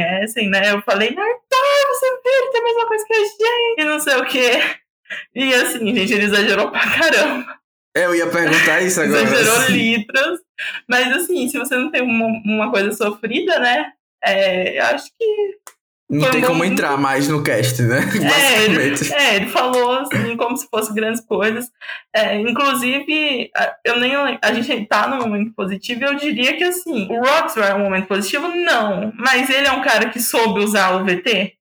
né? 0.49 0.71
Eu 0.71 0.81
falei, 0.81 1.09
Arthur, 1.09 1.87
você? 1.89 2.05
Ele 2.25 2.51
tem 2.51 2.61
a 2.61 2.63
mesma 2.63 2.87
coisa 2.87 3.05
que 3.05 3.13
a 3.13 3.17
gente, 3.17 3.75
e 3.77 3.83
não 3.83 3.99
sei 3.99 4.15
o 4.15 4.25
quê. 4.25 4.61
E 5.35 5.53
assim, 5.53 5.93
gente, 5.95 6.13
ele 6.13 6.25
exagerou 6.25 6.71
pra 6.71 6.79
caramba. 6.79 7.59
É, 7.95 8.05
Eu 8.05 8.15
ia 8.15 8.27
perguntar 8.27 8.81
isso 8.81 9.01
agora. 9.01 9.21
Exagerou 9.21 9.69
litros. 9.69 10.39
Mas 10.87 11.11
assim, 11.11 11.47
se 11.49 11.57
você 11.57 11.75
não 11.75 11.91
tem 11.91 12.01
uma, 12.01 12.27
uma 12.45 12.71
coisa 12.71 12.91
sofrida, 12.91 13.59
né? 13.59 13.91
É, 14.23 14.79
eu 14.79 14.85
acho 14.85 15.09
que 15.19 15.57
Não 16.11 16.23
Foi 16.23 16.31
tem 16.31 16.41
como 16.41 16.65
entrar 16.65 16.97
mais 16.97 17.29
no 17.29 17.41
cast, 17.41 17.81
né? 17.83 17.99
É 17.99 18.63
ele, 18.67 19.13
é, 19.13 19.35
ele 19.37 19.45
falou 19.47 19.93
assim, 19.99 20.35
como 20.35 20.57
se 20.57 20.67
fossem 20.69 20.93
grandes 20.93 21.21
coisas. 21.21 21.71
É, 22.13 22.35
inclusive, 22.35 23.49
eu 23.85 23.97
nem, 23.97 24.13
a 24.41 24.53
gente 24.53 24.85
tá 24.87 25.07
num 25.07 25.19
momento 25.19 25.53
positivo 25.53 26.03
eu 26.03 26.15
diria 26.15 26.57
que 26.57 26.65
assim, 26.65 27.07
o 27.09 27.15
Rockstar 27.21 27.71
é 27.71 27.75
um 27.75 27.83
momento 27.83 28.07
positivo? 28.07 28.49
Não. 28.49 29.13
Mas 29.15 29.49
ele 29.49 29.65
é 29.65 29.71
um 29.71 29.81
cara 29.81 30.09
que 30.09 30.19
soube 30.19 30.59
usar 30.59 30.97
o 30.97 31.05
VT? 31.05 31.53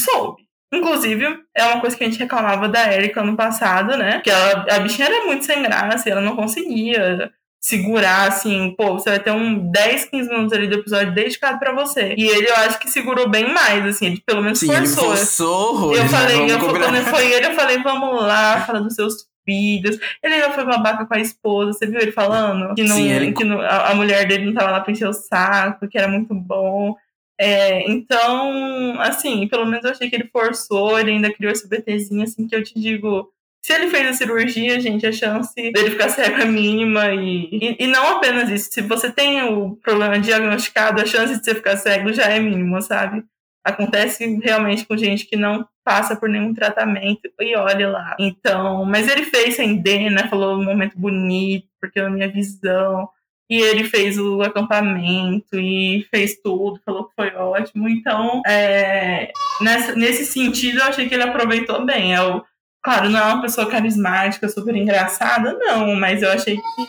Soube. 0.00 0.42
Inclusive, 0.72 1.38
é 1.54 1.66
uma 1.66 1.80
coisa 1.82 1.94
que 1.94 2.02
a 2.02 2.06
gente 2.06 2.18
reclamava 2.18 2.66
da 2.66 2.94
Erika 2.94 3.20
ano 3.20 3.36
passado, 3.36 3.94
né? 3.98 4.22
Que 4.22 4.30
ela, 4.30 4.64
a 4.70 4.78
bichinha 4.78 5.06
era 5.06 5.26
muito 5.26 5.44
sem 5.44 5.62
graça 5.62 6.08
e 6.08 6.12
ela 6.12 6.22
não 6.22 6.34
conseguia 6.34 7.30
segurar, 7.66 8.28
assim, 8.28 8.74
pô, 8.76 8.92
você 8.92 9.08
vai 9.08 9.18
ter 9.18 9.30
um 9.30 9.70
10, 9.70 10.04
15 10.10 10.28
minutos 10.28 10.52
ali 10.52 10.66
do 10.68 10.74
episódio 10.74 11.14
dedicado 11.14 11.58
pra 11.58 11.72
você. 11.72 12.14
E 12.14 12.22
ele, 12.28 12.46
eu 12.46 12.54
acho 12.56 12.78
que 12.78 12.90
segurou 12.90 13.26
bem 13.26 13.54
mais, 13.54 13.86
assim, 13.86 14.04
ele 14.04 14.22
pelo 14.26 14.42
menos 14.42 14.58
Sim, 14.58 14.70
ele 14.70 14.86
forçou. 14.86 15.04
forçou 15.16 15.70
horrores, 15.70 15.98
Eu 15.98 16.04
né? 16.04 16.10
falei, 16.10 16.52
eu, 16.52 16.58
combinar. 16.58 16.84
quando 16.92 17.04
foi 17.06 17.32
ele, 17.32 17.46
eu 17.46 17.54
falei, 17.54 17.78
vamos 17.78 18.20
lá, 18.22 18.60
fala 18.66 18.82
dos 18.82 18.94
seus 18.94 19.26
filhos. 19.46 19.98
Ele 20.22 20.38
já 20.40 20.50
foi 20.50 20.62
babaca 20.66 21.06
com 21.06 21.14
a 21.14 21.18
esposa, 21.20 21.72
você 21.72 21.86
viu 21.86 22.00
ele 22.00 22.12
falando? 22.12 22.74
Que, 22.74 22.82
não, 22.84 22.96
Sim, 22.96 23.08
ele- 23.10 23.32
que 23.32 23.44
não- 23.44 23.62
a, 23.62 23.92
a 23.92 23.94
mulher 23.94 24.28
dele 24.28 24.44
não 24.44 24.52
tava 24.52 24.70
lá 24.70 24.80
pra 24.82 24.92
encher 24.92 25.08
o 25.08 25.14
saco, 25.14 25.88
que 25.88 25.96
era 25.96 26.06
muito 26.08 26.34
bom. 26.34 26.94
É, 27.40 27.90
então, 27.90 29.00
assim, 29.00 29.48
pelo 29.48 29.64
menos 29.64 29.86
eu 29.86 29.90
achei 29.90 30.10
que 30.10 30.16
ele 30.16 30.28
forçou, 30.30 30.98
ele 31.00 31.12
ainda 31.12 31.32
criou 31.32 31.50
esse 31.50 31.66
BTzinho, 31.66 32.22
assim, 32.24 32.46
que 32.46 32.54
eu 32.54 32.62
te 32.62 32.78
digo. 32.78 33.30
Se 33.64 33.72
ele 33.72 33.88
fez 33.88 34.06
a 34.06 34.12
cirurgia, 34.12 34.78
gente, 34.78 35.06
a 35.06 35.12
chance 35.12 35.54
dele 35.54 35.92
ficar 35.92 36.10
cego 36.10 36.36
é 36.36 36.44
mínima. 36.44 37.14
E, 37.14 37.48
e, 37.50 37.84
e 37.84 37.86
não 37.86 38.18
apenas 38.18 38.50
isso. 38.50 38.70
Se 38.70 38.82
você 38.82 39.10
tem 39.10 39.42
o 39.42 39.76
problema 39.76 40.20
diagnosticado, 40.20 41.00
a 41.00 41.06
chance 41.06 41.38
de 41.38 41.42
você 41.42 41.54
ficar 41.54 41.78
cego 41.78 42.12
já 42.12 42.24
é 42.24 42.38
mínima, 42.38 42.82
sabe? 42.82 43.24
Acontece 43.64 44.38
realmente 44.42 44.84
com 44.84 44.94
gente 44.98 45.24
que 45.24 45.34
não 45.34 45.66
passa 45.82 46.14
por 46.14 46.28
nenhum 46.28 46.52
tratamento 46.52 47.22
e 47.40 47.56
olha 47.56 47.88
lá. 47.88 48.14
Então, 48.20 48.84
mas 48.84 49.08
ele 49.08 49.24
fez 49.24 49.56
sem 49.56 49.82
né? 50.10 50.28
Falou 50.28 50.58
um 50.58 50.64
momento 50.64 50.98
bonito, 50.98 51.66
porque 51.80 51.98
é 51.98 52.04
a 52.04 52.10
minha 52.10 52.28
visão. 52.28 53.08
E 53.48 53.58
ele 53.62 53.84
fez 53.84 54.18
o 54.18 54.42
acampamento 54.42 55.58
e 55.58 56.06
fez 56.10 56.38
tudo, 56.42 56.82
falou 56.84 57.04
que 57.04 57.14
foi 57.14 57.34
ótimo. 57.34 57.88
Então, 57.88 58.42
é, 58.46 59.32
nessa, 59.62 59.94
nesse 59.94 60.26
sentido, 60.26 60.80
eu 60.80 60.84
achei 60.84 61.08
que 61.08 61.14
ele 61.14 61.22
aproveitou 61.22 61.86
bem. 61.86 62.14
É 62.14 62.22
o, 62.22 62.44
claro, 62.84 63.08
não 63.08 63.18
é 63.18 63.22
uma 63.24 63.42
pessoa 63.42 63.66
carismática, 63.66 64.48
super 64.48 64.76
engraçada, 64.76 65.56
não, 65.58 65.96
mas 65.96 66.22
eu 66.22 66.30
achei 66.30 66.56
que, 66.56 66.88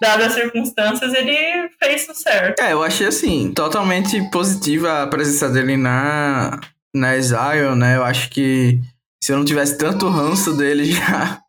dadas 0.00 0.26
as 0.26 0.32
circunstâncias, 0.34 1.14
ele 1.14 1.68
fez 1.82 2.08
o 2.08 2.14
certo. 2.14 2.60
É, 2.60 2.72
eu 2.72 2.82
achei 2.82 3.06
assim, 3.06 3.52
totalmente 3.52 4.20
positiva 4.30 5.02
a 5.02 5.06
presença 5.06 5.48
dele 5.48 5.76
na, 5.76 6.60
na 6.94 7.16
Exile, 7.16 7.76
né? 7.76 7.96
Eu 7.96 8.04
acho 8.04 8.28
que 8.30 8.80
se 9.22 9.32
eu 9.32 9.38
não 9.38 9.44
tivesse 9.44 9.78
tanto 9.78 10.08
ranço 10.08 10.56
dele 10.56 10.84
já, 10.92 11.40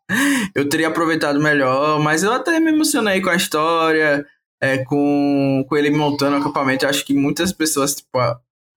eu 0.54 0.68
teria 0.68 0.88
aproveitado 0.88 1.40
melhor. 1.40 2.00
Mas 2.00 2.22
eu 2.22 2.32
até 2.32 2.58
me 2.60 2.70
emocionei 2.70 3.20
com 3.20 3.30
a 3.30 3.36
história, 3.36 4.24
é, 4.60 4.78
com, 4.84 5.64
com 5.68 5.76
ele 5.76 5.90
montando 5.90 6.36
o 6.36 6.40
acampamento. 6.40 6.84
Eu 6.84 6.90
acho 6.90 7.04
que 7.04 7.14
muitas 7.14 7.52
pessoas, 7.52 7.96
tipo, 7.96 8.18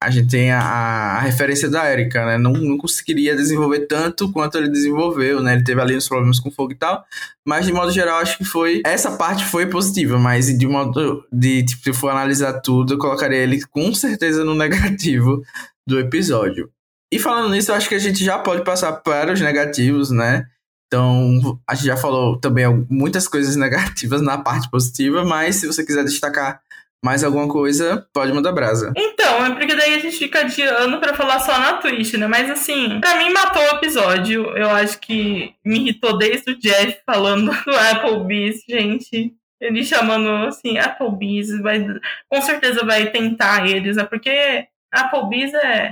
a, 0.02 0.10
gente 0.10 0.30
tem 0.30 0.52
a, 0.52 0.60
a 0.60 1.20
referência 1.20 1.70
da 1.70 1.92
Erika, 1.92 2.26
né? 2.26 2.38
Não, 2.38 2.54
não 2.54 2.78
conseguiria 2.78 3.36
desenvolver 3.36 3.82
tanto 3.82 4.32
quanto 4.32 4.58
ele 4.58 4.68
desenvolveu, 4.68 5.44
né? 5.44 5.54
Ele 5.54 5.64
teve 5.64 5.80
ali 5.80 5.96
uns 5.96 6.08
problemas 6.08 6.40
com 6.40 6.50
fogo 6.50 6.72
e 6.72 6.76
tal. 6.76 7.06
Mas 7.46 7.66
de 7.66 7.72
modo 7.72 7.92
geral, 7.92 8.20
acho 8.20 8.38
que 8.38 8.44
foi. 8.44 8.82
Essa 8.84 9.12
parte 9.12 9.46
foi 9.46 9.68
positiva, 9.68 10.18
mas 10.18 10.48
de 10.58 10.68
modo. 10.68 11.24
De, 11.32 11.64
tipo, 11.64 11.84
se 11.84 11.94
for 11.94 12.10
analisar 12.10 12.62
tudo, 12.62 12.94
eu 12.94 12.98
colocaria 12.98 13.38
ele 13.38 13.62
com 13.68 13.94
certeza 13.94 14.44
no 14.44 14.56
negativo 14.56 15.44
do 15.88 16.00
episódio. 16.00 16.70
E 17.14 17.20
falando 17.20 17.52
nisso, 17.52 17.72
acho 17.72 17.88
que 17.88 17.96
a 17.96 18.00
gente 18.00 18.24
já 18.24 18.40
pode 18.40 18.64
passar 18.64 18.94
para 18.94 19.34
os 19.34 19.42
negativos, 19.42 20.10
né? 20.10 20.48
Então, 20.88 21.60
a 21.68 21.76
gente 21.76 21.86
já 21.86 21.96
falou 21.96 22.38
também 22.38 22.66
muitas 22.90 23.28
coisas 23.28 23.56
negativas 23.56 24.22
na 24.22 24.38
parte 24.38 24.70
positiva, 24.70 25.24
mas 25.24 25.58
se 25.58 25.68
você 25.68 25.86
quiser 25.86 26.04
destacar 26.04 26.60
mais 27.04 27.24
alguma 27.24 27.48
coisa, 27.48 28.08
pode 28.14 28.32
mandar 28.32 28.52
brasa. 28.52 28.94
Então, 28.96 29.46
é 29.46 29.56
porque 29.56 29.76
daí 29.76 29.96
a 29.96 30.00
gente 30.00 30.18
fica 30.18 30.42
adiando 30.42 31.00
pra 31.00 31.16
falar 31.16 31.40
só 31.40 31.58
na 31.58 31.74
Twitch, 31.74 32.14
né? 32.14 32.28
Mas 32.28 32.50
assim, 32.50 33.00
pra 33.00 33.18
mim 33.18 33.32
matou 33.32 33.62
o 33.62 33.76
episódio. 33.76 34.56
Eu 34.56 34.70
acho 34.70 35.00
que 35.00 35.54
me 35.66 35.80
irritou 35.80 36.18
desde 36.18 36.52
o 36.52 36.60
Jeff 36.60 37.00
falando 37.06 37.52
do 37.66 37.76
Applebee's, 37.76 38.64
gente. 38.70 39.34
Ele 39.60 39.84
chamando 39.84 40.30
assim, 40.48 40.78
Applebee's, 40.78 41.50
vai, 41.62 41.86
com 42.30 42.42
certeza 42.42 42.86
vai 42.86 43.10
tentar 43.12 43.68
eles, 43.68 43.96
né? 43.96 44.04
Porque 44.04 44.68
Applebee's 44.92 45.54
é, 45.54 45.90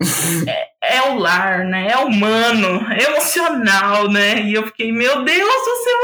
é, 0.47 0.97
é 0.97 1.01
o 1.11 1.17
lar, 1.17 1.59
né? 1.65 1.87
É 1.91 1.97
humano, 1.97 2.85
é 2.91 3.03
emocional, 3.09 4.09
né? 4.11 4.41
E 4.41 4.53
eu 4.53 4.65
fiquei, 4.67 4.91
meu 4.91 5.23
Deus 5.23 5.39
do 5.49 5.83
céu, 5.83 5.97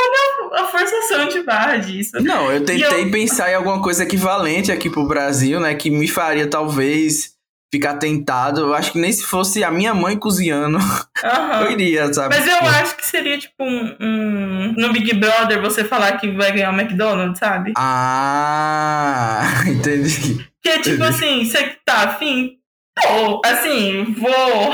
olha 0.51 0.63
a 0.63 0.67
forçação 0.67 1.27
de 1.27 1.43
barra 1.43 1.77
disso. 1.77 2.21
Não, 2.21 2.51
eu 2.51 2.63
tentei 2.63 3.03
eu- 3.03 3.11
pensar 3.11 3.51
em 3.51 3.55
alguma 3.55 3.81
coisa 3.81 4.03
equivalente 4.03 4.71
aqui 4.71 4.89
pro 4.89 5.07
Brasil, 5.07 5.59
né? 5.59 5.75
Que 5.75 5.89
me 5.89 6.07
faria 6.07 6.47
talvez 6.47 7.35
ficar 7.73 7.95
tentado. 7.95 8.61
Eu 8.61 8.73
acho 8.73 8.93
que 8.93 8.99
nem 8.99 9.11
se 9.11 9.25
fosse 9.25 9.61
a 9.61 9.69
minha 9.69 9.93
mãe 9.93 10.15
cozinhando, 10.17 10.77
Aham. 11.21 11.61
eu 11.65 11.71
iria, 11.71 12.13
sabe? 12.13 12.33
Mas 12.37 12.47
eu 12.47 12.57
acho 12.69 12.95
que 12.95 13.05
seria 13.05 13.37
tipo 13.37 13.61
um, 13.61 13.95
um- 13.99 14.73
No 14.77 14.93
Big 14.93 15.13
Brother 15.15 15.59
você 15.61 15.83
falar 15.83 16.13
que 16.13 16.31
vai 16.31 16.53
ganhar 16.53 16.71
o 16.71 16.79
McDonald's, 16.79 17.39
sabe? 17.39 17.73
Ah, 17.77 19.41
entendi. 19.67 20.45
Que 20.63 20.69
é 20.69 20.79
tipo 20.79 20.95
Entendi. 21.03 21.03
assim, 21.03 21.45
você 21.45 21.75
tá 21.85 22.03
afim? 22.05 22.53
Pô, 23.01 23.41
assim, 23.45 24.03
vou 24.17 24.71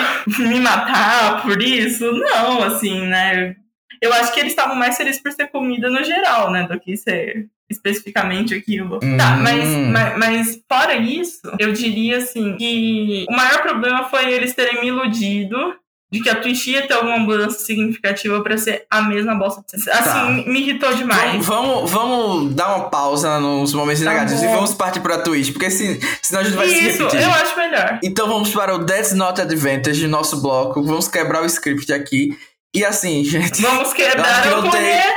me 0.47 0.59
matar 0.59 1.41
por 1.41 1.61
isso? 1.61 2.11
Não, 2.11 2.63
assim, 2.63 3.01
né? 3.07 3.55
Eu 4.01 4.13
acho 4.13 4.33
que 4.33 4.39
eles 4.39 4.51
estavam 4.51 4.75
mais 4.75 4.97
felizes 4.97 5.21
por 5.21 5.31
ser 5.31 5.47
comida 5.47 5.89
no 5.89 6.03
geral, 6.03 6.51
né? 6.51 6.63
Do 6.67 6.79
que 6.79 6.95
ser 6.97 7.47
especificamente 7.69 8.53
aquilo. 8.53 8.99
Tá, 8.99 9.35
Hum. 9.35 9.43
mas, 9.43 9.69
mas, 9.91 10.17
mas 10.17 10.63
fora 10.69 10.95
isso, 10.97 11.41
eu 11.57 11.71
diria 11.71 12.17
assim 12.17 12.57
que 12.57 13.25
o 13.29 13.33
maior 13.33 13.61
problema 13.61 14.03
foi 14.05 14.31
eles 14.31 14.53
terem 14.53 14.81
me 14.81 14.87
iludido 14.87 15.75
de 16.11 16.19
que 16.21 16.29
a 16.29 16.35
Twitch 16.35 16.67
ia 16.67 16.85
ter 16.85 16.93
alguma 16.93 17.17
mudança 17.17 17.59
significativa 17.59 18.41
pra 18.43 18.57
ser 18.57 18.85
a 18.89 19.01
mesma 19.01 19.33
bosta. 19.35 19.63
Assim, 19.73 19.85
Tá. 19.89 20.25
me- 20.25 20.59
irritou 20.59 20.93
demais. 20.93 21.45
Vamos, 21.45 21.89
vamos, 21.89 21.91
vamos 21.91 22.53
dar 22.55 22.75
uma 22.75 22.89
pausa 22.89 23.39
nos 23.39 23.73
momentos 23.73 24.03
Tá 24.03 24.09
negativos 24.11 24.43
e 24.43 24.47
bom. 24.47 24.55
vamos 24.55 24.73
partir 24.73 24.99
pra 24.99 25.19
Twitch, 25.19 25.51
porque 25.53 25.71
se, 25.71 25.99
senão 26.21 26.41
a 26.41 26.43
gente 26.43 26.55
vai 26.57 26.67
se 26.67 26.75
Isso, 26.89 26.97
repetir. 27.03 27.21
eu 27.23 27.31
acho 27.31 27.55
melhor. 27.57 27.99
Então 28.03 28.27
vamos 28.27 28.49
para 28.53 28.75
o 28.75 28.85
That's 28.85 29.13
Not 29.13 29.39
Advantage, 29.39 30.05
nosso 30.07 30.41
bloco. 30.41 30.83
Vamos 30.83 31.07
quebrar 31.07 31.41
o 31.43 31.45
script 31.45 31.91
aqui. 31.93 32.37
E 32.75 32.83
assim, 32.85 33.23
gente. 33.25 33.61
Vamos 33.61 33.93
quebrar 33.93 34.43
tenho- 34.43 34.61
planeta! 34.61 35.11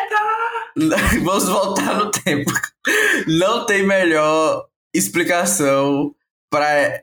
Vamos 1.23 1.49
voltar 1.49 1.95
no 1.95 2.11
tempo. 2.11 2.51
Não 3.29 3.65
tem 3.65 3.87
melhor 3.87 4.65
explicação 4.95 6.13
para 6.51 7.03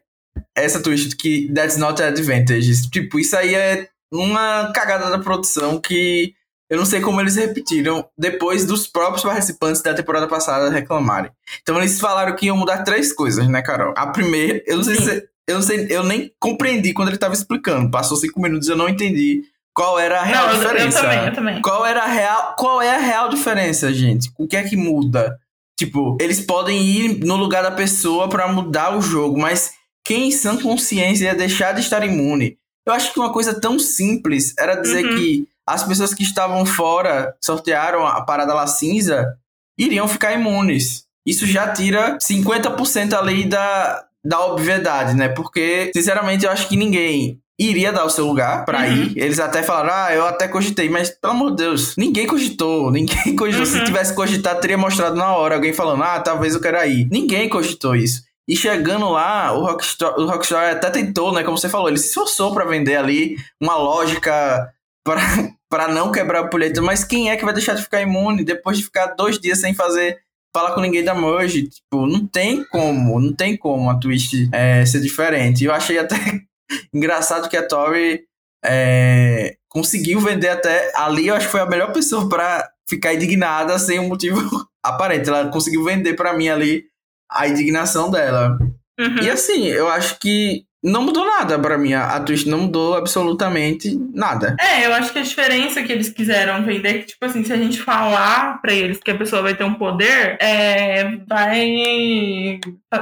essa 0.55 0.81
twist 0.81 1.15
que 1.15 1.51
that's 1.53 1.77
not 1.77 2.01
advantage. 2.01 2.89
Tipo, 2.89 3.19
isso 3.19 3.35
aí 3.35 3.55
é 3.55 3.89
uma 4.11 4.71
cagada 4.73 5.09
da 5.09 5.19
produção 5.19 5.79
que 5.79 6.33
eu 6.69 6.77
não 6.77 6.85
sei 6.85 7.01
como 7.01 7.19
eles 7.19 7.35
repetiram 7.35 8.07
depois 8.17 8.65
dos 8.65 8.87
próprios 8.87 9.23
participantes 9.23 9.81
da 9.81 9.93
temporada 9.93 10.27
passada 10.27 10.69
reclamarem. 10.69 11.31
Então 11.61 11.77
eles 11.77 11.99
falaram 11.99 12.35
que 12.35 12.45
iam 12.45 12.55
mudar 12.55 12.83
três 12.83 13.11
coisas, 13.11 13.47
né, 13.47 13.61
Carol? 13.61 13.93
A 13.97 14.07
primeira, 14.07 14.63
eu 14.65 14.77
não 14.77 14.83
sei 14.83 14.95
se 14.95 15.31
eu 15.47 15.55
não 15.55 15.61
sei, 15.61 15.87
eu 15.89 16.03
nem 16.03 16.31
compreendi 16.39 16.93
quando 16.93 17.09
ele 17.09 17.17
estava 17.17 17.33
explicando. 17.33 17.91
Passou 17.91 18.15
cinco 18.15 18.41
minutos 18.41 18.67
e 18.67 18.71
eu 18.71 18.77
não 18.77 18.87
entendi 18.87 19.43
qual 19.73 19.99
era 19.99 20.19
a 20.19 20.23
real 20.23 20.47
não, 20.47 20.53
diferença. 20.53 20.99
Eu, 20.99 21.03
eu 21.03 21.09
também, 21.09 21.27
eu 21.27 21.33
também. 21.33 21.61
Qual 21.61 21.85
era 21.85 22.03
a 22.03 22.07
real, 22.07 22.55
qual 22.57 22.81
é 22.81 22.95
a 22.95 22.99
real 22.99 23.29
diferença, 23.29 23.93
gente? 23.93 24.31
O 24.37 24.47
que 24.47 24.55
é 24.55 24.63
que 24.63 24.77
muda? 24.77 25.37
Tipo, 25.77 26.17
eles 26.21 26.39
podem 26.39 26.81
ir 26.81 27.25
no 27.25 27.35
lugar 27.35 27.63
da 27.63 27.71
pessoa 27.71 28.29
para 28.29 28.47
mudar 28.47 28.95
o 28.95 29.01
jogo, 29.01 29.39
mas 29.39 29.73
quem 30.03 30.27
em 30.27 30.31
sã 30.31 30.57
consciência 30.57 31.25
ia 31.25 31.35
deixar 31.35 31.73
de 31.73 31.81
estar 31.81 32.05
imune? 32.05 32.57
Eu 32.85 32.93
acho 32.93 33.13
que 33.13 33.19
uma 33.19 33.31
coisa 33.31 33.59
tão 33.59 33.77
simples 33.77 34.53
era 34.57 34.75
dizer 34.75 35.05
uhum. 35.05 35.15
que 35.15 35.47
as 35.67 35.83
pessoas 35.83 36.13
que 36.13 36.23
estavam 36.23 36.65
fora, 36.65 37.35
sortearam 37.41 38.05
a 38.05 38.21
parada 38.21 38.53
lá 38.53 38.65
cinza, 38.67 39.37
iriam 39.77 40.07
ficar 40.07 40.33
imunes. 40.33 41.05
Isso 41.25 41.45
já 41.45 41.71
tira 41.71 42.17
50% 42.17 43.13
ali 43.13 43.45
da, 43.45 44.03
da 44.25 44.45
obviedade, 44.45 45.15
né? 45.15 45.29
Porque, 45.29 45.91
sinceramente, 45.95 46.45
eu 46.45 46.51
acho 46.51 46.67
que 46.67 46.75
ninguém 46.75 47.39
iria 47.59 47.91
dar 47.91 48.05
o 48.05 48.09
seu 48.09 48.25
lugar 48.25 48.65
para 48.65 48.79
uhum. 48.79 49.03
ir. 49.03 49.13
Eles 49.15 49.39
até 49.39 49.61
falaram, 49.61 49.93
ah, 49.93 50.13
eu 50.13 50.25
até 50.25 50.47
cogitei, 50.47 50.89
mas 50.89 51.11
pelo 51.11 51.33
amor 51.33 51.51
de 51.51 51.57
Deus, 51.57 51.95
ninguém 51.95 52.25
cogitou, 52.25 52.89
ninguém 52.89 53.35
cogitou. 53.37 53.65
Uhum. 53.65 53.71
Se 53.71 53.83
tivesse 53.83 54.15
cogitado, 54.15 54.59
teria 54.59 54.77
mostrado 54.77 55.15
na 55.15 55.35
hora 55.35 55.55
alguém 55.55 55.71
falando, 55.71 56.03
ah, 56.03 56.19
talvez 56.19 56.55
eu 56.55 56.61
quero 56.61 56.83
ir. 56.87 57.07
Ninguém 57.11 57.47
cogitou 57.47 57.95
isso. 57.95 58.23
E 58.47 58.55
chegando 58.55 59.09
lá, 59.09 59.53
o 59.53 59.65
Rockstar, 59.65 60.19
o 60.19 60.25
Rockstar 60.25 60.75
até 60.75 60.89
tentou, 60.89 61.33
né? 61.33 61.43
Como 61.43 61.57
você 61.57 61.69
falou, 61.69 61.87
ele 61.87 61.97
se 61.97 62.07
esforçou 62.07 62.53
para 62.53 62.65
vender 62.65 62.95
ali 62.95 63.37
uma 63.61 63.75
lógica 63.75 64.73
para 65.05 65.87
não 65.93 66.11
quebrar 66.11 66.43
o 66.43 66.49
político. 66.49 66.85
Mas 66.85 67.03
quem 67.03 67.29
é 67.29 67.37
que 67.37 67.45
vai 67.45 67.53
deixar 67.53 67.75
de 67.75 67.83
ficar 67.83 68.01
imune 68.01 68.43
depois 68.43 68.77
de 68.77 68.83
ficar 68.83 69.07
dois 69.07 69.39
dias 69.39 69.59
sem 69.59 69.73
fazer 69.73 70.19
falar 70.53 70.73
com 70.73 70.81
ninguém 70.81 71.03
da 71.03 71.15
Merge. 71.15 71.69
Tipo, 71.69 72.05
não 72.05 72.27
tem 72.27 72.63
como, 72.65 73.19
não 73.19 73.33
tem 73.33 73.57
como 73.57 73.89
a 73.89 73.97
Twitch 73.97 74.49
é, 74.51 74.85
ser 74.85 74.99
diferente. 74.99 75.63
Eu 75.63 75.73
achei 75.73 75.97
até 75.97 76.15
engraçado 76.93 77.49
que 77.49 77.57
a 77.57 77.67
Tori 77.67 78.23
é, 78.63 79.55
conseguiu 79.69 80.19
vender 80.19 80.49
até. 80.49 80.91
Ali 80.95 81.27
eu 81.27 81.35
acho 81.35 81.47
que 81.47 81.51
foi 81.51 81.61
a 81.61 81.65
melhor 81.65 81.91
pessoa 81.91 82.27
para 82.27 82.69
ficar 82.87 83.13
indignada 83.13 83.77
sem 83.79 83.99
um 83.99 84.07
motivo 84.07 84.41
aparente. 84.83 85.29
Ela 85.29 85.49
conseguiu 85.49 85.83
vender 85.83 86.13
para 86.15 86.33
mim 86.33 86.49
ali 86.49 86.85
a 87.31 87.47
indignação 87.47 88.11
dela. 88.11 88.57
Uhum. 88.99 89.23
E 89.23 89.29
assim, 89.29 89.67
eu 89.67 89.87
acho 89.87 90.19
que 90.19 90.65
não 90.83 91.03
mudou 91.03 91.25
nada 91.25 91.59
para 91.59 91.77
mim. 91.77 91.93
A, 91.93 92.19
Twitch 92.19 92.45
não 92.45 92.59
mudou 92.61 92.95
absolutamente 92.95 93.95
nada. 94.13 94.55
É, 94.59 94.85
eu 94.85 94.93
acho 94.93 95.13
que 95.13 95.19
a 95.19 95.23
diferença 95.23 95.83
que 95.83 95.91
eles 95.91 96.09
quiseram 96.09 96.63
vender 96.63 96.89
é 96.89 96.97
que, 96.99 97.05
tipo 97.07 97.23
assim, 97.23 97.43
se 97.43 97.53
a 97.53 97.57
gente 97.57 97.79
falar 97.79 98.59
para 98.61 98.73
eles 98.73 98.99
que 98.99 99.11
a 99.11 99.17
pessoa 99.17 99.41
vai 99.43 99.55
ter 99.55 99.63
um 99.63 99.75
poder, 99.75 100.37
é, 100.41 101.15
vai, 101.27 102.59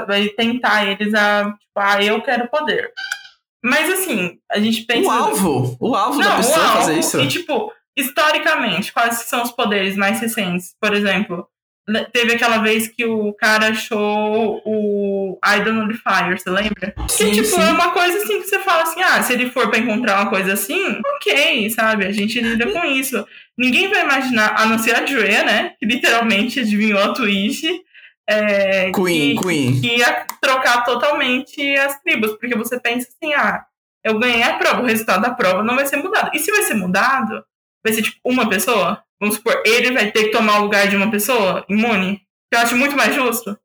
vai 0.07 0.27
tentar 0.29 0.85
eles 0.85 1.13
a, 1.13 1.45
tipo, 1.45 1.77
ah, 1.77 2.03
eu 2.03 2.21
quero 2.21 2.49
poder. 2.49 2.91
Mas 3.63 3.89
assim, 3.89 4.37
a 4.51 4.59
gente 4.59 4.83
pensa. 4.83 5.07
O 5.07 5.11
alvo! 5.11 5.77
O 5.79 5.95
alvo 5.95 6.19
não, 6.19 6.29
da 6.29 6.37
pessoa 6.37 6.65
alvo, 6.65 6.77
fazer 6.77 6.99
isso. 6.99 7.19
E, 7.19 7.27
tipo, 7.27 7.71
historicamente, 7.97 8.93
quais 8.93 9.15
são 9.15 9.43
os 9.43 9.51
poderes 9.51 9.95
mais 9.95 10.19
recentes? 10.19 10.75
Por 10.79 10.93
exemplo, 10.93 11.47
Teve 12.11 12.33
aquela 12.33 12.59
vez 12.59 12.87
que 12.87 13.05
o 13.05 13.33
cara 13.33 13.69
achou 13.69 14.61
o 14.65 15.39
Idol 15.57 15.73
Nullifier, 15.73 16.37
você 16.37 16.49
lembra? 16.49 16.93
Sim, 17.07 17.31
que, 17.31 17.41
tipo, 17.41 17.47
sim. 17.47 17.61
é 17.61 17.71
uma 17.71 17.91
coisa 17.91 18.17
assim 18.17 18.41
que 18.41 18.47
você 18.47 18.59
fala 18.59 18.83
assim, 18.83 19.01
ah, 19.01 19.21
se 19.23 19.33
ele 19.33 19.49
for 19.49 19.69
pra 19.69 19.79
encontrar 19.79 20.21
uma 20.21 20.29
coisa 20.29 20.53
assim, 20.53 20.99
ok, 21.15 21.69
sabe? 21.69 22.05
A 22.05 22.11
gente 22.11 22.39
lida 22.39 22.71
com 22.71 22.83
isso. 22.85 23.25
Ninguém 23.57 23.89
vai 23.89 24.03
imaginar, 24.03 24.55
a 24.57 24.65
não 24.65 24.77
ser 24.77 24.95
a 24.95 25.01
Drea, 25.01 25.43
né? 25.43 25.73
Que 25.79 25.85
literalmente 25.85 26.59
adivinhou 26.59 26.99
a 26.99 27.13
Twitch. 27.13 27.63
É, 28.29 28.91
Queen, 28.91 29.35
que, 29.35 29.43
Queen. 29.43 29.81
Que 29.81 29.97
ia 29.97 30.25
trocar 30.39 30.83
totalmente 30.83 31.75
as 31.77 31.99
tribos, 32.01 32.33
porque 32.33 32.55
você 32.55 32.79
pensa 32.79 33.07
assim, 33.09 33.33
ah, 33.33 33.65
eu 34.03 34.19
ganhei 34.19 34.43
a 34.43 34.57
prova, 34.57 34.81
o 34.81 34.85
resultado 34.85 35.21
da 35.21 35.31
prova 35.31 35.63
não 35.63 35.75
vai 35.75 35.85
ser 35.85 35.97
mudado. 35.97 36.31
E 36.33 36.39
se 36.39 36.51
vai 36.51 36.61
ser 36.63 36.75
mudado, 36.75 37.43
vai 37.83 37.93
ser 37.93 38.01
tipo 38.01 38.17
uma 38.23 38.49
pessoa? 38.49 39.03
Vamos 39.19 39.35
supor, 39.35 39.61
ele 39.65 39.91
vai 39.91 40.11
ter 40.11 40.25
que 40.25 40.31
tomar 40.31 40.59
o 40.59 40.63
lugar 40.63 40.87
de 40.87 40.95
uma 40.95 41.11
pessoa 41.11 41.65
imune? 41.69 42.21
Eu 42.51 42.59
acho 42.59 42.75
muito 42.75 42.95
mais 42.95 43.13
justo. 43.13 43.57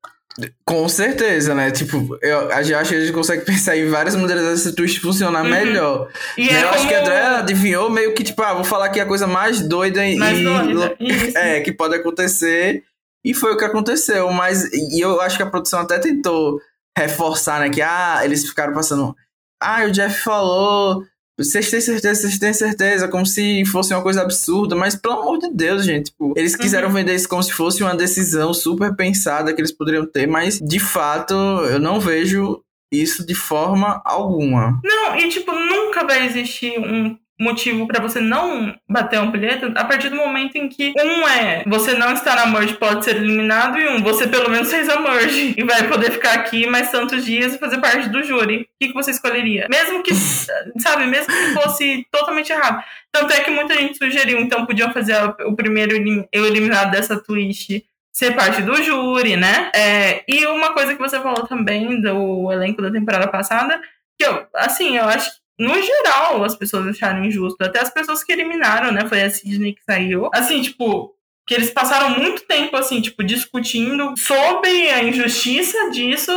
Com 0.65 0.89
certeza, 0.89 1.55
né? 1.55 1.71
Tipo, 1.71 2.19
eu, 2.21 2.53
a 2.53 2.61
gente 2.63 2.75
acha 2.75 2.91
que 2.91 2.97
a 2.97 3.01
gente 3.01 3.13
consegue 3.13 3.45
pensar 3.47 3.77
em 3.77 3.89
várias 3.89 4.17
maneiras 4.17 4.45
dessa 4.45 4.75
twist 4.75 5.01
funcionar 5.01 5.45
uhum. 5.45 5.51
melhor. 5.51 6.11
E 6.37 6.47
né? 6.47 6.53
é 6.53 6.57
eu 6.59 6.69
como... 6.69 6.75
acho 6.75 6.89
que 6.89 6.95
a 6.95 7.01
André 7.01 7.21
adivinhou 7.21 7.89
meio 7.89 8.15
que, 8.15 8.25
tipo, 8.25 8.43
ah, 8.43 8.55
vou 8.55 8.65
falar 8.65 8.87
aqui 8.87 8.99
a 8.99 9.07
coisa 9.07 9.27
mais 9.27 9.61
doida 9.61 10.01
mais 10.19 10.39
e. 10.39 10.45
Doida. 10.45 10.97
É, 11.37 11.61
que 11.61 11.73
pode 11.73 11.95
acontecer. 11.95 12.83
E 13.25 13.33
foi 13.33 13.53
o 13.53 13.57
que 13.57 13.65
aconteceu. 13.65 14.31
Mas 14.33 14.65
e 14.73 15.01
eu 15.01 15.21
acho 15.21 15.37
que 15.37 15.43
a 15.43 15.51
produção 15.51 15.81
até 15.81 15.99
tentou 15.99 16.61
reforçar, 16.99 17.61
né? 17.61 17.71
Que 17.71 17.81
ah, 17.81 18.21
eles 18.25 18.47
ficaram 18.47 18.75
passando. 18.75 19.15
Ah, 19.63 19.85
o 19.85 19.93
Jeff 19.93 20.21
falou 20.21 21.05
vocês 21.39 21.71
têm 21.71 21.81
certeza, 21.81 22.21
vocês 22.23 22.39
têm 22.39 22.53
certeza, 22.53 23.09
como 23.09 23.27
se 23.27 23.65
fosse 23.65 23.93
uma 23.93 24.03
coisa 24.03 24.23
absurda, 24.23 24.77
mas 24.77 24.95
pelo 24.95 25.21
amor 25.21 25.39
de 25.39 25.53
Deus, 25.53 25.85
gente, 25.85 26.07
tipo, 26.07 26.33
eles 26.37 26.55
quiseram 26.55 26.89
uhum. 26.89 26.95
vender 26.95 27.15
isso 27.15 27.29
como 27.29 27.43
se 27.43 27.53
fosse 27.53 27.83
uma 27.83 27.95
decisão 27.95 28.55
super 28.55 28.95
pensada 28.95 29.53
que 29.53 29.61
eles 29.61 29.73
poderiam 29.73 30.07
ter, 30.07 30.27
mas 30.27 30.59
de 30.61 30.79
fato 30.79 31.35
eu 31.35 31.81
não 31.81 31.99
vejo 31.99 32.63
isso 32.93 33.27
de 33.27 33.35
forma 33.35 34.01
alguma. 34.05 34.81
Não, 34.85 35.17
e 35.17 35.29
tipo, 35.29 35.53
nunca 35.53 36.07
vai 36.07 36.27
existir 36.27 36.79
um 36.79 37.17
motivo 37.39 37.87
para 37.87 38.01
você 38.01 38.21
não 38.21 38.75
bater 38.89 39.19
um 39.19 39.31
bilhete 39.31 39.65
a 39.75 39.85
partir 39.85 40.09
do 40.09 40.17
momento 40.17 40.57
em 40.57 40.69
que 40.69 40.93
um 40.97 41.29
é 41.29 41.65
você 41.67 41.95
não 41.95 42.13
está 42.13 42.37
na 42.37 42.47
merge 42.47 42.75
pode 42.75 43.05
ser 43.05 43.17
eliminado 43.17 43.79
e 43.79 43.89
um 43.89 44.03
você 44.03 44.29
pelo 44.29 44.49
menos 44.49 44.71
fez 44.71 44.89
a 44.89 45.01
merge 45.01 45.55
e 45.59 45.65
vai 45.65 45.89
poder 45.89 46.13
ficar 46.13 46.35
aqui 46.35 46.67
mais 46.67 46.91
tantos 46.91 47.25
dias 47.25 47.55
e 47.55 47.59
fazer 47.59 47.79
parte 47.79 48.09
do 48.09 48.23
júri. 48.23 48.63
O 48.63 48.67
que, 48.81 48.89
que 48.89 48.95
você 48.95 49.11
escolheria? 49.11 49.67
Mesmo 49.69 50.03
que, 50.03 50.15
sabe, 50.15 51.07
mesmo 51.07 51.27
que 51.27 51.55
fosse 51.55 52.07
totalmente 52.11 52.53
errado. 52.53 52.83
Tanto 53.11 53.33
é 53.33 53.41
que 53.41 53.51
muita 53.51 53.75
gente 53.75 53.99
sugeriu, 53.99 54.39
então 54.39 54.67
podiam 54.67 54.93
fazer 54.93 55.17
o 55.45 55.55
primeiro 55.55 56.27
eliminado 56.33 56.91
dessa 56.91 57.21
twist 57.21 57.85
ser 58.13 58.37
parte 58.37 58.63
do 58.63 58.81
júri, 58.81 59.37
né? 59.37 59.73
É, 59.75 60.23
e 60.29 60.47
uma 60.47 60.73
coisa 60.73 60.95
que 60.95 61.01
você 61.01 61.21
falou 61.21 61.47
também 61.49 62.01
do 62.01 62.53
elenco 62.53 62.81
da 62.81 62.91
temporada 62.91 63.27
passada, 63.27 63.81
que 64.17 64.25
eu, 64.25 64.47
assim, 64.55 64.97
eu 64.97 65.05
acho 65.05 65.33
no 65.59 65.75
geral, 65.81 66.43
as 66.45 66.57
pessoas 66.57 66.87
acharam 66.87 67.25
injusto. 67.25 67.63
Até 67.63 67.81
as 67.81 67.93
pessoas 67.93 68.25
que 68.25 68.33
eliminaram, 68.33 68.93
né? 68.93 69.07
Foi 69.09 69.23
a 69.23 69.31
Sidney 69.31 69.75
que 69.75 69.85
saiu. 69.89 70.29
Assim, 70.35 70.61
tipo, 70.63 71.15
que 71.47 71.55
eles 71.55 71.71
passaram 71.71 72.19
muito 72.19 72.47
tempo, 72.47 72.77
assim, 72.77 73.01
tipo, 73.01 73.23
discutindo 73.23 74.15
sobre 74.17 74.91
a 74.91 75.03
injustiça 75.05 75.91
disso. 75.91 76.33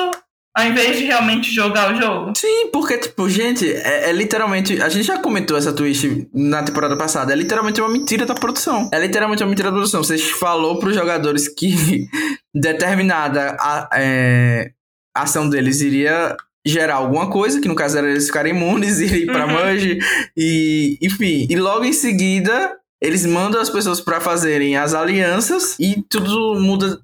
Ao 0.56 0.66
invés 0.66 0.98
de 0.98 1.06
realmente 1.06 1.52
jogar 1.52 1.94
o 1.94 2.02
jogo. 2.02 2.34
Sim, 2.36 2.72
porque, 2.74 2.98
tipo, 2.98 3.30
gente, 3.30 3.72
é, 3.72 4.10
é, 4.10 4.12
literalmente. 4.12 4.82
A 4.82 4.90
gente 4.90 5.06
já 5.06 5.20
comentou 5.20 5.56
essa 5.56 5.72
twist 5.72 6.28
na 6.34 6.64
temporada 6.64 6.98
passada. 6.98 7.32
É 7.32 7.36
literalmente 7.36 7.80
uma 7.80 7.90
mentira 7.90 8.26
da 8.26 8.34
produção. 8.34 8.90
É 8.92 8.98
literalmente 8.98 9.44
uma 9.44 9.50
mentira 9.50 9.70
da 9.70 9.76
produção. 9.76 10.04
Você 10.04 10.18
falou 10.18 10.80
pros 10.80 10.96
jogadores 10.96 11.48
que 11.48 12.08
determinada 12.56 13.56
a, 13.60 13.88
é, 13.94 14.72
ação 15.16 15.48
deles 15.48 15.82
iria 15.82 16.36
gerar 16.68 16.96
alguma 16.96 17.30
coisa, 17.30 17.62
que 17.62 17.68
no 17.68 17.76
caso 17.76 17.98
era 17.98 18.10
eles 18.10 18.28
ficarem 18.28 18.56
imunes 18.56 19.00
e 19.02 19.24
ir 19.24 19.26
pra 19.26 19.46
uhum. 19.46 19.54
Manji, 19.54 20.00
e 20.36 20.98
enfim. 21.02 21.48
E 21.50 21.56
logo 21.56 21.86
em 21.86 21.94
seguida, 21.94 22.76
eles 23.02 23.26
mandam 23.26 23.62
as 23.62 23.70
pessoas 23.70 24.02
para 24.02 24.20
fazerem 24.20 24.76
as 24.76 24.94
alianças 24.94 25.76
e 25.80 26.04
tudo 26.10 26.60
muda 26.60 27.00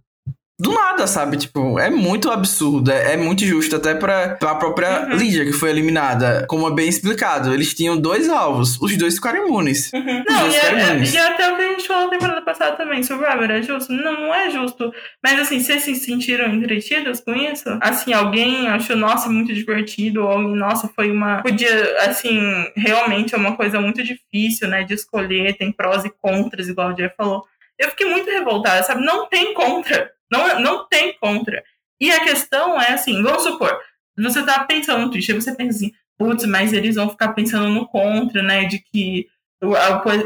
do 0.59 0.71
nada, 0.71 1.07
sabe? 1.07 1.37
Tipo, 1.37 1.79
é 1.79 1.89
muito 1.89 2.29
absurdo, 2.29 2.91
é, 2.91 3.13
é 3.13 3.17
muito 3.17 3.43
justo 3.43 3.75
até 3.75 3.95
pra, 3.95 4.29
pra 4.35 4.55
própria 4.55 5.07
uhum. 5.07 5.15
Lídia, 5.15 5.45
que 5.45 5.51
foi 5.51 5.69
eliminada. 5.69 6.45
Como 6.47 6.67
é 6.67 6.71
bem 6.71 6.87
explicado, 6.87 7.53
eles 7.53 7.73
tinham 7.73 7.97
dois 7.99 8.29
alvos, 8.29 8.79
os 8.81 8.95
dois 8.95 9.15
ficaram 9.15 9.47
imunes. 9.47 9.91
Uhum. 9.93 10.23
Não, 10.27 10.47
e, 10.47 10.55
é, 10.55 10.89
imunes. 10.91 11.13
e 11.13 11.17
até 11.17 11.51
o 11.51 11.55
que 11.55 11.61
a 11.61 11.67
gente 11.69 11.87
falou 11.87 12.05
na 12.05 12.11
temporada 12.11 12.41
passada 12.43 12.75
também, 12.75 13.01
Survivor 13.01 13.49
é 13.49 13.61
justo? 13.61 13.91
Não, 13.91 14.13
não 14.13 14.33
é 14.33 14.49
justo. 14.51 14.93
Mas 15.23 15.39
assim, 15.39 15.59
vocês 15.59 15.83
se 15.83 15.95
sentiram 15.95 16.53
entretidos 16.53 17.19
com 17.19 17.33
isso? 17.33 17.77
Assim, 17.81 18.13
alguém 18.13 18.67
achou, 18.67 18.95
nossa, 18.95 19.29
muito 19.29 19.53
divertido, 19.53 20.23
ou 20.23 20.29
alguém, 20.29 20.55
nossa, 20.55 20.87
foi 20.95 21.11
uma... 21.11 21.41
Podia, 21.41 21.97
assim, 22.01 22.39
realmente 22.75 23.33
é 23.33 23.37
uma 23.37 23.55
coisa 23.55 23.81
muito 23.81 24.03
difícil, 24.03 24.67
né, 24.67 24.83
de 24.83 24.93
escolher, 24.93 25.57
tem 25.57 25.71
prós 25.71 26.05
e 26.05 26.11
contras, 26.21 26.67
igual 26.67 26.89
o 26.89 26.93
Jeff 26.93 27.15
falou. 27.17 27.43
Eu 27.79 27.89
fiquei 27.89 28.07
muito 28.07 28.29
revoltada, 28.29 28.83
sabe? 28.83 29.03
Não 29.03 29.27
tem 29.27 29.53
contra. 29.53 30.11
Não, 30.33 30.59
não 30.59 30.87
tem 30.87 31.13
contra. 31.19 31.63
E 32.01 32.11
a 32.11 32.23
questão 32.23 32.81
é 32.81 32.93
assim, 32.93 33.21
vamos 33.21 33.43
supor, 33.43 33.79
você 34.17 34.43
tá 34.43 34.63
pensando 34.65 35.05
no 35.05 35.11
Twitch, 35.11 35.29
aí 35.29 35.35
você 35.35 35.55
pensa 35.55 35.77
assim, 35.77 35.91
putz, 36.17 36.45
mas 36.45 36.73
eles 36.73 36.95
vão 36.95 37.09
ficar 37.09 37.33
pensando 37.33 37.69
no 37.69 37.87
contra, 37.87 38.41
né? 38.41 38.65
De 38.65 38.79
que 38.79 39.27
o, 39.61 39.73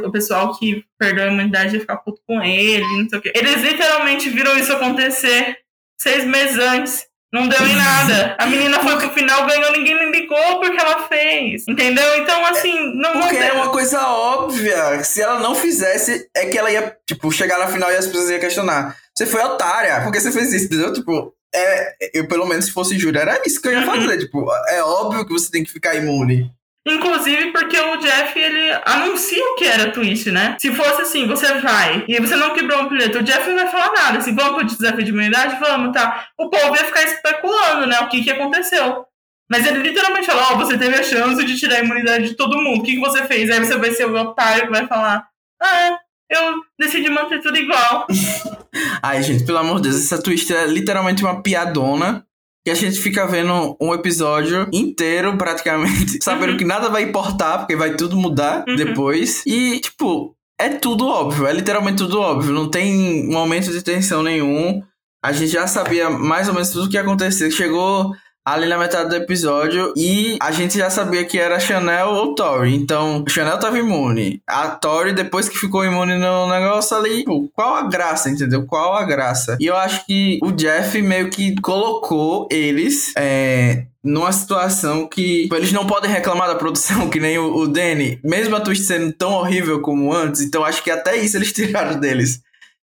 o 0.07 0.11
pessoal 0.11 0.57
que 0.57 0.83
perdeu 0.97 1.25
a 1.25 1.27
imunidade 1.27 1.75
ia 1.75 1.81
ficar 1.81 1.97
puto 1.97 2.21
com 2.25 2.41
ele, 2.41 3.01
não 3.01 3.09
sei 3.09 3.19
o 3.19 3.21
quê. 3.21 3.31
Eles 3.35 3.61
literalmente 3.61 4.29
viram 4.29 4.57
isso 4.57 4.73
acontecer 4.73 5.57
seis 5.99 6.25
meses 6.25 6.57
antes. 6.57 7.06
Não 7.31 7.47
deu 7.47 7.67
em 7.67 7.75
nada. 7.75 8.35
A 8.39 8.45
menina 8.45 8.79
foi 8.79 8.97
pro 8.97 9.11
final, 9.11 9.45
ganhou, 9.45 9.71
ninguém 9.73 9.95
me 9.99 10.11
ligou 10.11 10.59
porque 10.59 10.79
ela 10.79 11.07
fez. 11.07 11.67
Entendeu? 11.67 12.17
Então, 12.17 12.45
assim, 12.45 12.93
não 12.95 13.19
Porque 13.19 13.35
é 13.35 13.51
uma 13.53 13.69
coisa 13.69 14.01
óbvia. 14.07 15.03
Se 15.03 15.21
ela 15.21 15.39
não 15.39 15.53
fizesse, 15.53 16.29
é 16.35 16.45
que 16.45 16.57
ela 16.57 16.71
ia, 16.71 16.95
tipo, 17.05 17.31
chegar 17.31 17.59
na 17.59 17.67
final 17.67 17.91
e 17.91 17.97
as 17.97 18.07
pessoas 18.07 18.29
iam 18.29 18.39
questionar. 18.39 18.95
Você 19.15 19.25
foi 19.25 19.43
otária, 19.43 20.01
porque 20.03 20.21
você 20.21 20.31
fez 20.31 20.53
isso, 20.53 20.65
entendeu? 20.65 20.93
Tipo, 20.93 21.33
é, 21.53 21.95
eu, 22.13 22.27
pelo 22.27 22.45
menos, 22.45 22.65
se 22.65 22.71
fosse 22.71 22.97
júri, 22.97 23.17
era 23.17 23.41
isso 23.45 23.61
que 23.61 23.67
eu 23.67 23.73
ia 23.73 23.79
uhum. 23.79 23.85
fazer. 23.85 24.17
Tipo, 24.19 24.45
é 24.69 24.81
óbvio 24.81 25.25
que 25.25 25.33
você 25.33 25.51
tem 25.51 25.63
que 25.63 25.71
ficar 25.71 25.95
imune. 25.95 26.49
Inclusive 26.89 27.51
porque 27.51 27.77
o 27.77 27.97
Jeff, 27.97 28.39
ele 28.39 28.71
anuncia 28.85 29.43
o 29.43 29.55
que 29.55 29.65
era 29.65 29.91
twist, 29.91 30.31
né? 30.31 30.55
Se 30.59 30.71
fosse 30.71 31.01
assim, 31.01 31.27
você 31.27 31.53
vai 31.55 32.05
e 32.07 32.19
você 32.19 32.35
não 32.35 32.53
quebrou 32.53 32.83
um 32.83 32.89
bilhete, 32.89 33.17
o 33.17 33.23
Jeff 33.23 33.47
não 33.49 33.55
vai 33.55 33.67
falar 33.67 33.91
nada. 33.93 34.17
Assim, 34.19 34.33
vamos 34.33 34.55
pro 34.55 34.65
desafio 34.65 35.03
de 35.03 35.11
imunidade? 35.11 35.59
Vamos, 35.59 35.93
tá? 35.93 36.27
O 36.37 36.49
povo 36.49 36.75
ia 36.75 36.85
ficar 36.85 37.03
especulando, 37.03 37.87
né? 37.87 37.99
O 38.01 38.07
que 38.07 38.23
que 38.23 38.31
aconteceu. 38.31 39.05
Mas 39.49 39.65
ele 39.65 39.79
literalmente 39.79 40.25
falou, 40.25 40.43
ó, 40.43 40.53
oh, 40.53 40.57
você 40.57 40.77
teve 40.77 40.95
a 40.95 41.03
chance 41.03 41.43
de 41.43 41.57
tirar 41.57 41.77
a 41.77 41.83
imunidade 41.83 42.29
de 42.29 42.35
todo 42.35 42.57
mundo. 42.57 42.81
O 42.81 42.83
que, 42.83 42.93
que 42.93 42.99
você 42.99 43.23
fez? 43.25 43.49
Aí 43.49 43.59
você 43.59 43.77
vai 43.77 43.91
ser 43.91 44.05
o 44.05 44.15
otário 44.15 44.65
que 44.65 44.71
vai 44.71 44.85
falar, 44.87 45.25
ah, 45.61 45.99
eu 46.29 46.55
decidi 46.77 47.09
manter 47.09 47.41
tudo 47.41 47.57
igual. 47.57 48.05
Ai, 49.01 49.23
gente, 49.23 49.45
pelo 49.45 49.59
amor 49.59 49.77
de 49.77 49.89
Deus, 49.89 50.03
essa 50.03 50.21
twist 50.21 50.53
é 50.53 50.67
literalmente 50.67 51.23
uma 51.23 51.41
piadona 51.41 52.26
que 52.67 52.71
a 52.71 52.75
gente 52.75 52.99
fica 52.99 53.25
vendo 53.25 53.77
um 53.79 53.93
episódio 53.93 54.67
inteiro, 54.73 55.37
praticamente, 55.37 56.19
sabendo 56.21 56.51
uhum. 56.51 56.57
que 56.57 56.65
nada 56.65 56.89
vai 56.89 57.03
importar, 57.03 57.59
porque 57.59 57.77
vai 57.77 57.95
tudo 57.95 58.17
mudar 58.17 58.65
uhum. 58.67 58.75
depois. 58.75 59.41
E, 59.45 59.79
tipo, 59.79 60.35
é 60.59 60.67
tudo 60.67 61.07
óbvio, 61.07 61.47
é 61.47 61.53
literalmente 61.53 61.99
tudo 61.99 62.19
óbvio. 62.19 62.51
Não 62.51 62.69
tem 62.69 63.25
momento 63.25 63.71
de 63.71 63.81
tensão 63.81 64.21
nenhum. 64.21 64.83
A 65.23 65.31
gente 65.31 65.49
já 65.49 65.65
sabia 65.65 66.09
mais 66.09 66.49
ou 66.49 66.53
menos 66.53 66.69
tudo 66.69 66.87
o 66.87 66.89
que 66.89 66.97
ia 66.97 67.03
acontecer. 67.03 67.49
Chegou 67.51 68.11
ali 68.47 68.65
na 68.65 68.77
metade 68.77 69.09
do 69.09 69.15
episódio 69.17 69.91
e 69.97 70.37
a 70.41 70.53
gente 70.53 70.77
já 70.77 70.89
sabia 70.89 71.25
que 71.25 71.37
era 71.37 71.59
Chanel 71.59 72.11
ou 72.11 72.33
Tori. 72.33 72.73
Então, 72.73 73.25
Chanel 73.27 73.59
tava 73.59 73.77
imune. 73.77 74.41
A 74.47 74.69
Tori, 74.69 75.11
depois 75.11 75.49
que 75.49 75.57
ficou 75.57 75.83
imune 75.83 76.15
no 76.15 76.47
negócio 76.47 76.95
ali, 76.95 77.25
pô, 77.25 77.49
qual 77.53 77.75
a 77.75 77.81
graça, 77.89 78.29
entendeu? 78.29 78.65
Qual 78.65 78.93
a 78.93 79.03
graça? 79.03 79.57
E 79.59 79.65
eu 79.65 79.75
acho 79.75 80.05
que 80.05 80.39
o 80.41 80.53
Jeff 80.53 81.01
meio 81.01 81.29
que 81.29 81.59
colocou 81.59 82.47
eles 82.49 83.11
é, 83.17 83.83
numa 84.01 84.31
situação 84.31 85.09
que 85.09 85.49
eles 85.53 85.73
não 85.73 85.85
podem 85.85 86.09
reclamar 86.09 86.47
da 86.47 86.55
produção, 86.55 87.09
que 87.11 87.19
nem 87.19 87.37
o, 87.37 87.53
o 87.53 87.67
Danny, 87.67 88.17
mesmo 88.23 88.55
a 88.55 88.61
twist 88.61 88.85
sendo 88.85 89.11
tão 89.11 89.33
horrível 89.33 89.81
como 89.81 90.13
antes, 90.13 90.39
então 90.39 90.63
acho 90.63 90.81
que 90.81 90.89
até 90.89 91.17
isso 91.17 91.35
eles 91.35 91.51
tiraram 91.53 91.99
deles. 91.99 92.39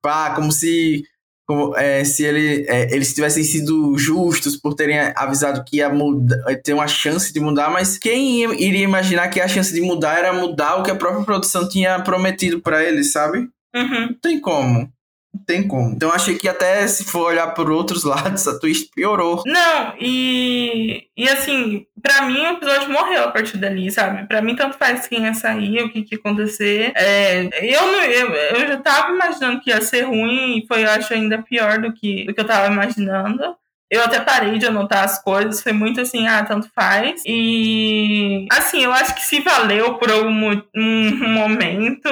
Pá, 0.01 0.31
como 0.31 0.51
se 0.51 1.05
como, 1.47 1.77
é, 1.77 2.05
se 2.05 2.25
ele, 2.25 2.65
é, 2.69 2.95
eles 2.95 3.15
tivessem 3.15 3.43
sido 3.43 3.97
justos 3.99 4.57
por 4.57 4.75
terem 4.75 4.99
avisado 5.17 5.65
que 5.65 5.79
ia 5.79 5.89
mudar, 5.89 6.39
ter 6.63 6.73
uma 6.73 6.89
chance 6.89 7.33
de 7.33 7.41
mudar, 7.41 7.71
mas 7.71 7.99
quem 7.99 8.41
ia, 8.41 8.55
iria 8.55 8.85
imaginar 8.85 9.29
que 9.29 9.41
a 9.41 9.49
chance 9.49 9.73
de 9.73 9.81
mudar 9.81 10.19
era 10.19 10.33
mudar 10.33 10.77
o 10.77 10.83
que 10.83 10.91
a 10.91 10.97
própria 10.97 11.25
produção 11.25 11.69
tinha 11.69 12.01
prometido 12.01 12.61
para 12.61 12.83
eles, 12.83 13.13
sabe? 13.13 13.49
Uhum. 13.75 14.07
Não 14.07 14.15
tem 14.15 14.41
como. 14.41 14.91
Não 15.35 15.45
tem 15.45 15.67
como. 15.67 15.95
Então 15.95 16.13
achei 16.13 16.37
que 16.37 16.49
até 16.49 16.87
se 16.87 17.05
for 17.05 17.29
olhar 17.29 17.49
por 17.55 17.71
outros 17.71 18.05
lados, 18.05 18.47
a 18.47 18.59
twist 18.59 18.91
piorou. 18.95 19.43
Não, 19.47 19.95
e, 19.99 21.09
e 21.17 21.29
assim, 21.29 21.87
pra 22.03 22.23
mim 22.23 22.39
o 22.39 22.53
episódio 22.53 22.91
morreu 22.91 23.25
a 23.25 23.31
partir 23.31 23.57
dali, 23.57 23.91
sabe? 23.91 24.27
Pra 24.27 24.43
mim, 24.43 24.55
tanto 24.55 24.77
faz 24.77 25.07
quem 25.07 25.25
ia 25.25 25.35
sair, 25.35 25.83
o 25.83 25.91
que, 25.91 26.03
que 26.03 26.15
ia 26.15 26.19
acontecer. 26.19 26.93
É, 26.95 27.49
eu, 27.63 27.83
eu, 28.11 28.35
eu 28.35 28.69
já 28.69 28.77
tava 28.79 29.13
imaginando 29.13 29.61
que 29.61 29.71
ia 29.71 29.81
ser 29.81 30.03
ruim, 30.03 30.59
e 30.59 30.67
foi, 30.67 30.85
eu 30.85 30.91
acho, 30.91 31.15
ainda 31.15 31.43
pior 31.43 31.81
do 31.81 31.93
que, 31.93 32.25
do 32.25 32.35
que 32.35 32.41
eu 32.41 32.47
tava 32.47 32.73
imaginando. 32.73 33.57
Eu 33.91 34.03
até 34.03 34.21
parei 34.21 34.57
de 34.59 34.65
anotar 34.65 35.05
as 35.05 35.23
coisas, 35.23 35.63
foi 35.63 35.73
muito 35.73 36.01
assim, 36.01 36.27
ah, 36.27 36.43
tanto 36.43 36.67
faz. 36.75 37.23
E 37.27 38.47
assim, 38.51 38.83
eu 38.83 38.91
acho 38.91 39.15
que 39.15 39.21
se 39.21 39.41
valeu 39.41 39.95
por 39.99 40.11
algum 40.11 40.31
um 40.75 41.29
momento 41.29 42.09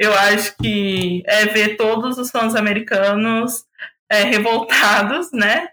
eu 0.00 0.14
acho 0.14 0.56
que 0.56 1.22
é 1.26 1.44
ver 1.44 1.76
todos 1.76 2.16
os 2.16 2.30
fãs 2.30 2.54
americanos 2.54 3.66
é, 4.10 4.22
revoltados, 4.22 5.30
né? 5.30 5.68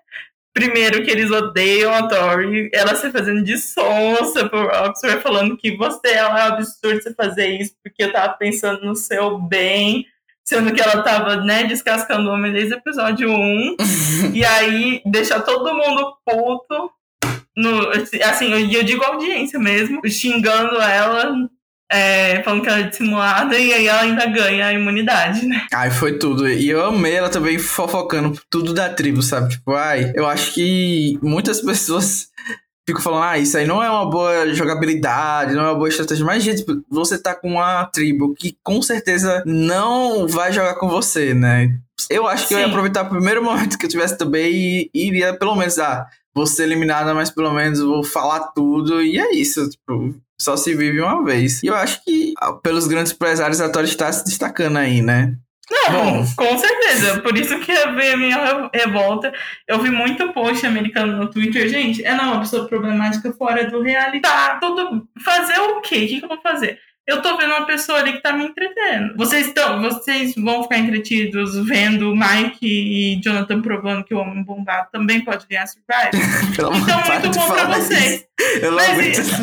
Primeiro 0.53 1.01
que 1.01 1.09
eles 1.09 1.31
odeiam 1.31 1.93
a 1.93 2.09
Tori, 2.09 2.69
ela 2.73 2.93
se 2.93 3.09
fazendo 3.09 3.41
de 3.41 3.57
sonsa 3.57 4.49
por 4.49 4.65
Oxford, 4.65 5.21
falando 5.21 5.55
que 5.55 5.77
você 5.77 6.09
é 6.09 6.27
um 6.27 6.35
absurdo 6.35 7.01
você 7.01 7.13
fazer 7.13 7.47
isso, 7.47 7.73
porque 7.81 8.03
eu 8.03 8.11
tava 8.11 8.33
pensando 8.33 8.85
no 8.85 8.97
seu 8.97 9.39
bem, 9.39 10.05
sendo 10.43 10.73
que 10.73 10.81
ela 10.81 11.03
tava, 11.03 11.37
né, 11.37 11.63
descascando 11.63 12.29
o 12.29 12.33
homem 12.33 12.51
desde 12.51 12.73
o 12.73 12.77
episódio 12.79 13.31
1, 13.31 13.77
e 14.35 14.43
aí 14.43 15.01
deixar 15.05 15.39
todo 15.39 15.73
mundo 15.73 16.17
puto, 16.25 16.91
no, 17.55 17.89
assim, 18.25 18.51
eu, 18.51 18.69
eu 18.71 18.83
digo 18.83 19.05
audiência 19.05 19.57
mesmo, 19.57 20.01
xingando 20.09 20.81
ela 20.81 21.49
é, 21.91 22.43
falando 22.43 22.61
que 22.61 22.69
ela 22.69 22.79
é 22.79 22.83
dissimulada 22.83 23.57
e 23.57 23.73
aí 23.73 23.87
ela 23.87 24.01
ainda 24.01 24.25
ganha 24.25 24.67
a 24.67 24.73
imunidade, 24.73 25.45
né? 25.45 25.65
Ai, 25.73 25.89
foi 25.89 26.17
tudo. 26.17 26.47
E 26.47 26.69
eu 26.69 26.85
amei 26.85 27.13
ela 27.13 27.29
também 27.29 27.57
fofocando 27.57 28.39
tudo 28.49 28.73
da 28.73 28.89
tribo, 28.89 29.21
sabe? 29.21 29.49
Tipo, 29.49 29.73
ai, 29.73 30.11
eu 30.15 30.27
acho 30.27 30.53
que 30.53 31.17
muitas 31.21 31.61
pessoas 31.63 32.27
ficam 32.87 33.01
falando, 33.01 33.23
ah, 33.23 33.37
isso 33.37 33.57
aí 33.57 33.65
não 33.65 33.83
é 33.83 33.89
uma 33.89 34.09
boa 34.09 34.53
jogabilidade, 34.53 35.53
não 35.53 35.63
é 35.63 35.69
uma 35.69 35.75
boa 35.75 35.89
estratégia. 35.89 36.25
Mas, 36.25 36.43
gente, 36.43 36.65
você 36.89 37.17
tá 37.17 37.35
com 37.35 37.51
uma 37.51 37.85
tribo 37.85 38.33
que 38.33 38.57
com 38.63 38.81
certeza 38.81 39.43
não 39.45 40.27
vai 40.27 40.51
jogar 40.53 40.75
com 40.75 40.87
você, 40.87 41.33
né? 41.33 41.77
Eu 42.09 42.27
acho 42.27 42.43
que 42.43 42.49
Sim. 42.49 42.55
eu 42.55 42.59
ia 42.61 42.67
aproveitar 42.67 43.03
o 43.03 43.09
primeiro 43.09 43.43
momento 43.43 43.77
que 43.77 43.85
eu 43.85 43.89
tivesse 43.89 44.17
também 44.17 44.53
e 44.53 44.89
iria 44.93 45.33
pelo 45.33 45.55
menos, 45.55 45.77
ah, 45.79 46.05
vou 46.33 46.45
ser 46.45 46.63
eliminada, 46.63 47.13
mas 47.13 47.29
pelo 47.29 47.51
menos 47.51 47.79
vou 47.79 48.03
falar 48.03 48.51
tudo. 48.55 49.01
E 49.01 49.17
é 49.17 49.35
isso, 49.35 49.69
tipo, 49.69 50.15
só 50.39 50.55
se 50.55 50.75
vive 50.75 51.01
uma 51.01 51.23
vez. 51.23 51.61
E 51.63 51.67
eu 51.67 51.75
acho 51.75 52.03
que, 52.03 52.33
ah, 52.37 52.53
pelos 52.53 52.87
grandes 52.87 53.13
empresários, 53.13 53.61
a 53.61 53.69
Tori 53.69 53.87
está 53.87 54.11
se 54.11 54.23
destacando 54.25 54.77
aí, 54.77 55.01
né? 55.01 55.35
Não, 55.69 55.91
Bom. 55.91 56.25
com 56.35 56.57
certeza. 56.57 57.19
Por 57.21 57.37
isso 57.37 57.59
que 57.59 57.71
eu 57.71 57.93
vi 57.93 58.09
a 58.09 58.17
minha 58.17 58.69
revolta. 58.73 59.33
Eu 59.67 59.81
vi 59.81 59.89
muito 59.89 60.31
post 60.31 60.65
americano 60.65 61.17
no 61.17 61.29
Twitter. 61.29 61.67
Gente, 61.67 62.03
ela 62.05 62.23
é 62.23 62.25
uma 62.27 62.39
pessoa 62.39 62.67
problemática 62.67 63.33
fora 63.33 63.69
do 63.69 63.81
reality. 63.81 64.21
Tá, 64.21 64.57
tudo. 64.61 65.07
Fazer 65.23 65.59
o 65.59 65.81
quê? 65.81 65.95
O 65.95 66.07
que, 66.07 66.19
que 66.19 66.25
eu 66.25 66.29
vou 66.29 66.41
fazer? 66.41 66.79
Eu 67.07 67.21
tô 67.21 67.37
vendo 67.37 67.51
uma 67.51 67.65
pessoa 67.65 67.99
ali 67.99 68.13
que 68.13 68.21
tá 68.21 68.33
me 68.33 68.43
entretendo. 68.43 69.15
Vocês 69.15 69.47
estão, 69.47 69.81
vocês 69.81 70.35
vão 70.35 70.63
ficar 70.63 70.79
entretidos 70.79 71.55
vendo 71.65 72.13
Mike 72.13 72.67
e 72.67 73.21
Jonathan 73.21 73.61
provando 73.61 74.03
que 74.03 74.13
o 74.13 74.19
homem 74.19 74.43
bombado 74.43 74.89
também 74.91 75.21
pode 75.21 75.47
ganhar 75.47 75.65
Survivor? 75.67 76.11
então, 76.51 76.71
muito 76.71 77.39
bom 77.39 77.47
pra 77.47 77.65
vocês. 77.65 78.27
Eu 78.61 78.71
não 78.71 78.77
mas, 78.77 79.19
isso, 79.19 79.41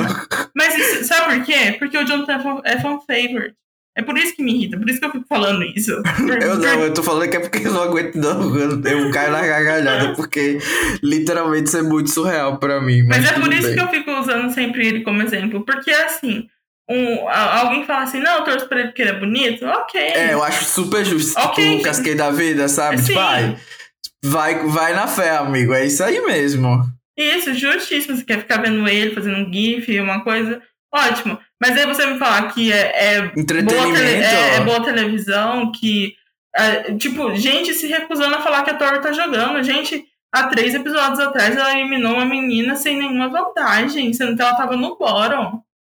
mas 0.55 0.79
isso, 0.79 1.05
sabe 1.05 1.37
por 1.37 1.45
quê? 1.47 1.75
Porque 1.79 1.97
o 1.97 2.05
Jonathan 2.05 2.61
é 2.65 2.79
fan 2.79 3.01
favorite. 3.01 3.57
É 3.97 4.03
por 4.03 4.19
isso 4.19 4.35
que 4.35 4.43
me 4.43 4.53
irrita, 4.53 4.77
por 4.77 4.91
isso 4.91 4.99
que 4.99 5.07
eu 5.07 5.13
fico 5.13 5.25
falando 5.29 5.63
isso. 5.63 6.03
Por, 6.19 6.43
eu 6.43 6.59
não, 6.59 6.81
eu 6.81 6.93
tô 6.93 7.01
falando 7.01 7.31
que 7.31 7.37
é 7.37 7.41
porque 7.41 7.65
eu 7.65 7.73
não 7.73 7.83
aguento, 7.85 8.17
não. 8.17 8.57
Eu 8.57 9.11
caio 9.13 9.31
na 9.31 9.47
gargalhada, 9.47 10.15
porque 10.15 10.59
literalmente 11.01 11.69
isso 11.69 11.79
é 11.79 11.83
muito 11.83 12.11
surreal 12.11 12.59
pra 12.59 12.81
mim. 12.81 13.05
Mas, 13.05 13.19
mas 13.19 13.31
é 13.31 13.41
por 13.41 13.53
isso 13.53 13.69
bem. 13.69 13.77
que 13.77 13.81
eu 13.81 13.89
fico 13.89 14.11
usando 14.11 14.53
sempre 14.53 14.85
ele 14.85 15.03
como 15.03 15.23
exemplo. 15.23 15.65
Porque 15.65 15.93
assim, 15.93 16.49
um, 16.89 17.29
alguém 17.29 17.87
fala 17.87 18.03
assim, 18.03 18.21
não, 18.21 18.39
eu 18.39 18.45
torço 18.45 18.69
pra 18.69 18.81
ele 18.81 18.89
porque 18.89 19.03
ele 19.03 19.11
é 19.11 19.19
bonito, 19.19 19.65
ok. 19.65 20.01
É, 20.01 20.35
eu 20.35 20.43
acho 20.43 20.65
super 20.65 21.05
justo. 21.05 21.39
Okay. 21.41 21.73
Tipo, 21.73 21.85
casquei 21.85 22.15
da 22.15 22.31
vida, 22.31 22.69
sabe? 22.69 22.99
Sim. 22.99 23.15
Vai, 23.15 23.57
vai, 24.23 24.67
vai 24.67 24.95
na 24.95 25.07
fé, 25.07 25.37
amigo. 25.37 25.73
É 25.73 25.87
isso 25.87 26.05
aí 26.05 26.21
mesmo. 26.21 26.85
Isso, 27.17 27.55
justíssimo. 27.55 28.17
Você 28.17 28.25
quer 28.25 28.41
ficar 28.41 28.61
vendo 28.61 28.87
ele 28.87 29.15
fazendo 29.15 29.39
um 29.39 29.53
GIF, 29.53 29.99
uma 30.01 30.23
coisa. 30.23 30.61
Ótimo. 30.93 31.39
Mas 31.61 31.77
aí 31.79 31.87
você 31.87 32.07
me 32.07 32.19
falar 32.19 32.53
que 32.53 32.71
é, 32.71 33.17
é, 33.17 33.23
boa, 33.23 33.95
tele, 33.95 34.23
é, 34.23 34.57
é 34.57 34.61
boa 34.61 34.85
televisão, 34.85 35.73
que. 35.73 36.15
É, 36.57 36.95
tipo, 36.95 37.35
gente 37.35 37.75
se 37.75 37.89
recusando 37.89 38.37
a 38.37 38.43
falar 38.43 38.63
que 38.63 38.71
a 38.71 38.75
Tori 38.75 39.01
tá 39.01 39.11
jogando. 39.11 39.63
Gente, 39.63 40.05
há 40.33 40.49
três 40.49 40.75
episódios 40.75 41.19
atrás 41.19 41.57
ela 41.57 41.73
eliminou 41.73 42.15
uma 42.15 42.25
menina 42.25 42.77
sem 42.77 42.97
nenhuma 42.97 43.29
vantagem, 43.29 44.13
sendo 44.13 44.37
que 44.37 44.43
ela 44.43 44.55
tava 44.55 44.77
no 44.77 44.97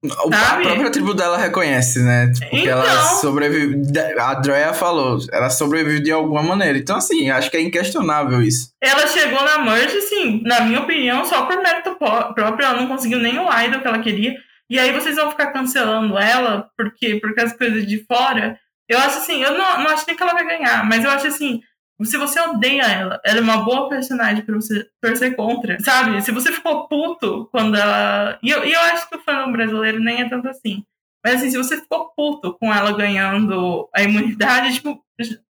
bottom. 0.03 0.33
A 0.33 0.61
própria 0.61 0.91
tribo 0.91 1.13
dela 1.13 1.37
reconhece, 1.37 1.99
né? 1.99 2.27
Porque 2.27 2.57
então... 2.57 2.79
ela 2.79 3.03
sobrevive. 3.03 3.81
A 4.19 4.33
Drea 4.35 4.73
falou, 4.73 5.19
ela 5.31 5.49
sobrevive 5.49 6.01
de 6.01 6.11
alguma 6.11 6.43
maneira. 6.43 6.77
Então, 6.77 6.97
assim, 6.97 7.29
acho 7.29 7.49
que 7.49 7.57
é 7.57 7.61
inquestionável 7.61 8.41
isso. 8.41 8.69
Ela 8.81 9.07
chegou 9.07 9.43
na 9.43 9.59
merge, 9.59 9.97
assim, 9.97 10.41
na 10.43 10.61
minha 10.61 10.81
opinião, 10.81 11.25
só 11.25 11.45
por 11.45 11.57
mérito 11.57 11.95
próprio. 11.95 12.65
Ela 12.65 12.81
não 12.81 12.87
conseguiu 12.87 13.19
nem 13.19 13.39
o 13.39 13.51
idol 13.63 13.81
que 13.81 13.87
ela 13.87 13.99
queria. 13.99 14.35
E 14.69 14.79
aí 14.79 14.91
vocês 14.91 15.15
vão 15.15 15.29
ficar 15.31 15.51
cancelando 15.51 16.17
ela 16.17 16.69
porque, 16.77 17.15
porque 17.15 17.41
as 17.41 17.55
coisas 17.55 17.85
de 17.85 18.03
fora. 18.05 18.59
Eu 18.89 18.99
acho 18.99 19.19
assim, 19.19 19.41
eu 19.41 19.51
não, 19.51 19.83
não 19.83 19.89
acho 19.89 20.03
nem 20.05 20.15
que 20.15 20.21
ela 20.21 20.33
vai 20.33 20.45
ganhar, 20.45 20.83
mas 20.85 21.03
eu 21.03 21.09
acho 21.09 21.27
assim, 21.27 21.61
se 22.03 22.17
você 22.17 22.39
odeia 22.39 22.83
ela, 22.83 23.21
ela 23.23 23.39
é 23.39 23.41
uma 23.41 23.63
boa 23.63 23.87
personagem 23.87 24.43
pra 24.43 24.55
você 24.55 24.87
torcer 25.01 25.35
contra, 25.35 25.79
sabe? 25.79 26.21
Se 26.21 26.31
você 26.31 26.51
ficou 26.51 26.87
puto 26.87 27.47
quando 27.51 27.75
ela. 27.75 28.37
E 28.41 28.49
eu, 28.49 28.65
e 28.65 28.73
eu 28.73 28.79
acho 28.81 29.09
que 29.09 29.15
o 29.15 29.21
fã 29.21 29.51
brasileiro 29.51 29.99
nem 29.99 30.21
é 30.21 30.29
tanto 30.29 30.47
assim. 30.49 30.83
Mas 31.23 31.35
assim, 31.35 31.51
se 31.51 31.57
você 31.57 31.77
ficou 31.77 32.11
puto 32.15 32.57
com 32.57 32.73
ela 32.73 32.91
ganhando 32.91 33.89
a 33.95 34.01
imunidade, 34.01 34.73
tipo, 34.73 35.01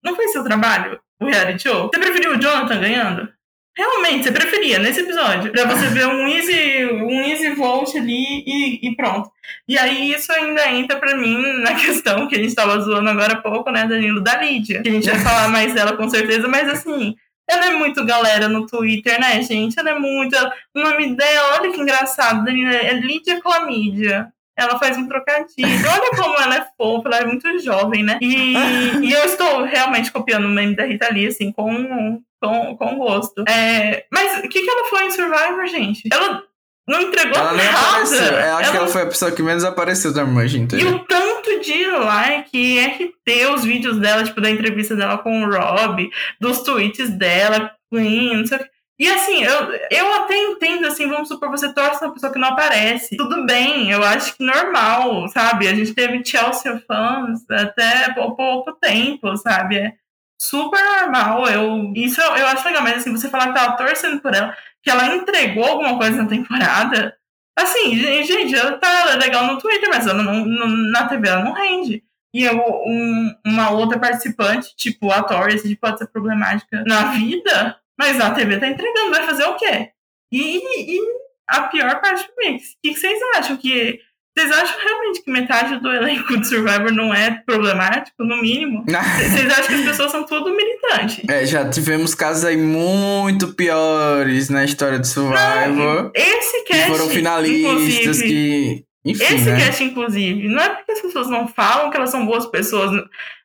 não 0.04 0.14
foi 0.14 0.28
seu 0.28 0.44
trabalho 0.44 1.00
o 1.20 1.26
reality 1.26 1.62
show? 1.62 1.88
Você 1.88 2.00
preferiu 2.00 2.34
o 2.34 2.40
Jonathan 2.40 2.80
ganhando? 2.80 3.32
Realmente, 3.74 4.24
você 4.24 4.32
preferia 4.32 4.78
nesse 4.78 5.00
episódio, 5.00 5.50
pra 5.50 5.64
você 5.64 5.86
ver 5.86 6.06
um 6.06 6.28
easy, 6.28 6.84
um 6.92 7.22
easy 7.22 7.54
volt 7.54 7.96
ali 7.96 8.44
e, 8.46 8.86
e 8.86 8.94
pronto. 8.94 9.30
E 9.66 9.78
aí 9.78 10.12
isso 10.12 10.30
ainda 10.30 10.70
entra 10.70 10.98
pra 10.98 11.16
mim 11.16 11.40
na 11.62 11.74
questão 11.80 12.28
que 12.28 12.36
a 12.36 12.38
gente 12.38 12.54
tava 12.54 12.78
zoando 12.80 13.08
agora 13.08 13.32
há 13.32 13.40
pouco, 13.40 13.70
né, 13.70 13.86
Danilo, 13.86 14.20
da 14.20 14.36
Lídia. 14.42 14.82
Que 14.82 14.90
a 14.90 14.92
gente 14.92 15.10
vai 15.10 15.18
falar 15.20 15.48
mais 15.48 15.72
dela 15.72 15.96
com 15.96 16.08
certeza, 16.08 16.46
mas 16.48 16.68
assim, 16.68 17.14
ela 17.48 17.66
é 17.66 17.70
muito 17.72 18.04
galera 18.04 18.46
no 18.46 18.66
Twitter, 18.66 19.18
né, 19.18 19.42
gente? 19.42 19.78
Ela 19.78 19.90
é 19.90 19.98
muito. 19.98 20.36
O 20.74 20.80
nome 20.80 21.16
dela, 21.16 21.60
olha 21.60 21.72
que 21.72 21.80
engraçado, 21.80 22.44
Danilo, 22.44 22.70
é 22.70 22.92
Lídia 22.92 23.40
Clamídia. 23.40 24.30
Ela 24.56 24.78
faz 24.78 24.96
um 24.98 25.08
trocadilho. 25.08 25.90
Olha 25.90 26.10
como 26.10 26.40
ela 26.40 26.56
é 26.56 26.66
fofa, 26.76 27.08
ela 27.08 27.18
é 27.18 27.24
muito 27.24 27.58
jovem, 27.60 28.02
né? 28.02 28.18
E, 28.20 28.54
e 29.02 29.12
eu 29.12 29.24
estou 29.24 29.64
realmente 29.64 30.12
copiando 30.12 30.44
o 30.44 30.50
meme 30.50 30.76
da 30.76 30.84
Rita 30.84 31.08
Lee, 31.10 31.26
assim, 31.26 31.50
com, 31.52 32.22
com, 32.40 32.76
com 32.76 32.98
gosto. 32.98 33.44
É, 33.48 34.04
mas 34.12 34.44
o 34.44 34.48
que, 34.48 34.62
que 34.62 34.70
ela 34.70 34.88
foi 34.88 35.06
em 35.06 35.10
Survivor, 35.10 35.66
gente? 35.66 36.02
Ela 36.12 36.42
não 36.86 37.00
entregou 37.00 37.38
ela 37.38 37.52
nada. 37.52 37.78
Apareceu. 37.78 38.18
Eu 38.18 38.56
acho 38.56 38.62
ela... 38.62 38.70
que 38.70 38.76
ela 38.76 38.88
foi 38.88 39.02
a 39.02 39.06
pessoa 39.06 39.32
que 39.32 39.42
menos 39.42 39.64
apareceu 39.64 40.12
da 40.12 40.24
Merge 40.24 40.58
inteira. 40.58 40.84
E 40.84 40.92
o 40.92 40.98
tanto 41.00 41.60
de 41.60 41.86
like, 41.86 42.80
RT, 42.80 43.46
os 43.54 43.64
vídeos 43.64 43.98
dela, 43.98 44.24
tipo, 44.24 44.40
da 44.40 44.50
entrevista 44.50 44.96
dela 44.96 45.18
com 45.18 45.44
o 45.44 45.50
Rob, 45.50 46.10
dos 46.40 46.62
tweets 46.62 47.10
dela, 47.10 47.70
Queen, 47.90 48.36
não 48.36 48.46
sei 48.46 48.58
o 48.58 48.60
que. 48.60 48.71
E 48.98 49.08
assim, 49.08 49.42
eu, 49.42 49.72
eu 49.90 50.14
até 50.14 50.36
entendo, 50.36 50.86
assim, 50.86 51.08
vamos 51.08 51.28
supor, 51.28 51.50
você 51.50 51.72
torce 51.72 52.04
uma 52.04 52.12
pessoa 52.12 52.32
que 52.32 52.38
não 52.38 52.48
aparece. 52.48 53.16
Tudo 53.16 53.44
bem, 53.46 53.90
eu 53.90 54.02
acho 54.02 54.36
que 54.36 54.44
normal, 54.44 55.28
sabe? 55.28 55.66
A 55.66 55.74
gente 55.74 55.94
teve 55.94 56.24
Chelsea 56.24 56.80
fãs 56.86 57.40
até 57.50 58.12
pouco 58.14 58.72
tempo, 58.74 59.36
sabe? 59.36 59.78
É 59.78 59.94
super 60.40 60.82
normal. 61.00 61.48
Eu, 61.48 61.92
isso 61.94 62.20
eu, 62.20 62.46
acho 62.46 62.66
legal, 62.66 62.82
mas 62.82 62.98
assim, 62.98 63.12
você 63.12 63.28
falar 63.28 63.48
que 63.48 63.54
tava 63.54 63.76
torcendo 63.76 64.20
por 64.20 64.34
ela, 64.34 64.56
que 64.82 64.90
ela 64.90 65.14
entregou 65.14 65.64
alguma 65.64 65.96
coisa 65.96 66.22
na 66.22 66.28
temporada. 66.28 67.16
Assim, 67.56 67.96
gente, 67.96 68.54
ela 68.54 68.78
tá 68.78 69.14
legal 69.16 69.46
no 69.46 69.58
Twitter, 69.58 69.88
mas 69.88 70.06
ela 70.06 70.22
não, 70.22 70.44
não 70.44 70.66
na 70.66 71.06
TV 71.06 71.28
ela 71.28 71.44
não 71.44 71.52
rende. 71.52 72.02
E 72.34 72.44
eu, 72.44 72.56
um, 72.56 73.34
uma 73.44 73.70
outra 73.70 73.98
participante, 73.98 74.74
tipo 74.76 75.10
a 75.10 75.20
assim, 75.20 75.74
pode 75.76 75.98
ser 75.98 76.06
problemática 76.06 76.82
na 76.86 77.12
vida, 77.12 77.76
mas 77.98 78.20
a 78.20 78.30
TV 78.30 78.58
tá 78.58 78.68
entregando, 78.68 79.10
vai 79.10 79.24
fazer 79.24 79.44
o 79.44 79.56
quê? 79.56 79.90
E, 80.32 80.96
e 80.96 81.00
a 81.48 81.62
pior 81.62 82.00
parte 82.00 82.26
do 82.26 82.34
mix, 82.38 82.70
o 82.70 82.76
que, 82.82 82.94
que 82.94 83.00
vocês 83.00 83.18
acham? 83.36 83.56
Que 83.56 84.00
vocês 84.36 84.50
acham 84.50 84.78
realmente 84.82 85.22
que 85.22 85.30
metade 85.30 85.78
do 85.78 85.92
elenco 85.92 86.40
de 86.40 86.48
Survivor 86.48 86.90
não 86.90 87.12
é 87.12 87.42
problemático, 87.44 88.24
no 88.24 88.40
mínimo? 88.40 88.82
Vocês 88.88 89.50
acham 89.50 89.66
que 89.66 89.74
as 89.74 89.84
pessoas 89.84 90.10
são 90.10 90.24
tudo 90.24 90.56
militantes? 90.56 91.22
É, 91.28 91.44
já 91.44 91.68
tivemos 91.68 92.14
casos 92.14 92.42
aí 92.42 92.56
muito 92.56 93.52
piores 93.52 94.48
na 94.48 94.64
história 94.64 94.98
de 94.98 95.06
Survivor. 95.06 96.04
Não, 96.04 96.12
esse 96.14 96.64
cast, 96.64 96.82
que 96.84 96.96
foram 96.96 97.08
finalistas 97.10 98.22
que. 98.22 98.84
Enfim, 99.04 99.24
esse 99.24 99.50
né? 99.50 99.58
cast, 99.58 99.82
inclusive, 99.82 100.48
não 100.48 100.62
é 100.62 100.68
porque 100.70 100.92
as 100.92 101.00
pessoas 101.00 101.28
não 101.28 101.48
falam 101.48 101.90
que 101.90 101.96
elas 101.96 102.10
são 102.10 102.24
boas 102.24 102.46
pessoas. 102.46 102.90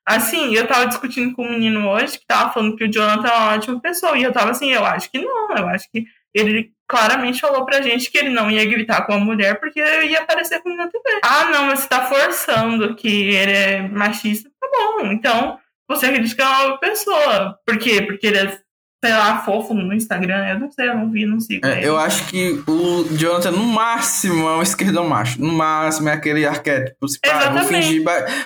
Assim, 0.05 0.53
eu 0.53 0.67
tava 0.67 0.87
discutindo 0.87 1.35
com 1.35 1.43
um 1.43 1.51
menino 1.51 1.87
hoje 1.89 2.19
que 2.19 2.25
tava 2.27 2.53
falando 2.53 2.75
que 2.75 2.83
o 2.83 2.91
Jonathan 2.91 3.27
é 3.27 3.33
uma 3.33 3.55
ótima 3.55 3.81
pessoa. 3.81 4.17
E 4.17 4.23
eu 4.23 4.31
tava 4.31 4.51
assim, 4.51 4.71
eu 4.71 4.85
acho 4.85 5.09
que 5.09 5.19
não, 5.19 5.55
eu 5.55 5.67
acho 5.67 5.89
que 5.91 6.05
ele 6.33 6.71
claramente 6.87 7.41
falou 7.41 7.65
pra 7.65 7.81
gente 7.81 8.09
que 8.09 8.17
ele 8.17 8.29
não 8.29 8.49
ia 8.49 8.63
gritar 8.65 9.05
com 9.05 9.13
a 9.13 9.19
mulher 9.19 9.59
porque 9.59 9.79
ia 9.79 10.21
aparecer 10.21 10.61
com 10.61 10.73
na 10.75 10.87
TV. 10.87 11.19
Ah, 11.23 11.45
não, 11.45 11.65
mas 11.65 11.79
você 11.79 11.89
tá 11.89 12.05
forçando 12.05 12.95
que 12.95 13.07
ele 13.07 13.51
é 13.51 13.81
machista. 13.87 14.49
Tá 14.59 14.67
bom, 14.71 15.11
então 15.11 15.59
você 15.87 16.05
acredita 16.05 16.35
que 16.35 16.41
é 16.41 16.45
uma 16.45 16.77
pessoa. 16.77 17.59
Por 17.65 17.77
quê? 17.77 18.01
Porque 18.01 18.27
ele 18.27 18.37
é 18.37 18.59
sei 19.03 19.13
lá, 19.13 19.39
fofo 19.43 19.73
no 19.73 19.93
Instagram. 19.93 20.47
Eu 20.47 20.59
não 20.59 20.71
sei, 20.71 20.89
eu 20.89 20.95
não 20.95 21.11
vi, 21.11 21.25
não 21.25 21.39
sigo. 21.39 21.65
É, 21.65 21.85
eu 21.85 21.97
acho 21.97 22.25
que 22.27 22.61
o 22.67 23.05
Jonathan, 23.15 23.51
no 23.51 23.63
máximo, 23.63 24.47
é 24.47 24.57
um 24.57 24.61
esquerdão 24.61 25.07
macho. 25.07 25.41
No 25.41 25.53
máximo, 25.53 26.09
é 26.09 26.13
aquele 26.13 26.45
arquétipo. 26.45 27.05
Ah, 27.25 27.49
vou, 27.49 27.63
fingir 27.63 28.03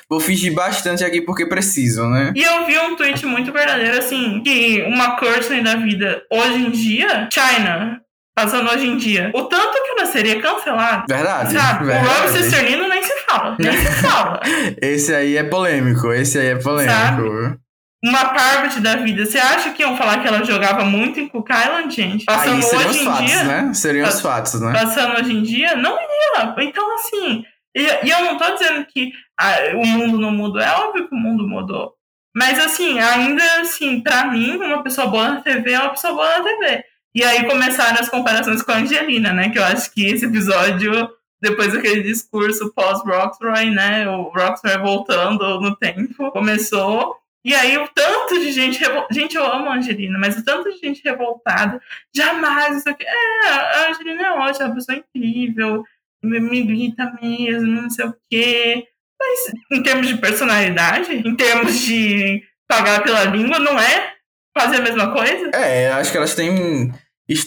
vou 0.10 0.20
fingir 0.20 0.54
bastante 0.54 1.04
aqui 1.04 1.22
porque 1.22 1.46
preciso, 1.46 2.06
né? 2.08 2.34
E 2.36 2.44
eu 2.44 2.66
vi 2.66 2.78
um 2.80 2.96
tweet 2.96 3.26
muito 3.26 3.52
verdadeiro, 3.52 3.98
assim, 3.98 4.42
que 4.44 4.84
uma 4.84 5.16
Courtney 5.18 5.64
da 5.64 5.76
vida, 5.76 6.22
hoje 6.30 6.66
em 6.66 6.72
dia, 6.72 7.30
China, 7.32 8.02
passando 8.36 8.70
hoje 8.70 8.88
em 8.88 8.98
dia, 8.98 9.32
o 9.34 9.44
tanto 9.44 9.84
que 9.84 9.92
ela 9.92 10.06
seria 10.06 10.42
cancelada. 10.42 11.06
Verdade. 11.08 11.54
Sabe? 11.54 11.86
Verdade. 11.86 12.08
O 12.08 12.12
Rob 12.12 12.30
Cisternino 12.30 12.88
nem 12.88 13.04
se 13.04 13.14
fala. 13.26 13.56
Nem 13.60 13.72
se 13.72 13.92
fala. 14.02 14.40
Esse 14.82 15.14
aí 15.14 15.38
é 15.38 15.44
polêmico. 15.44 16.12
Esse 16.12 16.40
aí 16.40 16.48
é 16.48 16.56
polêmico. 16.56 16.94
Sabe? 16.94 17.61
Uma 18.04 18.34
Parvati 18.34 18.80
da 18.80 18.96
vida. 18.96 19.26
Você 19.26 19.38
acha 19.38 19.72
que 19.72 19.84
iam 19.84 19.96
falar 19.96 20.22
que 20.22 20.28
ela 20.28 20.44
jogava 20.44 20.84
muito 20.84 21.20
em 21.20 21.28
Cook 21.28 21.50
Island, 21.50 21.96
gente? 21.96 22.26
Passando 22.26 22.56
Aí 22.56 22.64
seriam 22.64 22.90
hoje 22.90 23.00
os 23.00 23.04
fatos, 23.04 23.26
dia, 23.26 23.44
né? 23.44 23.74
Seriam 23.74 24.10
os 24.10 24.22
fatos, 24.22 24.62
né? 24.62 24.72
Passando 24.74 25.20
hoje 25.20 25.34
em 25.34 25.44
dia, 25.44 25.76
não 25.76 25.94
ia. 25.94 26.56
Então, 26.60 26.96
assim, 26.96 27.46
e, 27.76 27.82
e 28.08 28.10
eu 28.10 28.26
não 28.26 28.38
tô 28.38 28.52
dizendo 28.54 28.86
que 28.86 29.12
ah, 29.40 29.56
o 29.76 29.86
mundo 29.86 30.18
não 30.18 30.32
mudou. 30.32 30.62
É 30.62 30.72
óbvio 30.78 31.08
que 31.08 31.16
o 31.16 31.18
mundo 31.18 31.48
mudou. 31.48 31.94
Mas, 32.36 32.60
assim, 32.60 33.00
ainda 33.00 33.44
assim, 33.60 34.02
pra 34.02 34.26
mim, 34.26 34.56
uma 34.56 34.82
pessoa 34.82 35.08
boa 35.08 35.30
na 35.30 35.42
TV 35.42 35.72
é 35.72 35.80
uma 35.80 35.90
pessoa 35.90 36.14
boa 36.14 36.40
na 36.40 36.44
TV. 36.44 36.84
E 37.14 37.24
aí 37.24 37.46
começaram 37.46 38.00
as 38.00 38.10
comparações 38.10 38.64
com 38.64 38.72
a 38.72 38.78
Angelina, 38.78 39.34
né? 39.34 39.50
Que 39.50 39.60
eu 39.60 39.66
acho 39.66 39.94
que 39.94 40.06
esse 40.06 40.26
episódio, 40.26 41.10
depois 41.42 41.74
daquele 41.74 42.02
discurso 42.04 42.74
pós-Roxroy, 42.74 43.70
né? 43.70 44.10
O 44.10 44.32
Roxroy 44.34 44.78
voltando 44.78 45.60
no 45.60 45.76
tempo, 45.76 46.32
começou 46.32 47.18
e 47.44 47.56
aí 47.56 47.78
o 47.78 47.88
tanto 47.88 48.40
de 48.40 48.52
gente 48.52 48.80
revol... 48.80 49.08
Gente, 49.12 49.36
eu 49.36 49.46
amo 49.46 49.70
a 49.70 49.76
Angelina, 49.76 50.18
mas 50.20 50.38
o 50.38 50.44
tanto 50.44 50.72
de 50.72 50.78
gente 50.78 51.02
revoltada, 51.04 51.82
jamais 52.16 52.78
isso 52.78 52.90
aqui. 52.90 53.04
É, 53.04 53.48
a 53.48 53.90
Angelina 53.90 54.28
é 54.28 54.32
ótima, 54.32 54.66
é 54.66 54.68
uma 54.68 54.76
pessoa 54.76 54.98
incrível, 54.98 55.84
milita 56.24 57.12
mesmo, 57.22 57.82
não 57.82 57.90
sei 57.90 58.06
o 58.06 58.16
quê. 58.30 58.86
Mas 59.20 59.54
em 59.72 59.84
termos 59.84 60.08
de 60.08 60.18
personalidade, 60.18 61.16
em 61.16 61.36
termos 61.36 61.80
de 61.80 62.44
pagar 62.68 63.04
pela 63.04 63.26
língua, 63.26 63.60
não 63.60 63.80
é 63.80 64.14
fazer 64.58 64.78
a 64.78 64.82
mesma 64.82 65.12
coisa? 65.12 65.52
É, 65.54 65.92
acho 65.92 66.12
que 66.12 66.18
elas 66.18 66.36
têm. 66.36 66.94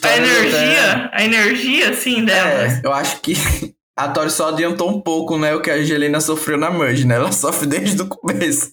A 0.03 0.17
energia, 0.17 0.93
até... 0.93 1.11
a 1.13 1.25
energia, 1.25 1.95
sim, 1.95 2.25
delas. 2.25 2.79
É, 2.79 2.87
eu 2.87 2.93
acho 2.93 3.21
que 3.21 3.35
a 3.97 4.09
Tori 4.09 4.31
só 4.31 4.49
adiantou 4.49 4.91
um 4.91 5.01
pouco, 5.01 5.39
né, 5.39 5.55
o 5.55 5.61
que 5.61 5.71
a 5.71 5.75
Angelina 5.75 6.21
sofreu 6.21 6.59
na 6.59 6.71
Merge, 6.71 7.07
né? 7.07 7.15
Ela 7.15 7.31
sofre 7.33 7.67
desde 7.67 8.03
o 8.03 8.07
começo. 8.07 8.73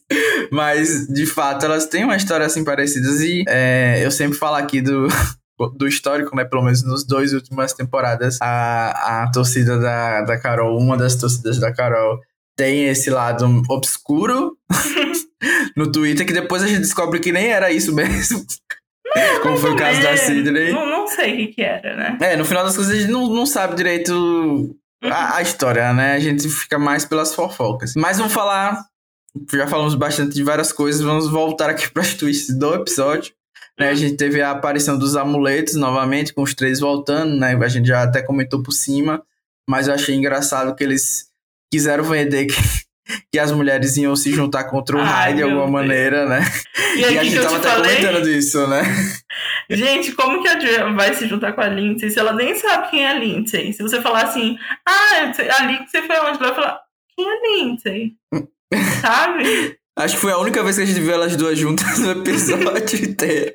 Mas, 0.51 1.07
de 1.07 1.25
fato, 1.25 1.65
elas 1.65 1.85
têm 1.85 2.03
uma 2.03 2.15
história 2.15 2.45
assim 2.45 2.63
parecidas 2.63 3.21
e 3.21 3.43
é, 3.47 4.01
eu 4.03 4.09
sempre 4.09 4.37
falo 4.37 4.55
aqui 4.55 4.81
do, 4.81 5.07
do 5.77 5.87
histórico, 5.87 6.35
né? 6.35 6.43
Pelo 6.43 6.63
menos 6.63 6.83
nos 6.83 7.05
dois 7.05 7.33
últimas 7.33 7.73
temporadas, 7.73 8.39
a, 8.41 9.23
a 9.23 9.31
torcida 9.31 9.77
da, 9.77 10.21
da 10.21 10.39
Carol, 10.39 10.77
uma 10.77 10.97
das 10.97 11.15
torcidas 11.15 11.59
da 11.59 11.71
Carol, 11.71 12.19
tem 12.57 12.87
esse 12.87 13.09
lado 13.09 13.61
obscuro 13.69 14.57
no 15.77 15.91
Twitter 15.91 16.25
que 16.25 16.33
depois 16.33 16.63
a 16.63 16.67
gente 16.67 16.81
descobre 16.81 17.19
que 17.19 17.31
nem 17.31 17.47
era 17.47 17.71
isso 17.71 17.93
mesmo. 17.93 18.43
Como 19.41 19.57
foi 19.57 19.71
o 19.71 19.75
caso 19.75 20.01
da 20.01 20.15
Sidney. 20.15 20.71
Não, 20.71 20.87
não 20.87 21.07
sei 21.07 21.33
o 21.33 21.37
que, 21.37 21.47
que 21.47 21.61
era, 21.61 21.95
né? 21.95 22.17
É, 22.21 22.35
no 22.37 22.45
final 22.45 22.63
das 22.63 22.75
coisas 22.75 22.95
a 22.95 22.99
gente 22.99 23.11
não, 23.11 23.27
não 23.27 23.45
sabe 23.45 23.75
direito 23.75 24.75
a, 25.03 25.37
a, 25.37 25.41
história, 25.41 25.93
né? 25.93 26.13
A 26.13 26.19
gente 26.19 26.47
fica 26.47 26.77
mais 26.77 27.05
pelas 27.05 27.33
fofocas. 27.33 27.93
Mas 27.95 28.17
vamos 28.17 28.33
falar. 28.33 28.85
Já 29.53 29.67
falamos 29.67 29.95
bastante 29.95 30.35
de 30.35 30.43
várias 30.43 30.71
coisas. 30.71 31.01
Vamos 31.01 31.29
voltar 31.29 31.69
aqui 31.69 31.89
para 31.91 32.01
as 32.01 32.13
twists 32.13 32.57
do 32.57 32.75
episódio. 32.75 33.33
Né? 33.79 33.89
A 33.89 33.95
gente 33.95 34.17
teve 34.17 34.41
a 34.41 34.51
aparição 34.51 34.97
dos 34.97 35.15
amuletos 35.15 35.75
novamente, 35.75 36.33
com 36.33 36.43
os 36.43 36.53
três 36.53 36.79
voltando, 36.79 37.35
né? 37.35 37.55
A 37.55 37.67
gente 37.67 37.87
já 37.87 38.03
até 38.03 38.21
comentou 38.21 38.61
por 38.61 38.71
cima. 38.71 39.23
Mas 39.69 39.87
eu 39.87 39.93
achei 39.93 40.15
engraçado 40.15 40.75
que 40.75 40.83
eles 40.83 41.27
quiseram 41.71 42.03
vender 42.03 42.45
que, 42.51 42.55
que 43.31 43.39
as 43.39 43.51
mulheres 43.51 43.97
iam 43.97 44.15
se 44.15 44.31
juntar 44.31 44.65
contra 44.65 44.97
o 44.97 45.01
Rai 45.01 45.33
de 45.33 45.43
alguma 45.43 45.61
Deus. 45.61 45.71
maneira, 45.71 46.25
né? 46.25 46.41
E, 46.95 46.99
e 46.99 47.05
a 47.05 47.23
gente 47.23 47.39
tava 47.41 47.57
até 47.57 47.69
falei? 47.69 47.95
comentando 47.97 48.23
disso, 48.23 48.67
né? 48.67 48.81
Gente, 49.69 50.11
como 50.11 50.41
que 50.41 50.47
a 50.47 50.59
Joy 50.59 50.93
vai 50.93 51.13
se 51.13 51.27
juntar 51.27 51.53
com 51.53 51.61
a 51.61 51.67
Lindsay 51.67 52.09
se 52.11 52.19
ela 52.19 52.33
nem 52.33 52.55
sabe 52.55 52.89
quem 52.89 53.05
é 53.05 53.11
a 53.11 53.13
Lindsay? 53.13 53.73
Se 53.73 53.81
você 53.81 54.01
falar 54.01 54.23
assim, 54.23 54.57
ah, 54.87 55.31
a 55.59 55.65
Lindsay 55.65 56.01
foi 56.01 56.19
onde? 56.19 56.37
Ela 56.37 56.53
vai 56.53 56.55
falar, 56.55 56.79
quem 57.15 57.25
é 57.27 57.31
a 57.31 57.41
Lindsay? 57.41 58.13
sabe? 59.01 59.77
Acho 59.97 60.15
que 60.15 60.21
foi 60.21 60.31
a 60.31 60.37
única 60.37 60.63
vez 60.63 60.77
que 60.77 60.83
a 60.83 60.85
gente 60.85 60.99
viu 60.99 61.13
elas 61.13 61.35
duas 61.35 61.57
juntas 61.57 61.99
no 61.99 62.11
episódio 62.11 63.03
inteiro. 63.03 63.53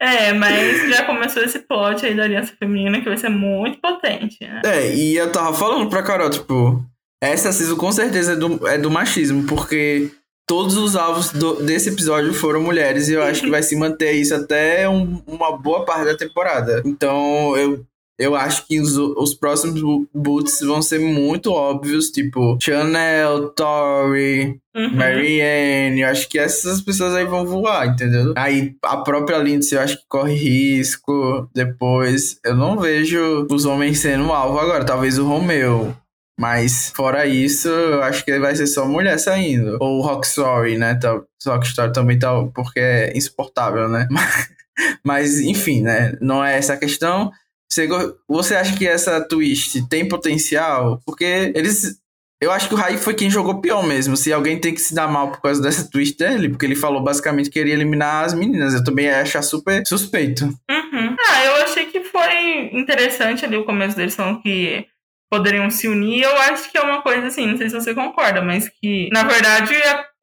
É, 0.00 0.32
mas 0.32 0.88
já 0.88 1.04
começou 1.04 1.42
esse 1.42 1.58
plot 1.60 2.04
aí 2.04 2.14
da 2.14 2.24
aliança 2.24 2.54
feminina 2.58 3.00
que 3.00 3.08
vai 3.08 3.18
ser 3.18 3.28
muito 3.28 3.78
potente, 3.80 4.38
né? 4.40 4.62
É, 4.64 4.94
e 4.94 5.16
eu 5.16 5.30
tava 5.30 5.52
falando 5.54 5.88
pra 5.88 6.02
Carol, 6.02 6.30
tipo, 6.30 6.84
essa 7.22 7.52
season 7.52 7.76
com 7.76 7.90
certeza 7.92 8.32
é 8.32 8.36
do, 8.36 8.68
é 8.68 8.78
do 8.78 8.90
machismo, 8.90 9.44
porque 9.44 10.10
todos 10.46 10.76
os 10.76 10.96
alvos 10.96 11.30
do, 11.30 11.62
desse 11.62 11.90
episódio 11.90 12.32
foram 12.32 12.62
mulheres 12.62 13.08
e 13.08 13.12
eu 13.12 13.22
acho 13.22 13.42
que 13.42 13.50
vai 13.50 13.62
se 13.62 13.76
manter 13.76 14.12
isso 14.12 14.34
até 14.34 14.88
um, 14.88 15.22
uma 15.26 15.56
boa 15.56 15.84
parte 15.84 16.06
da 16.06 16.16
temporada. 16.16 16.82
Então 16.84 17.56
eu 17.56 17.84
eu 18.18 18.34
acho 18.34 18.66
que 18.66 18.80
os, 18.80 18.96
os 18.96 19.32
próximos 19.32 19.80
boots 20.12 20.58
vão 20.60 20.82
ser 20.82 20.98
muito 20.98 21.52
óbvios, 21.52 22.10
tipo 22.10 22.58
Chanel, 22.60 23.50
Tori, 23.50 24.58
uhum. 24.74 24.96
Marianne. 24.96 26.00
Eu 26.00 26.08
acho 26.08 26.28
que 26.28 26.36
essas 26.36 26.80
pessoas 26.80 27.14
aí 27.14 27.24
vão 27.24 27.46
voar, 27.46 27.86
entendeu? 27.86 28.34
Aí 28.36 28.74
a 28.82 28.96
própria 28.96 29.38
Lindsay 29.38 29.78
eu 29.78 29.82
acho 29.82 29.98
que 29.98 30.04
corre 30.08 30.34
risco. 30.34 31.48
Depois, 31.54 32.40
eu 32.44 32.56
não 32.56 32.76
vejo 32.76 33.46
os 33.48 33.64
homens 33.64 34.00
sendo 34.00 34.32
alvo 34.32 34.58
agora. 34.58 34.84
Talvez 34.84 35.16
o 35.16 35.24
Romeu. 35.24 35.94
Mas, 36.38 36.92
fora 36.94 37.26
isso, 37.26 37.68
eu 37.68 38.00
acho 38.00 38.24
que 38.24 38.38
vai 38.38 38.54
ser 38.54 38.68
só 38.68 38.86
mulher 38.86 39.18
saindo. 39.18 39.76
Ou 39.80 40.00
Rockstory, 40.00 40.78
né? 40.78 40.94
Tá, 40.94 41.20
Rockstory 41.44 41.92
também 41.92 42.16
tá, 42.16 42.30
porque 42.54 42.78
é 42.78 43.16
insuportável, 43.16 43.88
né? 43.88 44.06
Mas, 45.04 45.40
enfim, 45.40 45.82
né? 45.82 46.16
Não 46.20 46.44
é 46.44 46.56
essa 46.56 46.74
a 46.74 46.76
questão. 46.76 47.32
Você, 47.68 47.88
você 48.28 48.54
acha 48.54 48.76
que 48.76 48.86
essa 48.86 49.20
twist 49.20 49.86
tem 49.88 50.08
potencial? 50.08 51.02
Porque 51.04 51.52
eles. 51.56 51.98
Eu 52.40 52.52
acho 52.52 52.68
que 52.68 52.74
o 52.74 52.76
Raí 52.76 52.96
foi 52.96 53.14
quem 53.14 53.28
jogou 53.28 53.60
pior 53.60 53.84
mesmo. 53.84 54.16
Se 54.16 54.32
alguém 54.32 54.60
tem 54.60 54.72
que 54.72 54.80
se 54.80 54.94
dar 54.94 55.08
mal 55.08 55.32
por 55.32 55.42
causa 55.42 55.60
dessa 55.60 55.90
twist 55.90 56.16
dele, 56.16 56.48
porque 56.48 56.64
ele 56.64 56.76
falou 56.76 57.02
basicamente 57.02 57.46
que 57.46 57.58
queria 57.58 57.74
eliminar 57.74 58.24
as 58.24 58.32
meninas. 58.32 58.74
Eu 58.74 58.84
também 58.84 59.06
ia 59.06 59.20
achar 59.20 59.42
super 59.42 59.84
suspeito. 59.84 60.44
Uhum. 60.44 61.16
Ah, 61.28 61.44
eu 61.44 61.64
achei 61.64 61.86
que 61.86 62.04
foi 62.04 62.70
interessante 62.72 63.44
ali 63.44 63.56
o 63.56 63.64
começo 63.64 63.96
deles 63.96 64.14
falando 64.14 64.40
que 64.40 64.86
poderiam 65.30 65.70
se 65.70 65.88
unir. 65.88 66.22
Eu 66.22 66.36
acho 66.42 66.70
que 66.70 66.78
é 66.78 66.82
uma 66.82 67.02
coisa 67.02 67.26
assim, 67.26 67.46
não 67.46 67.56
sei 67.56 67.68
se 67.68 67.74
você 67.74 67.94
concorda, 67.94 68.40
mas 68.42 68.68
que 68.68 69.08
na 69.12 69.24
verdade 69.24 69.74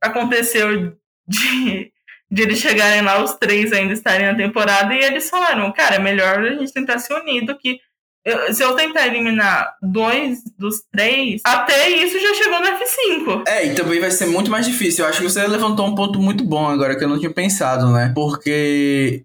aconteceu 0.02 0.96
de 1.28 1.92
de 2.30 2.42
eles 2.42 2.60
chegarem 2.60 3.02
lá, 3.02 3.24
os 3.24 3.34
três 3.36 3.72
ainda 3.72 3.94
estarem 3.94 4.26
na 4.26 4.36
temporada, 4.36 4.94
e 4.94 5.00
eles 5.00 5.30
falaram, 5.30 5.72
cara, 5.72 5.96
é 5.96 6.00
melhor 6.00 6.40
a 6.40 6.54
gente 6.56 6.74
tentar 6.74 7.00
se 7.00 7.14
unir 7.14 7.46
do 7.46 7.58
que. 7.58 7.80
Eu, 8.26 8.52
se 8.52 8.64
eu 8.64 8.76
tentar 8.76 9.06
eliminar 9.06 9.76
dois 9.82 10.40
dos 10.58 10.82
três, 10.92 11.42
até 11.46 11.88
isso 11.90 12.20
já 12.20 12.34
chegou 12.34 12.60
no 12.60 12.66
F5. 12.66 13.44
É, 13.48 13.68
e 13.68 13.76
também 13.76 14.00
vai 14.00 14.10
ser 14.10 14.26
muito 14.26 14.50
mais 14.50 14.66
difícil. 14.66 15.06
Eu 15.06 15.10
acho 15.10 15.22
que 15.22 15.30
você 15.30 15.46
levantou 15.46 15.86
um 15.86 15.94
ponto 15.94 16.20
muito 16.20 16.44
bom 16.44 16.68
agora 16.68 16.98
que 16.98 17.04
eu 17.04 17.08
não 17.08 17.20
tinha 17.20 17.32
pensado, 17.32 17.92
né? 17.92 18.12
Porque 18.16 19.24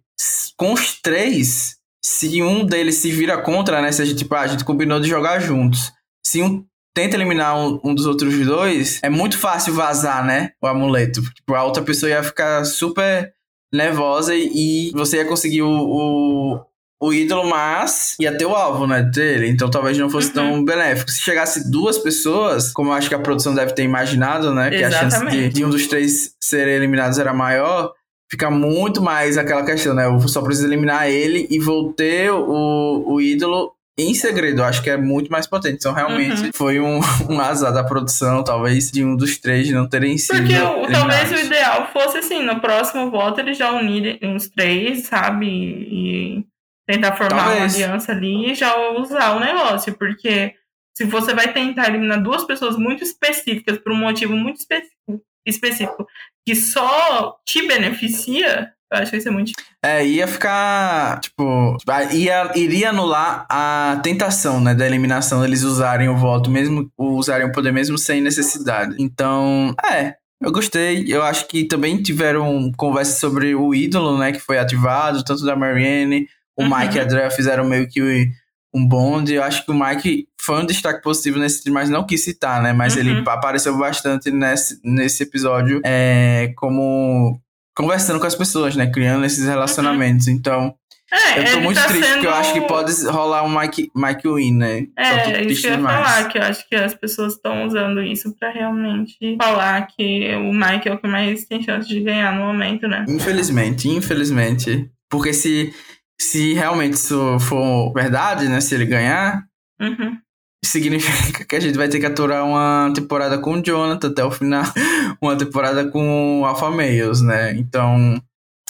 com 0.54 0.74
os 0.74 1.00
três, 1.00 1.78
se 2.04 2.42
um 2.42 2.64
deles 2.64 2.96
se 2.96 3.10
vira 3.10 3.38
contra, 3.38 3.82
né? 3.82 3.92
Se 3.92 4.02
a 4.02 4.04
gente, 4.04 4.18
tipo, 4.18 4.34
ah, 4.34 4.40
a 4.40 4.46
gente 4.46 4.64
combinou 4.64 5.00
de 5.00 5.08
jogar 5.08 5.38
juntos. 5.40 5.92
Se 6.24 6.42
um 6.42 6.64
tenta 6.94 7.16
eliminar 7.16 7.56
um, 7.56 7.80
um, 7.84 7.94
dos 7.94 8.06
outros 8.06 8.34
dois, 8.46 9.00
é 9.02 9.08
muito 9.08 9.38
fácil 9.38 9.74
vazar, 9.74 10.24
né? 10.24 10.52
O 10.62 10.66
amuleto. 10.66 11.22
Tipo, 11.22 11.54
a 11.54 11.64
outra 11.64 11.82
pessoa 11.82 12.10
ia 12.10 12.22
ficar 12.22 12.64
super 12.64 13.32
nervosa 13.72 14.34
e, 14.34 14.90
você 14.92 15.18
ia 15.18 15.24
conseguir 15.24 15.62
o, 15.62 15.70
o, 15.70 16.60
o, 17.00 17.12
ídolo, 17.12 17.48
mas 17.48 18.16
ia 18.18 18.36
ter 18.36 18.46
o 18.46 18.54
alvo, 18.54 18.86
né? 18.86 19.02
Dele. 19.02 19.48
Então 19.48 19.70
talvez 19.70 19.96
não 19.96 20.10
fosse 20.10 20.28
uhum. 20.28 20.34
tão 20.34 20.64
benéfico. 20.64 21.10
Se 21.10 21.20
chegasse 21.20 21.70
duas 21.70 21.98
pessoas, 21.98 22.72
como 22.72 22.90
eu 22.90 22.94
acho 22.94 23.08
que 23.08 23.14
a 23.14 23.20
produção 23.20 23.54
deve 23.54 23.72
ter 23.72 23.84
imaginado, 23.84 24.52
né? 24.52 24.70
Que 24.70 24.76
Exatamente. 24.76 25.14
a 25.14 25.20
chance 25.20 25.36
de, 25.36 25.48
de 25.50 25.64
um 25.64 25.70
dos 25.70 25.86
três 25.86 26.34
serem 26.40 26.74
eliminados 26.74 27.18
era 27.18 27.32
maior 27.32 27.92
fica 28.30 28.50
muito 28.50 29.02
mais 29.02 29.36
aquela 29.36 29.64
questão, 29.64 29.94
né? 29.94 30.06
Eu 30.06 30.20
só 30.28 30.40
preciso 30.40 30.68
eliminar 30.68 31.08
ele 31.08 31.46
e 31.50 31.58
vou 31.58 31.92
ter 31.92 32.30
o, 32.30 33.04
o 33.06 33.20
ídolo 33.20 33.74
em 33.98 34.14
segredo, 34.14 34.62
eu 34.62 34.64
acho 34.64 34.82
que 34.82 34.88
é 34.88 34.96
muito 34.96 35.30
mais 35.30 35.46
potente. 35.46 35.76
Então, 35.76 35.92
realmente, 35.92 36.44
uhum. 36.44 36.50
foi 36.54 36.80
um, 36.80 37.00
um 37.28 37.40
azar 37.40 37.72
da 37.72 37.84
produção, 37.84 38.42
talvez, 38.42 38.90
de 38.90 39.04
um 39.04 39.14
dos 39.14 39.36
três 39.36 39.70
não 39.70 39.88
terem 39.88 40.16
sido. 40.16 40.38
Porque 40.38 40.58
o, 40.58 40.90
talvez 40.90 41.30
o 41.30 41.46
ideal 41.46 41.90
fosse 41.92 42.18
assim, 42.18 42.42
no 42.42 42.60
próximo 42.60 43.10
voto 43.10 43.40
eles 43.40 43.58
já 43.58 43.72
unirem 43.72 44.18
os 44.34 44.48
três, 44.48 45.06
sabe? 45.06 45.46
E 45.46 46.44
tentar 46.86 47.16
formar 47.16 47.44
talvez. 47.44 47.76
uma 47.76 47.84
aliança 47.84 48.12
ali 48.12 48.52
e 48.52 48.54
já 48.54 48.74
usar 48.98 49.36
o 49.36 49.40
negócio. 49.40 49.92
Porque 49.94 50.54
se 50.96 51.04
você 51.04 51.34
vai 51.34 51.52
tentar 51.52 51.88
eliminar 51.88 52.22
duas 52.22 52.44
pessoas 52.44 52.76
muito 52.76 53.02
específicas 53.04 53.76
por 53.78 53.92
um 53.92 53.96
motivo 53.96 54.34
muito 54.34 54.60
específico, 54.60 55.20
específico 55.46 56.06
que 56.46 56.54
só 56.54 57.36
te 57.46 57.66
beneficia, 57.66 58.72
eu 58.92 58.98
acho 58.98 59.10
que 59.10 59.16
isso 59.18 59.28
é 59.28 59.30
muito. 59.30 59.52
É, 59.84 60.04
ia 60.04 60.26
ficar, 60.26 61.20
tipo, 61.20 61.76
ia, 62.12 62.50
iria 62.56 62.90
anular 62.90 63.46
a 63.48 64.00
tentação, 64.02 64.60
né, 64.60 64.74
da 64.74 64.86
eliminação 64.86 65.40
deles 65.40 65.62
usarem 65.62 66.08
o 66.08 66.16
voto, 66.16 66.50
mesmo, 66.50 66.90
usarem 66.98 67.46
o 67.46 67.52
poder 67.52 67.72
mesmo 67.72 67.96
sem 67.96 68.20
necessidade. 68.20 68.96
Então, 68.98 69.74
é, 69.90 70.16
eu 70.42 70.50
gostei. 70.50 71.04
Eu 71.06 71.22
acho 71.22 71.46
que 71.46 71.64
também 71.64 72.02
tiveram 72.02 72.72
conversa 72.76 73.18
sobre 73.18 73.54
o 73.54 73.74
ídolo, 73.74 74.18
né, 74.18 74.32
que 74.32 74.40
foi 74.40 74.58
ativado, 74.58 75.24
tanto 75.24 75.44
da 75.44 75.54
Marianne, 75.54 76.26
o 76.56 76.64
uhum. 76.64 76.78
Mike 76.78 76.96
e 76.96 77.00
a 77.00 77.04
Andrea 77.04 77.30
fizeram 77.30 77.64
meio 77.64 77.88
que 77.88 78.30
um 78.74 78.86
bonde. 78.86 79.34
Eu 79.34 79.42
acho 79.42 79.64
que 79.64 79.70
o 79.70 79.74
Mike 79.74 80.28
foi 80.40 80.62
um 80.62 80.66
destaque 80.66 81.02
positivo 81.02 81.38
nesse 81.38 81.70
mas 81.70 81.90
não 81.90 82.06
quis 82.06 82.24
citar, 82.24 82.62
né? 82.62 82.72
Mas 82.72 82.94
uhum. 82.94 83.00
ele 83.00 83.22
apareceu 83.26 83.76
bastante 83.76 84.30
nesse, 84.30 84.80
nesse 84.84 85.22
episódio 85.22 85.80
é, 85.84 86.52
como 86.56 87.40
conversando 87.76 88.20
com 88.20 88.26
as 88.26 88.34
pessoas, 88.34 88.76
né? 88.76 88.86
Criando 88.90 89.24
esses 89.24 89.46
relacionamentos. 89.46 90.26
Uhum. 90.26 90.34
Então, 90.34 90.74
é, 91.12 91.40
eu 91.40 91.52
tô 91.52 91.60
muito 91.60 91.76
tá 91.76 91.88
triste, 91.88 92.04
sendo... 92.04 92.14
porque 92.14 92.26
eu 92.28 92.34
acho 92.34 92.52
que 92.52 92.60
pode 92.62 93.06
rolar 93.06 93.42
um 93.42 93.58
Mike, 93.58 93.90
Mike 93.96 94.28
Win, 94.28 94.52
né? 94.52 94.86
É, 94.96 95.42
isso 95.42 95.62
que 95.62 95.66
eu 95.66 95.72
ia 95.72 95.80
falar, 95.80 96.28
que 96.28 96.38
eu 96.38 96.42
acho 96.42 96.68
que 96.68 96.76
as 96.76 96.94
pessoas 96.94 97.34
estão 97.34 97.66
usando 97.66 98.00
isso 98.00 98.32
pra 98.38 98.50
realmente 98.50 99.36
falar 99.36 99.88
que 99.88 100.34
o 100.36 100.52
Mike 100.52 100.88
é 100.88 100.94
o 100.94 100.98
que 100.98 101.08
mais 101.08 101.44
tem 101.46 101.62
chance 101.62 101.88
de 101.88 102.00
ganhar 102.00 102.32
no 102.32 102.44
momento, 102.44 102.86
né? 102.86 103.04
Infelizmente, 103.08 103.88
infelizmente. 103.88 104.88
Porque 105.08 105.32
se, 105.32 105.74
se 106.20 106.52
realmente 106.54 106.94
isso 106.94 107.38
for 107.40 107.92
verdade, 107.92 108.48
né? 108.48 108.60
Se 108.60 108.74
ele 108.74 108.86
ganhar, 108.86 109.44
uhum 109.80 110.18
significa 110.64 111.44
que 111.44 111.56
a 111.56 111.60
gente 111.60 111.76
vai 111.76 111.88
ter 111.88 111.98
que 111.98 112.06
aturar 112.06 112.44
uma 112.44 112.92
temporada 112.94 113.38
com 113.38 113.54
o 113.54 113.62
Jonathan 113.62 114.08
até 114.08 114.24
o 114.24 114.30
final, 114.30 114.62
uma 115.20 115.36
temporada 115.36 115.88
com 115.88 116.40
o 116.40 116.44
Alpha 116.44 116.70
Males, 116.70 117.20
né? 117.20 117.52
Então, 117.56 118.20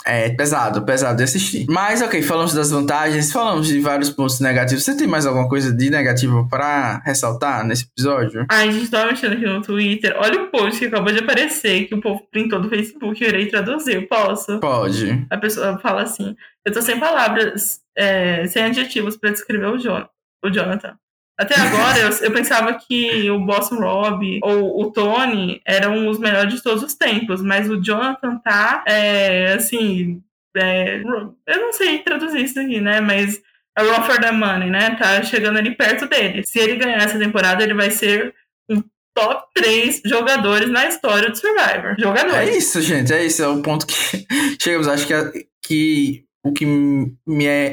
é 0.05 0.31
pesado, 0.31 0.83
pesado 0.83 1.19
de 1.19 1.25
assistir. 1.25 1.67
Mas, 1.69 2.03
ok, 2.03 2.23
falamos 2.23 2.55
das 2.55 2.71
vantagens, 2.71 3.33
falamos 3.33 3.67
de 3.67 3.81
vários 3.81 4.11
pontos 4.11 4.41
negativos. 4.41 4.85
Você 4.85 4.97
tem 4.97 5.07
mais 5.07 5.27
alguma 5.27 5.49
coisa 5.49 5.73
de 5.73 5.91
negativo 5.91 6.49
para 6.49 6.99
ressaltar 7.05 7.65
nesse 7.65 7.85
episódio? 7.85 8.47
Ai, 8.51 8.69
a 8.69 8.73
gente 8.73 8.91
tava 8.91 9.11
mexendo 9.11 9.35
aqui 9.35 9.47
no 9.47 9.63
Twitter. 9.63 10.15
Olha 10.19 10.43
o 10.43 10.51
post 10.51 10.79
que 10.79 10.87
acabou 10.87 11.13
de 11.13 11.21
aparecer, 11.21 11.87
que 11.87 11.95
o 11.95 12.01
povo 12.01 12.27
printou 12.31 12.61
do 12.61 12.69
Facebook. 12.69 13.23
Eu 13.23 13.29
irei 13.29 13.47
traduzir, 13.47 14.09
posso? 14.09 14.59
Pode. 14.61 15.27
A 15.31 15.37
pessoa 15.37 15.79
fala 15.79 16.03
assim: 16.03 16.35
Eu 16.65 16.73
tô 16.73 16.81
sem 16.81 16.99
palavras, 16.99 17.81
é, 17.97 18.47
sem 18.47 18.63
adjetivos 18.63 19.17
para 19.17 19.31
descrever 19.31 19.67
o, 19.67 19.79
John, 19.79 20.07
o 20.45 20.51
Jonathan. 20.51 20.97
Até 21.41 21.59
agora 21.59 21.99
eu, 21.99 22.11
eu, 22.21 22.33
pensava 22.33 22.75
que 22.75 23.31
o 23.31 23.39
Boston 23.41 23.77
Rob 23.77 24.41
ou 24.43 24.83
o 24.83 24.93
Tony 24.93 25.63
eram 25.65 26.07
os 26.07 26.19
melhores 26.19 26.53
de 26.53 26.63
todos 26.63 26.83
os 26.83 26.95
tempos, 26.95 27.41
mas 27.41 27.71
o 27.71 27.83
Jonathan 27.83 28.37
tá, 28.45 28.85
é, 28.87 29.55
assim, 29.55 30.23
é, 30.55 31.01
eu 31.01 31.61
não 31.61 31.73
sei 31.73 32.01
traduzir 32.01 32.45
isso 32.45 32.61
aqui, 32.61 32.79
né? 32.79 33.01
Mas 33.01 33.41
a 33.75 33.83
Raw 33.83 34.05
for 34.05 34.21
the 34.21 34.31
Money, 34.31 34.69
né? 34.69 34.97
Tá 34.97 35.23
chegando 35.23 35.59
ali 35.59 35.75
perto 35.75 36.07
dele. 36.07 36.45
Se 36.45 36.59
ele 36.59 36.77
ganhar 36.77 37.03
essa 37.03 37.19
temporada, 37.19 37.63
ele 37.63 37.73
vai 37.73 37.91
ser 37.91 38.35
um 38.69 38.83
top 39.15 39.47
3 39.55 40.03
jogadores 40.05 40.69
na 40.69 40.89
história 40.89 41.31
do 41.31 41.39
Survivor. 41.39 41.95
Jogadores. 41.99 42.51
É 42.51 42.57
isso, 42.59 42.83
gente. 42.83 43.15
É 43.15 43.25
isso. 43.25 43.43
É 43.43 43.49
o 43.49 43.63
ponto 43.63 43.87
que 43.87 43.95
chegamos. 44.61 44.89
Acho 44.89 45.07
que, 45.07 45.47
que 45.65 46.25
o 46.45 46.53
que 46.53 46.67
me 46.67 47.47
é 47.47 47.73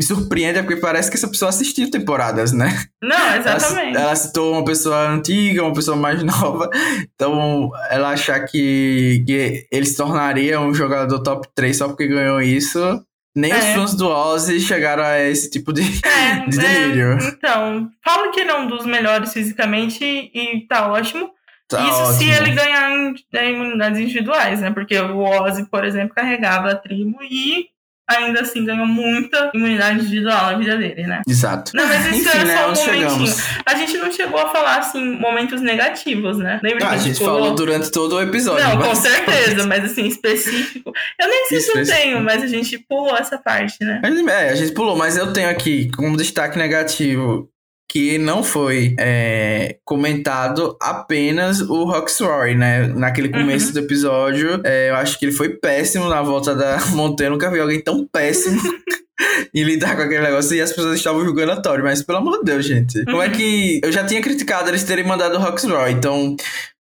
me 0.00 0.06
surpreende 0.06 0.58
é 0.58 0.62
porque 0.62 0.80
parece 0.80 1.10
que 1.10 1.16
essa 1.18 1.28
pessoa 1.28 1.50
assistiu 1.50 1.90
temporadas, 1.90 2.52
né? 2.52 2.84
Não, 3.02 3.36
exatamente. 3.36 3.94
Ela, 3.94 4.06
ela 4.06 4.16
citou 4.16 4.54
uma 4.54 4.64
pessoa 4.64 5.10
antiga, 5.10 5.62
uma 5.62 5.74
pessoa 5.74 5.94
mais 5.94 6.22
nova. 6.24 6.70
Então, 7.14 7.70
ela 7.90 8.08
achar 8.08 8.40
que, 8.46 9.22
que 9.26 9.66
ele 9.70 9.84
se 9.84 9.98
tornaria 9.98 10.58
um 10.58 10.72
jogador 10.72 11.18
top 11.22 11.46
3 11.54 11.76
só 11.76 11.88
porque 11.88 12.08
ganhou 12.08 12.40
isso. 12.40 12.80
Nem 13.36 13.52
é. 13.52 13.58
os 13.58 13.64
fãs 13.74 13.94
do 13.94 14.08
Ozzy 14.08 14.58
chegaram 14.58 15.04
a 15.04 15.20
esse 15.20 15.50
tipo 15.50 15.70
de, 15.70 15.82
é, 15.82 16.46
de 16.48 16.56
delírio. 16.56 17.18
É, 17.20 17.28
então, 17.28 17.90
fala 18.02 18.32
que 18.32 18.40
ele 18.40 18.50
é 18.50 18.56
um 18.56 18.68
dos 18.68 18.86
melhores 18.86 19.34
fisicamente 19.34 20.02
e 20.02 20.66
tá 20.66 20.90
ótimo. 20.90 21.30
Tá 21.68 21.78
Isso 21.86 22.00
ótimo. 22.00 22.14
se 22.14 22.30
ele 22.30 22.52
ganhar 22.52 22.90
em, 22.90 23.14
em 23.34 23.54
imunidades 23.54 24.00
individuais, 24.00 24.62
né? 24.62 24.70
Porque 24.70 24.98
o 24.98 25.18
Ozzy, 25.18 25.66
por 25.66 25.84
exemplo, 25.84 26.14
carregava 26.14 26.70
a 26.70 26.74
tribo 26.74 27.18
e 27.22 27.68
ainda 28.10 28.40
assim 28.40 28.64
ganhou 28.64 28.86
muita 28.86 29.50
imunidade 29.54 30.00
individual 30.00 30.52
na 30.52 30.58
vida 30.58 30.76
dele, 30.76 31.06
né? 31.06 31.22
Exato. 31.28 31.72
Não, 31.74 31.86
mas 31.86 32.06
isso 32.12 32.28
Enfim, 32.28 32.38
é 32.38 32.40
só 32.40 32.44
né, 32.44 32.66
um 32.66 32.68
momentinho. 32.68 33.10
Chegamos. 33.10 33.42
A 33.64 33.74
gente 33.74 33.96
não 33.98 34.12
chegou 34.12 34.40
a 34.40 34.48
falar, 34.48 34.78
assim, 34.78 35.16
momentos 35.16 35.60
negativos, 35.60 36.38
né? 36.38 36.60
Lembra 36.62 36.86
ah, 36.86 36.88
que 36.90 36.94
a 36.94 36.98
gente, 36.98 37.18
falou... 37.18 37.40
falou 37.40 37.54
durante 37.54 37.90
todo 37.90 38.16
o 38.16 38.20
episódio. 38.20 38.64
Não, 38.68 38.78
com 38.78 38.94
certeza, 38.94 39.66
mas 39.68 39.84
assim, 39.84 40.06
específico. 40.06 40.92
Eu 41.20 41.28
nem 41.28 41.46
sei 41.46 41.60
se 41.60 41.78
eu 41.78 41.86
tenho, 41.86 42.20
mas 42.20 42.42
a 42.42 42.46
gente 42.46 42.78
pulou 42.78 43.16
essa 43.16 43.38
parte, 43.38 43.76
né? 43.84 44.00
É, 44.28 44.50
a 44.50 44.54
gente 44.54 44.72
pulou, 44.72 44.96
mas 44.96 45.16
eu 45.16 45.32
tenho 45.32 45.48
aqui 45.48 45.90
como 45.96 46.16
destaque 46.16 46.58
negativo 46.58 47.48
que 47.90 48.18
não 48.18 48.44
foi 48.44 48.94
é, 49.00 49.78
comentado 49.84 50.76
apenas 50.80 51.60
o 51.60 51.82
Roxroy, 51.82 52.54
né? 52.54 52.86
Naquele 52.86 53.26
uhum. 53.26 53.40
começo 53.40 53.66
uhum. 53.66 53.72
do 53.72 53.78
episódio, 53.80 54.60
é, 54.62 54.90
eu 54.90 54.94
acho 54.94 55.18
que 55.18 55.24
ele 55.24 55.32
foi 55.32 55.48
péssimo 55.48 56.08
na 56.08 56.22
volta 56.22 56.54
da 56.54 56.78
montanha. 56.94 57.26
Eu 57.26 57.32
nunca 57.32 57.50
vi 57.50 57.58
alguém 57.58 57.80
tão 57.80 58.06
péssimo 58.06 58.60
em 59.52 59.64
lidar 59.64 59.96
com 59.96 60.02
aquele 60.02 60.22
negócio 60.22 60.54
e 60.54 60.60
as 60.60 60.70
pessoas 60.70 60.98
estavam 60.98 61.24
julgando 61.24 61.50
a 61.50 61.60
Tori, 61.60 61.82
mas 61.82 62.00
pelo 62.00 62.18
amor 62.18 62.38
de 62.38 62.44
Deus, 62.44 62.64
gente. 62.64 63.04
Como 63.06 63.20
é 63.20 63.26
uhum. 63.26 63.32
que. 63.32 63.80
Eu 63.82 63.90
já 63.90 64.06
tinha 64.06 64.22
criticado 64.22 64.70
eles 64.70 64.84
terem 64.84 65.04
mandado 65.04 65.34
o 65.34 65.40
Roxroy, 65.40 65.90
então. 65.90 66.36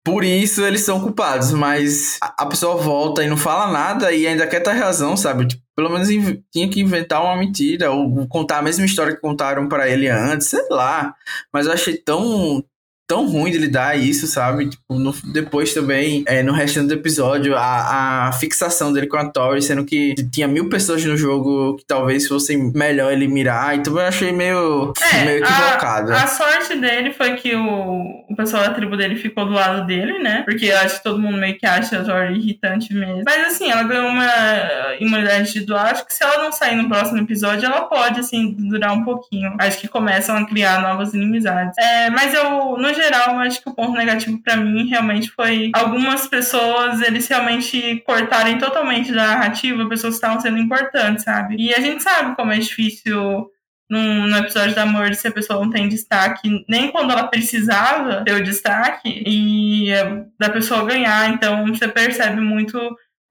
Por 0.03 0.25
isso 0.25 0.65
eles 0.65 0.81
são 0.81 0.99
culpados, 0.99 1.51
mas 1.51 2.17
a 2.21 2.45
pessoa 2.45 2.75
volta 2.75 3.23
e 3.23 3.27
não 3.27 3.37
fala 3.37 3.71
nada 3.71 4.11
e 4.11 4.27
ainda 4.27 4.45
quer 4.45 4.59
ter 4.59 4.71
razão, 4.71 5.15
sabe? 5.15 5.47
Tipo, 5.47 5.63
pelo 5.75 5.89
menos 5.89 6.09
tinha 6.51 6.69
que 6.69 6.81
inventar 6.81 7.23
uma 7.23 7.37
mentira 7.37 7.89
ou 7.89 8.27
contar 8.27 8.57
a 8.57 8.61
mesma 8.61 8.85
história 8.85 9.15
que 9.15 9.21
contaram 9.21 9.69
para 9.69 9.89
ele 9.89 10.09
antes, 10.09 10.47
sei 10.47 10.67
lá. 10.69 11.15
Mas 11.53 11.67
eu 11.67 11.71
achei 11.71 11.95
tão 11.97 12.63
tão 13.07 13.27
ruim 13.27 13.51
de 13.51 13.57
lidar 13.57 13.97
isso, 13.97 14.27
sabe? 14.27 14.69
Tipo, 14.69 14.95
no, 14.97 15.13
depois 15.33 15.73
também, 15.73 16.23
é, 16.27 16.41
no 16.41 16.53
resto 16.53 16.81
do 16.83 16.93
episódio, 16.93 17.55
a, 17.55 18.27
a 18.27 18.31
fixação 18.33 18.93
dele 18.93 19.07
com 19.07 19.17
a 19.17 19.29
Tori, 19.29 19.61
sendo 19.61 19.85
que 19.85 20.15
tinha 20.31 20.47
mil 20.47 20.69
pessoas 20.69 21.03
no 21.03 21.17
jogo 21.17 21.75
que 21.75 21.85
talvez 21.85 22.27
fossem 22.27 22.71
melhor 22.73 23.11
ele 23.11 23.27
mirar, 23.27 23.75
então 23.75 23.93
eu 23.93 24.05
achei 24.05 24.31
meio, 24.31 24.93
é, 25.13 25.25
meio 25.25 25.37
equivocado. 25.39 26.13
A, 26.13 26.23
a, 26.23 26.27
sorte 26.27 26.75
dele 26.75 27.11
foi 27.13 27.35
que 27.35 27.55
o, 27.55 28.23
o 28.29 28.35
pessoal 28.35 28.63
da 28.63 28.73
tribo 28.73 28.95
dele 28.95 29.15
ficou 29.15 29.45
do 29.45 29.51
lado 29.51 29.85
dele, 29.85 30.19
né? 30.19 30.43
Porque 30.43 30.65
eu 30.65 30.77
acho 30.77 30.97
que 30.97 31.03
todo 31.03 31.19
mundo 31.19 31.37
meio 31.37 31.57
que 31.57 31.65
acha 31.65 31.99
a 31.99 32.03
Tori 32.03 32.37
irritante 32.37 32.93
mesmo. 32.93 33.23
Mas 33.25 33.47
assim, 33.47 33.69
ela 33.69 33.83
ganhou 33.83 34.07
uma 34.07 34.27
imunidade 34.99 35.49
individual, 35.49 35.85
acho 35.85 36.05
que 36.05 36.13
se 36.13 36.23
ela 36.23 36.43
não 36.43 36.51
sair 36.51 36.75
no 36.75 36.87
próximo 36.87 37.19
episódio, 37.19 37.65
ela 37.65 37.81
pode, 37.81 38.19
assim, 38.19 38.55
durar 38.57 38.93
um 38.93 39.03
pouquinho. 39.03 39.53
Acho 39.59 39.79
que 39.79 39.87
começam 39.87 40.37
a 40.37 40.45
criar 40.45 40.81
novas 40.81 41.13
inimizades. 41.13 41.77
É, 41.77 42.09
mas 42.09 42.33
eu, 42.33 42.77
no 42.77 42.92
geral, 42.93 43.39
acho 43.39 43.61
que 43.61 43.69
o 43.69 43.73
ponto 43.73 43.93
negativo 43.93 44.41
para 44.41 44.57
mim 44.57 44.87
realmente 44.87 45.29
foi 45.31 45.71
algumas 45.73 46.27
pessoas, 46.27 47.01
eles 47.01 47.27
realmente 47.27 48.01
cortarem 48.05 48.57
totalmente 48.57 49.11
da 49.11 49.27
narrativa, 49.27 49.89
pessoas 49.89 50.13
que 50.13 50.17
estavam 50.17 50.39
sendo 50.39 50.57
importantes, 50.57 51.23
sabe? 51.23 51.55
E 51.57 51.73
a 51.73 51.79
gente 51.79 52.03
sabe 52.03 52.35
como 52.35 52.51
é 52.51 52.59
difícil 52.59 53.49
num, 53.89 54.35
episódio 54.37 54.75
da 54.75 54.83
Amor 54.83 55.13
se 55.13 55.27
a 55.27 55.31
pessoa 55.31 55.63
não 55.63 55.69
tem 55.69 55.87
destaque, 55.87 56.65
nem 56.67 56.91
quando 56.91 57.11
ela 57.11 57.27
precisava 57.27 58.23
ter 58.23 58.33
o 58.33 58.43
destaque, 58.43 59.23
e 59.25 59.91
é, 59.91 60.25
da 60.39 60.49
pessoa 60.49 60.85
ganhar. 60.85 61.29
Então 61.29 61.67
você 61.67 61.87
percebe 61.87 62.41
muito 62.41 62.79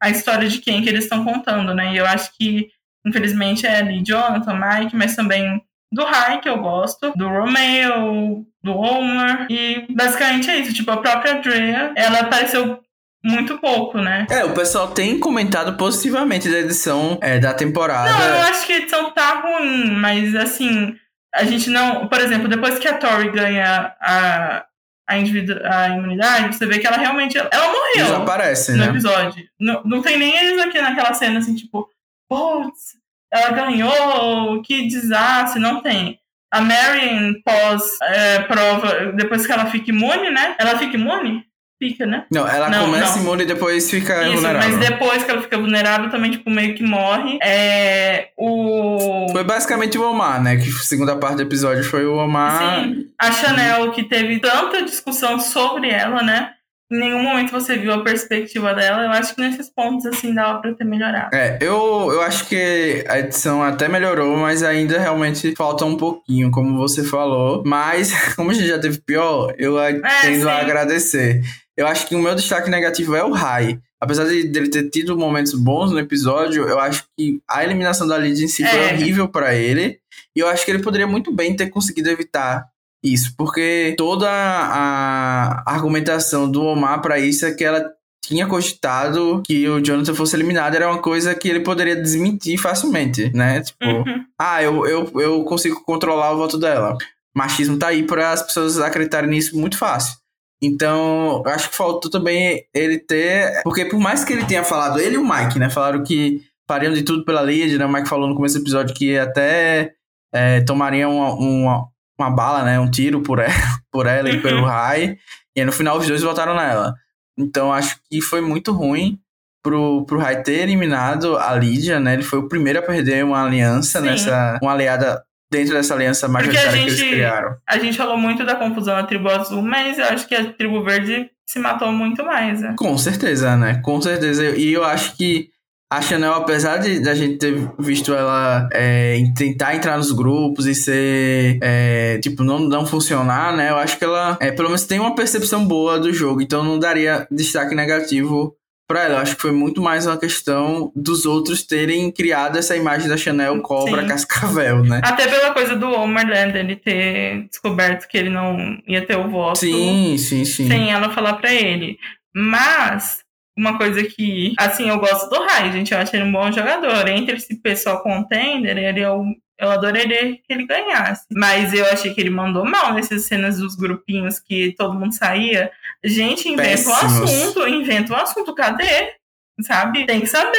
a 0.00 0.10
história 0.10 0.48
de 0.48 0.60
quem 0.60 0.82
que 0.82 0.88
eles 0.88 1.04
estão 1.04 1.24
contando, 1.24 1.74
né? 1.74 1.92
E 1.94 1.96
eu 1.96 2.06
acho 2.06 2.36
que, 2.36 2.68
infelizmente, 3.06 3.66
é 3.66 3.76
ali 3.78 4.02
Jonathan, 4.04 4.54
Mike, 4.54 4.96
mas 4.96 5.16
também 5.16 5.60
do 5.93 6.05
Rai, 6.05 6.40
que 6.40 6.49
eu 6.49 6.59
gosto, 6.59 7.12
do 7.14 7.28
Romeo, 7.28 8.47
do 8.62 8.72
Homer, 8.72 9.47
e 9.51 9.86
basicamente 9.90 10.51
é 10.51 10.57
isso. 10.57 10.72
Tipo, 10.72 10.93
a 10.93 10.97
própria 10.97 11.34
Drea, 11.34 11.93
ela 11.95 12.20
apareceu 12.20 12.80
muito 13.22 13.59
pouco, 13.59 13.99
né? 13.99 14.26
É, 14.30 14.45
o 14.45 14.55
pessoal 14.55 14.88
tem 14.88 15.20
comentado 15.20 15.76
positivamente 15.76 16.51
da 16.51 16.59
edição 16.59 17.18
é, 17.20 17.38
da 17.38 17.53
temporada. 17.53 18.11
Não, 18.11 18.36
eu 18.36 18.40
acho 18.43 18.66
que 18.66 18.72
a 18.72 18.78
edição 18.78 19.11
tá 19.12 19.40
ruim, 19.40 19.90
mas 19.93 20.34
assim, 20.34 20.97
a 21.34 21.45
gente 21.45 21.70
não. 21.70 22.09
Por 22.09 22.18
exemplo, 22.18 22.49
depois 22.49 22.78
que 22.78 22.88
a 22.88 22.97
Tori 22.97 23.30
ganha 23.30 23.95
a, 24.01 24.64
a, 25.09 25.18
individu 25.18 25.61
a 25.64 25.88
imunidade, 25.90 26.57
você 26.57 26.66
vê 26.66 26.78
que 26.78 26.86
ela 26.86 26.97
realmente. 26.97 27.38
Ela 27.38 27.66
morreu. 27.66 28.07
Desaparece, 28.07 28.72
no 28.72 28.78
né? 28.78 28.88
episódio. 28.88 29.45
Não, 29.61 29.82
não 29.84 30.03
tem 30.03 30.18
nem 30.18 30.36
eles 30.36 30.61
aqui 30.61 30.80
naquela 30.80 31.14
cena 31.14 31.38
assim, 31.38 31.55
tipo, 31.55 31.88
putz, 32.28 33.01
ela 33.33 33.51
ganhou, 33.51 34.62
que 34.62 34.87
desastre, 34.87 35.61
não 35.61 35.80
tem. 35.80 36.18
A 36.53 36.61
Marion 36.61 37.33
pós 37.43 37.97
é, 38.03 38.41
prova, 38.41 39.12
depois 39.14 39.47
que 39.47 39.53
ela 39.53 39.66
fica 39.66 39.91
imune, 39.91 40.30
né? 40.30 40.55
Ela 40.59 40.78
fica 40.78 40.97
imune? 40.97 41.45
Fica, 41.83 42.07
né? 42.07 42.26
Não, 42.30 42.47
ela 42.47 42.68
não, 42.68 42.85
começa 42.85 43.16
não. 43.16 43.22
imune 43.22 43.43
e 43.43 43.47
depois 43.47 43.91
fica 43.91 44.22
Isso, 44.22 44.35
vulnerável. 44.35 44.68
Mas 44.68 44.78
depois 44.78 45.24
que 45.24 45.30
ela 45.30 45.43
fica 45.43 45.59
vulnerável, 45.59 46.11
também, 46.11 46.30
tipo, 46.30 46.49
meio 46.49 46.74
que 46.76 46.83
morre. 46.85 47.39
É. 47.43 48.28
O. 48.37 49.26
Foi 49.33 49.43
basicamente 49.43 49.99
o 49.99 50.09
Omar, 50.09 50.41
né? 50.41 50.57
Que 50.57 50.70
segunda 50.70 51.16
parte 51.16 51.37
do 51.37 51.43
episódio 51.43 51.83
foi 51.83 52.05
o 52.05 52.18
Omar. 52.18 52.85
Sim. 52.85 53.07
A 53.18 53.33
Chanel, 53.33 53.91
que 53.91 54.05
teve 54.05 54.39
tanta 54.39 54.83
discussão 54.83 55.41
sobre 55.41 55.89
ela, 55.89 56.22
né? 56.22 56.53
Em 56.93 56.99
nenhum 56.99 57.22
momento 57.22 57.51
você 57.51 57.76
viu 57.76 57.93
a 57.93 58.05
perspectiva 58.05 58.74
dela. 58.74 59.05
Eu 59.05 59.11
acho 59.11 59.34
que 59.34 59.40
nesses 59.40 59.70
pontos, 59.70 60.05
assim, 60.07 60.34
dava 60.34 60.61
pra 60.61 60.74
ter 60.74 60.84
melhorado. 60.84 61.34
É, 61.34 61.59
eu, 61.61 62.11
eu 62.12 62.20
acho 62.20 62.47
que 62.47 63.05
a 63.09 63.18
edição 63.18 63.62
até 63.62 63.88
melhorou, 63.88 64.36
mas 64.36 64.62
ainda 64.62 64.99
realmente 64.99 65.55
falta 65.57 65.84
um 65.84 65.97
pouquinho, 65.97 66.51
como 66.51 66.76
você 66.76 67.03
falou. 67.03 67.62
Mas, 67.64 68.12
como 68.36 68.51
a 68.51 68.55
gente 68.55 68.68
já 68.68 68.78
teve 68.78 69.01
pior, 69.01 69.55
eu 69.57 69.80
é, 69.80 69.95
tendo 70.20 70.43
sim. 70.43 70.49
a 70.49 70.59
agradecer. 70.59 71.43
Eu 71.74 71.86
acho 71.86 72.07
que 72.07 72.14
o 72.14 72.20
meu 72.20 72.34
destaque 72.34 72.68
negativo 72.68 73.16
é 73.16 73.24
o 73.24 73.32
Rai. 73.32 73.78
Apesar 73.99 74.24
de 74.24 74.34
ele 74.34 74.68
ter 74.68 74.90
tido 74.90 75.16
momentos 75.16 75.55
bons 75.55 75.90
no 75.93 75.99
episódio, 75.99 76.68
eu 76.68 76.78
acho 76.78 77.05
que 77.16 77.40
a 77.49 77.64
eliminação 77.64 78.07
da 78.07 78.18
Lid 78.18 78.45
em 78.45 78.49
si 78.49 78.64
é. 78.64 78.66
foi 78.66 78.93
horrível 78.93 79.28
para 79.28 79.55
ele. 79.55 79.99
E 80.36 80.40
eu 80.40 80.49
acho 80.49 80.64
que 80.64 80.70
ele 80.70 80.82
poderia 80.82 81.07
muito 81.07 81.32
bem 81.32 81.55
ter 81.55 81.70
conseguido 81.70 82.11
evitar 82.11 82.66
isso, 83.03 83.34
porque 83.36 83.94
toda 83.98 84.28
a 84.30 85.62
argumentação 85.66 86.50
do 86.50 86.62
Omar 86.62 87.00
para 87.00 87.18
isso 87.18 87.44
é 87.44 87.53
que 87.53 87.64
ela 87.64 87.90
tinha 88.24 88.46
cogitado 88.46 89.42
que 89.44 89.68
o 89.68 89.80
Jonathan 89.80 90.14
fosse 90.14 90.36
eliminado, 90.36 90.76
era 90.76 90.88
uma 90.88 91.03
coisa 91.03 91.34
que 91.34 91.48
ele 91.48 91.61
poderia 91.61 91.96
desmentir 91.96 92.57
facilmente, 92.59 93.30
né? 93.34 93.61
Tipo, 93.61 93.84
uhum. 93.84 94.24
ah, 94.38 94.62
eu, 94.62 94.86
eu, 94.86 95.20
eu 95.20 95.44
consigo 95.44 95.82
controlar 95.84 96.32
o 96.32 96.36
voto 96.36 96.57
dela. 96.57 96.96
Machismo 97.36 97.78
tá 97.78 97.88
aí 97.88 98.05
para 98.05 98.30
as 98.30 98.42
pessoas 98.42 98.78
acreditarem 98.78 99.30
nisso 99.30 99.59
muito 99.59 99.76
fácil. 99.76 100.16
Então, 100.62 101.42
acho 101.46 101.70
que 101.70 101.76
faltou 101.76 102.09
também 102.09 102.64
ele 102.72 102.98
ter. 102.98 103.62
Porque 103.64 103.84
por 103.84 103.98
mais 103.98 104.24
que 104.24 104.32
ele 104.32 104.44
tenha 104.44 104.62
falado, 104.62 105.00
ele 105.00 105.16
e 105.16 105.18
o 105.18 105.28
Mike, 105.28 105.59
né? 105.59 105.68
Falaram 105.68 106.05
que 106.05 106.40
fariam 106.68 106.92
de 106.92 107.03
tudo 107.03 107.24
pela 107.24 107.42
Lid, 107.42 107.76
né? 107.76 107.84
O 107.84 107.92
Mike 107.92 108.09
falou 108.09 108.28
no 108.28 108.36
começo 108.36 108.55
do 108.55 108.62
episódio 108.62 108.94
que 108.94 109.18
até 109.18 109.94
é, 110.32 110.61
tomariam 110.61 111.16
uma, 111.16 111.34
uma, 111.34 111.88
uma 112.18 112.30
bala, 112.30 112.62
né? 112.62 112.78
Um 112.78 112.90
tiro 112.90 113.22
por 113.22 113.38
ela, 113.38 113.52
por 113.90 114.06
ela 114.06 114.30
e 114.30 114.40
pelo 114.40 114.60
uhum. 114.60 114.66
Rai. 114.66 115.16
E 115.56 115.60
aí 115.60 115.66
no 115.66 115.72
final 115.72 115.98
os 115.98 116.06
dois 116.06 116.22
votaram 116.22 116.54
nela. 116.54 116.94
Então 117.38 117.72
acho 117.72 117.96
que 118.10 118.20
foi 118.20 118.40
muito 118.40 118.72
ruim 118.72 119.18
pro, 119.62 120.04
pro 120.04 120.18
Rai 120.18 120.42
ter 120.42 120.60
eliminado 120.60 121.36
a 121.38 121.54
Lídia, 121.54 122.00
né? 122.00 122.14
Ele 122.14 122.22
foi 122.22 122.40
o 122.40 122.48
primeiro 122.48 122.78
a 122.78 122.82
perder 122.82 123.24
uma 123.24 123.44
aliança 123.44 124.00
Sim. 124.00 124.06
nessa. 124.06 124.58
Uma 124.62 124.72
aliada 124.72 125.22
dentro 125.50 125.74
dessa 125.74 125.94
aliança 125.94 126.26
majoritária 126.26 126.70
gente, 126.70 126.84
que 126.84 127.02
eles 127.02 127.10
criaram. 127.12 127.56
A 127.68 127.78
gente 127.78 127.96
falou 127.96 128.16
muito 128.16 128.44
da 128.44 128.56
confusão 128.56 128.96
na 128.96 129.04
tribo 129.04 129.28
azul, 129.28 129.60
mas 129.60 129.98
eu 129.98 130.06
acho 130.06 130.26
que 130.26 130.34
a 130.34 130.50
tribo 130.50 130.82
verde 130.82 131.30
se 131.46 131.58
matou 131.58 131.92
muito 131.92 132.24
mais, 132.24 132.62
né? 132.62 132.74
Com 132.78 132.96
certeza, 132.96 133.54
né? 133.54 133.80
Com 133.84 134.00
certeza. 134.00 134.56
E 134.56 134.72
eu 134.72 134.82
acho 134.82 135.14
que 135.14 135.51
a 135.93 136.01
Chanel, 136.01 136.32
apesar 136.32 136.78
de 136.78 137.07
a 137.07 137.14
gente 137.14 137.36
ter 137.36 137.55
visto 137.78 138.14
ela 138.14 138.66
é, 138.72 139.22
tentar 139.36 139.74
entrar 139.74 139.99
nos 139.99 140.11
grupos 140.11 140.66
e 140.66 140.74
ser, 140.74 141.59
é, 141.61 142.18
tipo, 142.18 142.43
não, 142.43 142.59
não 142.59 142.86
funcionar, 142.86 143.55
né? 143.55 143.70
Eu 143.70 143.76
acho 143.76 143.99
que 143.99 144.05
ela, 144.05 144.38
é, 144.40 144.51
pelo 144.51 144.68
menos, 144.68 144.84
tem 144.84 144.99
uma 144.99 145.14
percepção 145.14 145.66
boa 145.66 146.01
do 146.01 146.11
jogo, 146.11 146.40
então 146.40 146.64
não 146.64 146.78
daria 146.78 147.26
destaque 147.30 147.74
negativo 147.74 148.57
para 148.88 149.05
ela. 149.05 149.14
Eu 149.16 149.18
acho 149.18 149.36
que 149.36 149.43
foi 149.43 149.53
muito 149.53 149.82
mais 149.82 150.07
uma 150.07 150.16
questão 150.16 150.90
dos 150.97 151.26
outros 151.26 151.62
terem 151.62 152.11
criado 152.11 152.57
essa 152.57 152.74
imagem 152.74 153.07
da 153.07 153.16
Chanel 153.18 153.61
cobra 153.61 154.01
Sim. 154.01 154.09
cascavel, 154.09 154.82
né? 154.82 155.03
Até 155.05 155.28
pela 155.28 155.53
coisa 155.53 155.76
do 155.76 155.90
Homerland, 155.93 156.57
ele 156.57 156.76
ter 156.76 157.49
descoberto 157.51 158.09
que 158.09 158.16
ele 158.16 158.30
não 158.30 158.78
ia 158.88 159.05
ter 159.05 159.18
o 159.18 159.28
voto. 159.28 159.59
Sim, 159.59 160.16
sim, 160.16 160.47
sim. 160.47 160.68
Sem 160.68 160.90
ela 160.90 161.11
falar 161.11 161.34
para 161.34 161.53
ele. 161.53 161.99
Mas 162.34 163.22
uma 163.57 163.76
coisa 163.76 164.03
que, 164.05 164.55
assim, 164.59 164.88
eu 164.88 164.98
gosto 164.98 165.28
do 165.28 165.42
Rai, 165.42 165.72
gente. 165.72 165.92
Eu 165.92 165.98
acho 165.98 166.14
ele 166.16 166.24
um 166.24 166.32
bom 166.32 166.50
jogador. 166.50 167.07
Entre 167.09 167.36
esse 167.36 167.57
pessoal 167.57 168.03
contender, 168.03 168.76
ele 168.76 169.00
é 169.00 169.11
o 169.11 169.24
eu 169.62 169.70
adoraria 169.70 170.36
que 170.36 170.42
ele 170.48 170.66
ganhasse. 170.66 171.24
Mas 171.32 171.72
eu 171.72 171.86
achei 171.86 172.12
que 172.12 172.20
ele 172.20 172.30
mandou 172.30 172.64
mal 172.64 172.92
nessas 172.92 173.26
cenas 173.26 173.59
dos 173.59 173.76
grupinhos 173.76 174.40
que 174.40 174.74
todo 174.76 174.98
mundo 174.98 175.14
saía. 175.14 175.70
Gente, 176.03 176.48
inventa 176.48 176.88
o 176.88 176.90
um 176.90 176.94
assunto, 176.96 177.68
inventa 177.68 178.12
o 178.12 178.16
um 178.16 178.18
assunto. 178.18 178.55
Cadê? 178.57 179.14
Sabe? 179.61 180.05
Tem 180.05 180.20
que 180.20 180.26
saber 180.26 180.59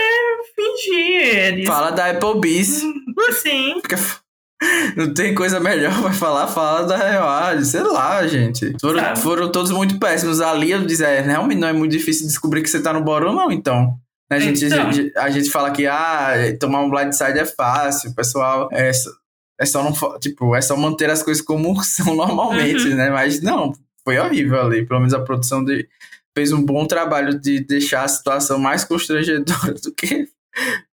fingir. 0.55 1.37
Eles... 1.37 1.67
Fala 1.67 1.91
da 1.91 2.11
Applebee's. 2.11 2.81
Sim. 3.41 3.81
Fica 3.81 3.97
não 4.95 5.13
tem 5.13 5.33
coisa 5.33 5.59
melhor 5.59 6.01
pra 6.01 6.13
falar, 6.13 6.47
fala 6.47 6.85
da 6.85 6.97
real, 6.97 7.61
sei 7.63 7.83
lá, 7.83 8.25
gente. 8.27 8.73
Foram, 8.79 9.15
foram 9.15 9.51
todos 9.51 9.71
muito 9.71 9.99
péssimos. 9.99 10.41
Ali 10.41 10.71
eu 10.71 10.85
disse, 10.85 11.03
é, 11.03 11.21
realmente 11.21 11.59
não 11.59 11.67
é 11.67 11.73
muito 11.73 11.91
difícil 11.91 12.27
descobrir 12.27 12.61
que 12.61 12.69
você 12.69 12.81
tá 12.81 12.93
no 12.93 13.03
Borão, 13.03 13.33
não, 13.33 13.51
então. 13.51 13.97
A 14.29 14.39
gente, 14.39 14.65
então. 14.65 14.89
a, 15.15 15.23
a, 15.25 15.29
gente 15.29 15.49
fala 15.49 15.71
que, 15.71 15.85
ah, 15.85 16.33
tomar 16.59 16.81
um 16.81 16.89
blindside 16.89 17.39
é 17.39 17.45
fácil, 17.45 18.15
pessoal, 18.15 18.67
é, 18.71 18.91
é 19.59 19.65
só 19.65 19.83
não, 19.83 20.19
tipo, 20.19 20.55
é 20.55 20.61
só 20.61 20.75
manter 20.75 21.09
as 21.09 21.21
coisas 21.21 21.43
como 21.43 21.81
são 21.83 22.15
normalmente, 22.15 22.87
uhum. 22.87 22.95
né? 22.95 23.09
Mas 23.09 23.41
não, 23.41 23.73
foi 24.03 24.17
horrível 24.17 24.61
ali. 24.61 24.85
Pelo 24.85 24.99
menos 24.99 25.13
a 25.13 25.21
produção 25.21 25.63
de, 25.63 25.87
fez 26.35 26.51
um 26.51 26.63
bom 26.63 26.85
trabalho 26.85 27.39
de 27.39 27.59
deixar 27.59 28.03
a 28.03 28.07
situação 28.07 28.57
mais 28.57 28.83
constrangedora 28.83 29.73
do 29.81 29.93
que 29.93 30.27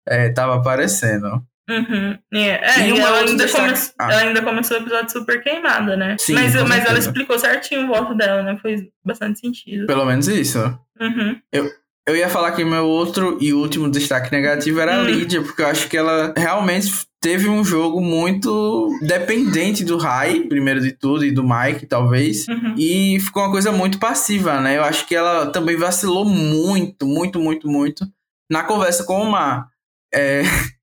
é, 0.07 0.31
tava 0.31 0.57
aparecendo. 0.57 1.43
Uhum. 1.69 2.19
É, 2.33 2.39
é 2.39 2.89
e, 2.89 2.99
ela 2.99 3.19
ainda, 3.19 3.49
come... 3.49 3.75
ah. 3.99 4.13
ela 4.13 4.21
ainda 4.23 4.43
começou 4.43 4.77
o 4.77 4.81
episódio 4.81 5.11
super 5.11 5.43
queimada, 5.43 5.97
né? 5.97 6.17
Sim, 6.19 6.35
mas 6.35 6.55
mas 6.63 6.85
ela 6.85 6.99
explicou 6.99 7.39
certinho 7.39 7.85
o 7.85 7.89
voto 7.89 8.15
dela, 8.15 8.43
né? 8.43 8.59
Foi 8.63 8.89
bastante 9.05 9.41
sentido. 9.41 9.87
Pelo 9.87 10.05
menos 10.05 10.29
isso. 10.29 10.59
Uhum. 11.01 11.41
Eu, 11.53 11.69
eu 12.09 12.15
ia 12.15 12.29
falar 12.29 12.53
que 12.53 12.65
meu 12.65 12.87
outro 12.87 13.37
e 13.41 13.53
último 13.53 13.91
destaque 13.91 14.31
negativo 14.31 14.79
era 14.79 14.97
hum. 14.97 15.01
a 15.01 15.03
Lídia, 15.03 15.43
porque 15.43 15.61
eu 15.61 15.67
acho 15.67 15.89
que 15.89 15.97
ela 15.97 16.33
realmente 16.37 16.89
teve 17.21 17.49
um 17.49 17.65
jogo 17.65 18.01
muito 18.01 18.89
dependente 19.03 19.85
do 19.85 19.97
Rai, 19.97 20.41
primeiro 20.43 20.81
de 20.81 20.93
tudo, 20.93 21.25
e 21.25 21.33
do 21.33 21.43
Mike, 21.43 21.87
talvez. 21.87 22.47
Uhum. 22.47 22.77
E 22.79 23.19
ficou 23.19 23.43
uma 23.43 23.51
coisa 23.51 23.73
muito 23.73 23.99
passiva, 23.99 24.61
né? 24.61 24.77
Eu 24.77 24.85
acho 24.85 25.05
que 25.09 25.17
ela 25.17 25.47
também 25.47 25.77
vacilou 25.77 26.25
muito, 26.25 27.05
muito, 27.05 27.41
muito, 27.41 27.69
muito 27.69 28.07
na 28.49 28.63
conversa 28.63 29.03
com 29.03 29.21
o 29.21 29.29
Mar. 29.29 29.67
É, 30.15 30.43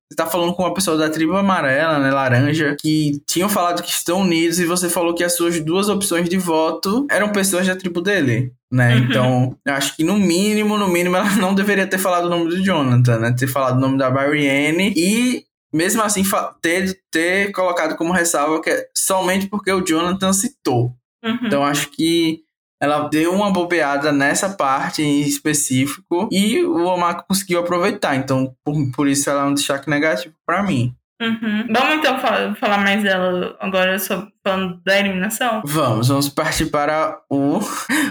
você 0.10 0.16
tá 0.16 0.26
falando 0.26 0.54
com 0.54 0.64
uma 0.64 0.74
pessoa 0.74 0.97
da 0.97 1.10
tribo 1.10 1.36
amarela, 1.36 1.99
né, 1.99 2.12
laranja, 2.12 2.76
que 2.80 3.22
tinham 3.28 3.49
falado 3.49 3.82
que 3.82 3.89
estão 3.89 4.22
unidos 4.22 4.60
e 4.60 4.66
você 4.66 4.89
falou 4.89 5.16
que 5.16 5.24
as 5.24 5.36
suas 5.36 5.60
duas 5.60 5.89
opções 5.89 6.30
de 6.30 6.38
voto 6.38 7.08
eram 7.10 7.32
pessoas 7.32 7.66
da 7.66 7.76
tribo 7.76 8.01
dele, 8.01 8.54
né? 8.72 8.95
Uhum. 8.95 9.04
Então, 9.04 9.58
eu 9.66 9.74
acho 9.74 9.95
que 9.95 10.04
no 10.04 10.18
mínimo, 10.18 10.78
no 10.78 10.88
mínimo, 10.88 11.16
ela 11.16 11.36
não 11.38 11.56
deveria 11.56 11.88
ter 11.88 11.97
falado 11.97 12.26
o 12.26 12.30
nome 12.30 12.49
do 12.49 12.64
Jonathan, 12.64 13.20
né? 13.20 13.36
Ter 13.38 13.47
falado 13.47 13.78
o 13.78 13.82
nome 13.82 13.97
da 13.97 14.12
Marianne 14.12 14.93
e 14.95 15.45
mesmo 15.74 16.04
assim 16.04 16.24
ter, 16.62 16.99
ter 17.10 17.51
colocado 17.51 17.95
como 17.95 18.14
ressalva 18.14 18.62
que 18.62 18.70
é 18.70 18.88
somente 18.95 19.47
porque 19.47 19.72
o 19.72 19.82
Jonathan 19.82 20.32
citou. 20.32 20.95
Uhum. 21.24 21.39
Então 21.43 21.66
acho 21.66 21.89
que 21.89 22.43
ela 22.84 23.08
deu 23.08 23.34
uma 23.34 23.50
bobeada 23.50 24.12
nessa 24.12 24.50
parte 24.50 25.02
em 25.02 25.22
específico 25.22 26.28
e 26.30 26.62
o 26.66 26.84
Omar 26.84 27.24
conseguiu 27.26 27.62
aproveitar. 27.62 28.18
Então, 28.18 28.54
por, 28.62 28.76
por 28.94 29.08
isso 29.08 29.30
ela 29.30 29.44
é 29.44 29.46
um 29.46 29.54
destaque 29.54 29.90
negativo 29.90 30.36
para 30.46 30.62
mim. 30.62 30.94
Uhum. 31.22 31.66
Vamos 31.72 31.96
então 31.96 32.20
falar, 32.20 32.54
falar 32.56 32.80
mais 32.80 33.02
dela 33.02 33.56
agora 33.62 33.98
sobre, 33.98 34.28
falando 34.46 34.82
da 34.84 35.00
eliminação? 35.00 35.62
Vamos, 35.66 36.10
vamos 36.10 36.28
partir 36.28 36.66
para 36.66 37.22
o, 37.30 37.62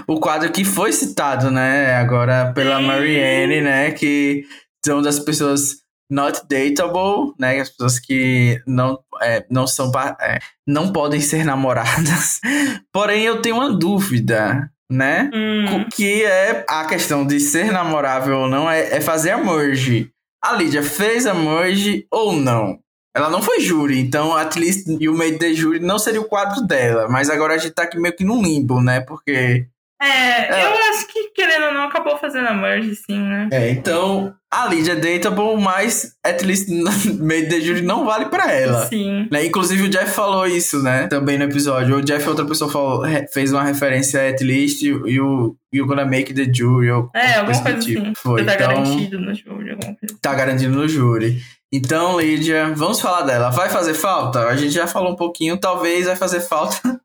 o 0.08 0.18
quadro 0.18 0.50
que 0.50 0.64
foi 0.64 0.90
citado, 0.90 1.50
né? 1.50 1.94
Agora 1.96 2.54
pela 2.54 2.80
Marianne, 2.80 3.60
né? 3.60 3.90
Que 3.90 4.46
são 4.82 5.02
das 5.02 5.18
pessoas 5.18 5.81
not 6.12 6.42
dateable, 6.42 7.32
né? 7.40 7.58
As 7.58 7.70
pessoas 7.70 7.98
que 7.98 8.60
não, 8.66 8.98
é, 9.22 9.46
não 9.50 9.66
são 9.66 9.90
é, 10.20 10.38
não 10.66 10.92
podem 10.92 11.20
ser 11.20 11.42
namoradas. 11.42 12.38
Porém, 12.92 13.22
eu 13.22 13.40
tenho 13.40 13.56
uma 13.56 13.72
dúvida, 13.72 14.70
né? 14.90 15.30
Hum. 15.34 15.86
Que 15.90 16.22
é 16.22 16.66
a 16.68 16.84
questão 16.84 17.26
de 17.26 17.40
ser 17.40 17.72
namorável 17.72 18.40
ou 18.40 18.48
não 18.48 18.70
é, 18.70 18.96
é 18.96 19.00
fazer 19.00 19.30
a 19.30 19.38
merge. 19.38 20.10
A 20.44 20.52
Lídia 20.52 20.82
fez 20.82 21.26
a 21.26 21.32
merge 21.32 22.06
ou 22.10 22.34
não? 22.34 22.78
Ela 23.14 23.30
não 23.30 23.42
foi 23.42 23.60
júri, 23.60 23.98
então 23.98 24.34
at 24.36 24.56
least 24.56 24.86
e 24.88 25.08
o 25.08 25.14
meio 25.14 25.38
de 25.38 25.54
júri 25.54 25.78
não 25.80 25.98
seria 25.98 26.20
o 26.20 26.28
quadro 26.28 26.66
dela. 26.66 27.08
Mas 27.08 27.30
agora 27.30 27.54
a 27.54 27.58
gente 27.58 27.72
tá 27.72 27.84
aqui 27.84 27.98
meio 27.98 28.14
que 28.14 28.24
num 28.24 28.42
limbo, 28.42 28.82
né? 28.82 29.00
Porque 29.00 29.66
é, 30.02 30.48
é, 30.50 30.66
eu 30.66 30.74
acho 30.90 31.06
que, 31.06 31.28
querendo 31.30 31.66
ou 31.66 31.74
não, 31.74 31.84
acabou 31.84 32.18
fazendo 32.18 32.48
a 32.48 32.54
merge, 32.54 32.96
sim, 32.96 33.18
né? 33.18 33.48
É, 33.52 33.70
então 33.70 34.34
a 34.50 34.66
Lídia 34.66 34.92
é 34.92 34.96
dateable, 34.96 35.56
mas 35.58 36.16
at 36.24 36.42
least 36.42 36.68
meio 37.20 37.48
de 37.48 37.60
jury 37.60 37.82
não 37.82 38.04
vale 38.04 38.26
pra 38.26 38.52
ela. 38.52 38.86
Sim. 38.86 39.28
Né? 39.30 39.46
Inclusive 39.46 39.84
o 39.84 39.88
Jeff 39.88 40.10
falou 40.10 40.46
isso, 40.46 40.82
né? 40.82 41.06
Também 41.06 41.38
no 41.38 41.44
episódio. 41.44 41.96
O 41.96 42.02
Jeff, 42.02 42.28
outra 42.28 42.44
pessoa, 42.44 42.70
falou, 42.70 43.04
fez 43.32 43.52
uma 43.52 43.62
referência 43.62 44.20
a 44.20 44.28
at 44.28 44.40
least 44.42 44.82
e 44.82 45.20
o 45.20 45.56
You're 45.72 45.88
Gonna 45.88 46.04
Make 46.04 46.34
the 46.34 46.52
Jury. 46.52 46.90
Ou 46.90 47.08
é, 47.14 47.34
alguma 47.34 47.62
coisa 47.62 47.78
tipo. 47.78 48.02
assim. 48.02 48.12
Foi. 48.16 48.40
Você 48.40 48.46
tá 48.46 48.54
então, 48.54 48.68
garantido 48.68 49.20
no 49.20 49.34
júri, 49.34 49.70
alguma 49.70 49.96
coisa 49.96 50.18
Tá 50.20 50.34
garantido 50.34 50.76
no 50.76 50.88
júri. 50.88 51.40
Então, 51.72 52.20
Lídia, 52.20 52.72
vamos 52.74 53.00
falar 53.00 53.22
dela. 53.22 53.50
Vai 53.50 53.70
fazer 53.70 53.94
falta? 53.94 54.46
A 54.48 54.56
gente 54.56 54.72
já 54.72 54.86
falou 54.86 55.12
um 55.12 55.16
pouquinho, 55.16 55.56
talvez 55.56 56.06
vai 56.06 56.16
fazer 56.16 56.40
falta 56.40 57.00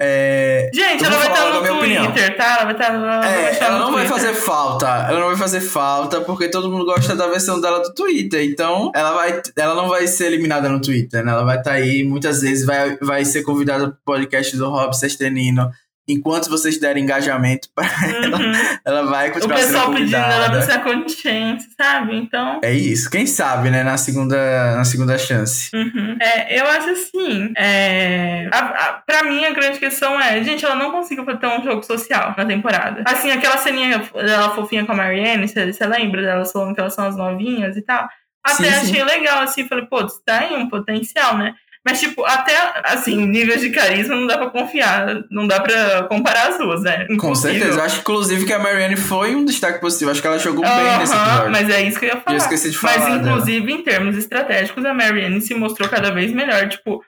É, 0.00 0.70
Gente, 0.74 1.04
ela 1.04 1.16
vai 1.16 1.28
estar 1.28 1.44
no 1.52 1.58
Twitter, 1.60 1.76
opinião. 1.76 2.36
tá? 2.36 2.44
Ela 2.44 2.64
vai 2.64 2.72
estar 2.72 2.92
no, 2.92 3.06
é, 3.06 3.58
ela 3.60 3.78
não 3.78 3.92
vai 3.92 4.06
fazer 4.06 4.34
falta. 4.34 4.86
Ela 4.86 5.20
não 5.20 5.28
vai 5.28 5.36
fazer 5.36 5.60
falta 5.60 6.20
porque 6.20 6.48
todo 6.48 6.70
mundo 6.70 6.84
gosta 6.84 7.14
da 7.14 7.26
versão 7.28 7.60
dela 7.60 7.80
do 7.80 7.94
Twitter. 7.94 8.44
Então, 8.44 8.90
ela 8.94 9.12
vai, 9.12 9.40
ela 9.56 9.74
não 9.74 9.88
vai 9.88 10.06
ser 10.06 10.26
eliminada 10.26 10.68
no 10.68 10.80
Twitter, 10.80 11.24
né? 11.24 11.32
Ela 11.32 11.44
vai 11.44 11.58
estar 11.58 11.72
aí, 11.72 12.02
muitas 12.04 12.40
vezes 12.40 12.64
vai, 12.66 12.96
vai 12.98 13.24
ser 13.24 13.42
convidada 13.42 13.88
pro 13.88 13.98
podcast 14.04 14.56
do 14.56 14.68
Rob 14.70 14.92
Sestenino 14.96 15.70
enquanto 16.08 16.50
vocês 16.50 16.78
derem 16.80 17.04
engajamento 17.04 17.68
para 17.74 17.86
ela, 17.86 18.38
uhum. 18.38 18.52
ela 18.84 19.02
vai 19.04 19.30
continuar 19.30 19.58
sendo. 19.58 19.68
O 19.68 19.72
pessoal 19.72 19.94
pedindo 19.94 20.16
ela 20.16 20.50
pra 20.50 20.62
ser 20.62 20.82
consciente, 20.82 21.64
sabe? 21.76 22.16
Então... 22.16 22.60
É 22.62 22.72
isso. 22.72 23.10
Quem 23.10 23.26
sabe, 23.26 23.70
né? 23.70 23.82
Na 23.82 23.96
segunda, 23.96 24.76
na 24.76 24.84
segunda 24.84 25.16
chance. 25.16 25.70
Uhum. 25.74 26.16
É, 26.20 26.60
eu 26.60 26.66
acho 26.66 26.90
assim, 26.90 27.52
é... 27.56 28.48
A, 28.52 28.58
a, 28.58 28.92
pra 29.06 29.22
mim 29.24 29.44
a 29.44 29.52
grande 29.52 29.78
questão 29.78 30.20
é, 30.20 30.42
gente, 30.42 30.64
ela 30.64 30.74
não 30.76 30.90
conseguiu 30.90 31.24
ter 31.38 31.46
um 31.46 31.62
jogo 31.62 31.82
social 31.82 32.34
na 32.36 32.44
temporada. 32.44 33.02
Assim, 33.06 33.30
aquela 33.30 33.58
ceninha 33.58 33.98
dela 33.98 34.54
fofinha 34.54 34.84
com 34.84 34.92
a 34.92 34.96
Marianne, 34.96 35.48
você 35.48 35.86
lembra 35.86 36.22
delas 36.22 36.52
falando 36.52 36.74
que 36.74 36.80
elas 36.80 36.94
são 36.94 37.06
as 37.06 37.16
novinhas 37.16 37.76
e 37.76 37.82
tal? 37.82 38.08
Até 38.44 38.64
sim, 38.64 38.68
achei 38.68 39.00
sim. 39.00 39.04
legal, 39.04 39.40
assim, 39.42 39.68
falei, 39.68 39.86
pô, 39.86 40.04
tá 40.04 40.40
aí 40.40 40.56
um 40.56 40.68
potencial, 40.68 41.38
né? 41.38 41.54
Mas, 41.84 41.98
tipo, 41.98 42.24
até, 42.24 42.54
assim, 42.84 43.26
níveis 43.26 43.60
de 43.60 43.70
carisma 43.70 44.14
não 44.14 44.26
dá 44.26 44.38
pra 44.38 44.50
confiar, 44.50 45.24
não 45.28 45.48
dá 45.48 45.60
pra 45.60 46.04
comparar 46.04 46.50
as 46.50 46.58
duas, 46.58 46.80
né? 46.82 47.06
Impossível. 47.10 47.18
Com 47.18 47.34
certeza. 47.34 47.80
Eu 47.80 47.84
acho, 47.84 48.00
inclusive, 48.00 48.46
que 48.46 48.52
a 48.52 48.58
Marianne 48.58 48.96
foi 48.96 49.34
um 49.34 49.44
destaque 49.44 49.80
positivo. 49.80 50.12
Acho 50.12 50.20
que 50.20 50.26
ela 50.28 50.38
jogou 50.38 50.64
uh 50.64 50.68
-huh, 50.68 50.76
bem 50.76 50.98
nesse 50.98 51.12
episódio. 51.12 51.50
Mas 51.50 51.70
é 51.70 51.82
isso 51.82 51.98
que 51.98 52.04
eu 52.04 52.10
ia 52.10 52.20
falar. 52.20 52.36
Eu 52.36 52.38
esqueci 52.38 52.70
de 52.70 52.78
falar. 52.78 52.98
Mas, 52.98 53.16
inclusive, 53.16 53.66
dela. 53.66 53.78
em 53.80 53.82
termos 53.82 54.16
estratégicos, 54.16 54.84
a 54.84 54.94
Marianne 54.94 55.40
se 55.40 55.54
mostrou 55.54 55.88
cada 55.88 56.12
vez 56.12 56.32
melhor. 56.32 56.68
Tipo, 56.68 57.04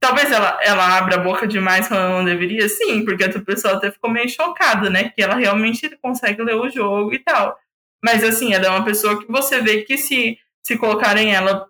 talvez 0.00 0.30
ela, 0.30 0.56
ela 0.62 0.96
abra 0.96 1.16
a 1.16 1.24
boca 1.24 1.44
demais 1.48 1.88
quando 1.88 2.00
ela 2.00 2.18
não 2.18 2.24
deveria, 2.24 2.68
sim, 2.68 3.04
porque 3.04 3.24
a 3.24 3.40
pessoa 3.40 3.74
até 3.74 3.90
ficou 3.90 4.08
meio 4.08 4.28
chocada, 4.28 4.88
né? 4.88 5.10
Que 5.10 5.20
ela 5.20 5.34
realmente 5.34 5.90
consegue 6.00 6.40
ler 6.44 6.54
o 6.54 6.70
jogo 6.70 7.12
e 7.12 7.18
tal. 7.18 7.58
Mas, 8.04 8.22
assim, 8.22 8.54
ela 8.54 8.66
é 8.66 8.70
uma 8.70 8.84
pessoa 8.84 9.20
que 9.20 9.30
você 9.30 9.60
vê 9.60 9.82
que 9.82 9.98
se, 9.98 10.38
se 10.64 10.78
colocarem 10.78 11.34
ela 11.34 11.69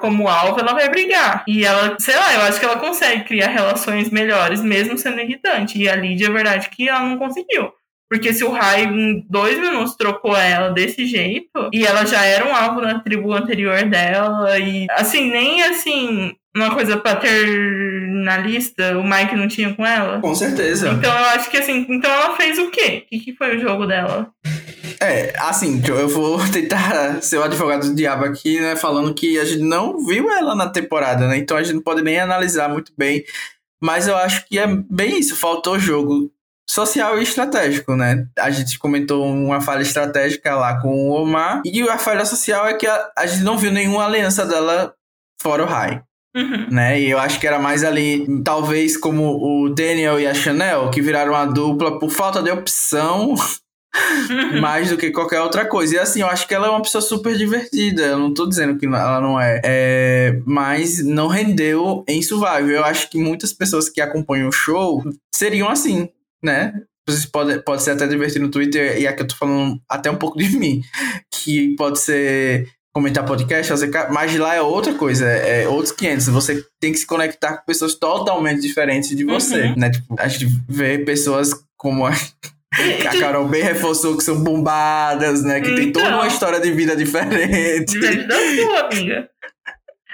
como 0.00 0.28
alvo, 0.28 0.60
ela 0.60 0.72
vai 0.72 0.88
brigar. 0.88 1.44
E 1.46 1.64
ela, 1.64 1.96
sei 1.98 2.16
lá, 2.16 2.34
eu 2.34 2.40
acho 2.42 2.58
que 2.58 2.64
ela 2.64 2.78
consegue 2.78 3.24
criar 3.24 3.48
relações 3.48 4.10
melhores, 4.10 4.60
mesmo 4.60 4.98
sendo 4.98 5.20
irritante. 5.20 5.78
E 5.78 5.88
a 5.88 5.94
Lídia, 5.94 6.26
é 6.26 6.30
verdade 6.30 6.70
que 6.70 6.88
ela 6.88 7.00
não 7.00 7.18
conseguiu. 7.18 7.72
Porque 8.10 8.32
se 8.32 8.42
o 8.42 8.50
Rai 8.50 8.84
em 8.84 9.24
dois 9.28 9.58
minutos 9.58 9.94
trocou 9.94 10.34
ela 10.34 10.70
desse 10.70 11.06
jeito, 11.06 11.68
e 11.72 11.84
ela 11.84 12.06
já 12.06 12.24
era 12.24 12.48
um 12.48 12.54
alvo 12.54 12.80
na 12.80 13.00
tribo 13.00 13.32
anterior 13.34 13.84
dela, 13.84 14.58
e 14.58 14.86
assim, 14.90 15.30
nem 15.30 15.62
assim, 15.62 16.32
uma 16.56 16.74
coisa 16.74 16.96
paternalista 16.96 18.98
o 18.98 19.04
Mike 19.04 19.36
não 19.36 19.46
tinha 19.46 19.74
com 19.74 19.84
ela. 19.84 20.20
Com 20.20 20.34
certeza. 20.34 20.88
Então 20.88 21.12
eu 21.12 21.24
acho 21.26 21.50
que 21.50 21.58
assim, 21.58 21.84
então 21.88 22.10
ela 22.10 22.34
fez 22.34 22.58
o 22.58 22.70
quê? 22.70 23.04
O 23.04 23.08
que, 23.08 23.20
que 23.20 23.36
foi 23.36 23.56
o 23.56 23.60
jogo 23.60 23.84
dela? 23.84 24.30
É, 25.00 25.32
assim, 25.38 25.80
eu 25.86 26.08
vou 26.08 26.38
tentar 26.50 27.22
ser 27.22 27.38
o 27.38 27.42
advogado 27.42 27.88
do 27.88 27.94
diabo 27.94 28.24
aqui, 28.24 28.60
né? 28.60 28.76
Falando 28.76 29.14
que 29.14 29.38
a 29.38 29.44
gente 29.44 29.62
não 29.62 30.04
viu 30.04 30.30
ela 30.30 30.54
na 30.54 30.68
temporada, 30.68 31.28
né? 31.28 31.38
Então 31.38 31.56
a 31.56 31.62
gente 31.62 31.74
não 31.74 31.82
pode 31.82 32.02
nem 32.02 32.18
analisar 32.18 32.68
muito 32.68 32.92
bem. 32.96 33.24
Mas 33.80 34.08
eu 34.08 34.16
acho 34.16 34.46
que 34.46 34.58
é 34.58 34.66
bem 34.66 35.20
isso, 35.20 35.36
faltou 35.36 35.78
jogo 35.78 36.32
social 36.68 37.18
e 37.18 37.22
estratégico, 37.22 37.96
né? 37.96 38.26
A 38.38 38.50
gente 38.50 38.78
comentou 38.78 39.24
uma 39.24 39.60
falha 39.60 39.82
estratégica 39.82 40.54
lá 40.54 40.80
com 40.80 41.08
o 41.08 41.12
Omar. 41.12 41.62
E 41.64 41.80
a 41.82 41.96
falha 41.96 42.24
social 42.24 42.66
é 42.66 42.74
que 42.74 42.86
a, 42.86 43.10
a 43.16 43.26
gente 43.26 43.42
não 43.42 43.56
viu 43.56 43.70
nenhuma 43.70 44.04
aliança 44.04 44.44
dela 44.44 44.94
fora 45.40 45.64
o 45.64 45.66
High. 45.66 46.02
Uhum. 46.36 46.68
Né? 46.70 47.00
E 47.00 47.10
eu 47.10 47.18
acho 47.18 47.40
que 47.40 47.46
era 47.46 47.58
mais 47.58 47.82
ali, 47.82 48.26
talvez 48.44 48.96
como 48.96 49.38
o 49.42 49.70
Daniel 49.70 50.20
e 50.20 50.26
a 50.26 50.34
Chanel, 50.34 50.90
que 50.90 51.00
viraram 51.00 51.32
uma 51.32 51.46
dupla 51.46 51.98
por 51.98 52.10
falta 52.10 52.42
de 52.42 52.50
opção. 52.50 53.34
mais 54.60 54.90
do 54.90 54.96
que 54.98 55.10
qualquer 55.10 55.40
outra 55.40 55.66
coisa. 55.66 55.96
E 55.96 55.98
assim, 55.98 56.20
eu 56.20 56.28
acho 56.28 56.46
que 56.46 56.54
ela 56.54 56.66
é 56.66 56.70
uma 56.70 56.82
pessoa 56.82 57.02
super 57.02 57.36
divertida. 57.36 58.02
Eu 58.02 58.18
não 58.18 58.34
tô 58.34 58.46
dizendo 58.46 58.78
que 58.78 58.86
ela 58.86 59.20
não 59.20 59.40
é. 59.40 59.60
é 59.64 60.40
mas 60.46 61.04
não 61.04 61.28
rendeu 61.28 62.04
em 62.08 62.22
Survival. 62.22 62.68
Eu 62.68 62.84
acho 62.84 63.10
que 63.10 63.18
muitas 63.18 63.52
pessoas 63.52 63.88
que 63.88 64.00
acompanham 64.00 64.48
o 64.48 64.52
show 64.52 65.02
seriam 65.34 65.68
assim, 65.68 66.08
né? 66.42 66.74
Vocês 67.08 67.24
podem 67.24 67.58
pode 67.60 67.82
ser 67.82 67.92
até 67.92 68.06
divertir 68.06 68.40
no 68.40 68.50
Twitter, 68.50 69.00
e 69.00 69.06
aqui 69.06 69.22
eu 69.22 69.26
tô 69.28 69.34
falando 69.34 69.80
até 69.88 70.10
um 70.10 70.16
pouco 70.16 70.36
de 70.36 70.58
mim, 70.58 70.82
que 71.32 71.74
pode 71.76 71.98
ser 72.00 72.68
comentar 72.92 73.24
podcast, 73.24 73.68
fazer, 73.68 73.90
mas 74.10 74.36
lá 74.36 74.54
é 74.54 74.60
outra 74.60 74.92
coisa, 74.92 75.24
é, 75.24 75.62
é 75.62 75.68
outros 75.68 75.92
500. 75.92 76.26
Você 76.28 76.64
tem 76.80 76.92
que 76.92 76.98
se 76.98 77.06
conectar 77.06 77.58
com 77.58 77.64
pessoas 77.64 77.94
totalmente 77.94 78.60
diferentes 78.60 79.16
de 79.16 79.24
você, 79.24 79.68
uhum. 79.68 79.74
né? 79.76 79.90
Tipo, 79.90 80.16
a 80.18 80.28
gente 80.28 80.48
vê 80.68 80.98
pessoas 80.98 81.54
como 81.76 82.04
a 82.04 82.12
a 82.72 83.20
Carol 83.20 83.48
bem 83.48 83.62
reforçou 83.62 84.16
que 84.16 84.22
são 84.22 84.42
bombadas, 84.42 85.42
né? 85.42 85.60
Que 85.60 85.70
então, 85.70 85.76
tem 85.76 85.92
toda 85.92 86.08
uma 86.08 86.16
então. 86.18 86.26
história 86.26 86.60
de 86.60 86.70
vida 86.70 86.94
diferente. 86.94 87.92
Diferente 87.92 88.26
da 88.26 88.36
sua, 88.36 88.80
amiga. 88.80 89.30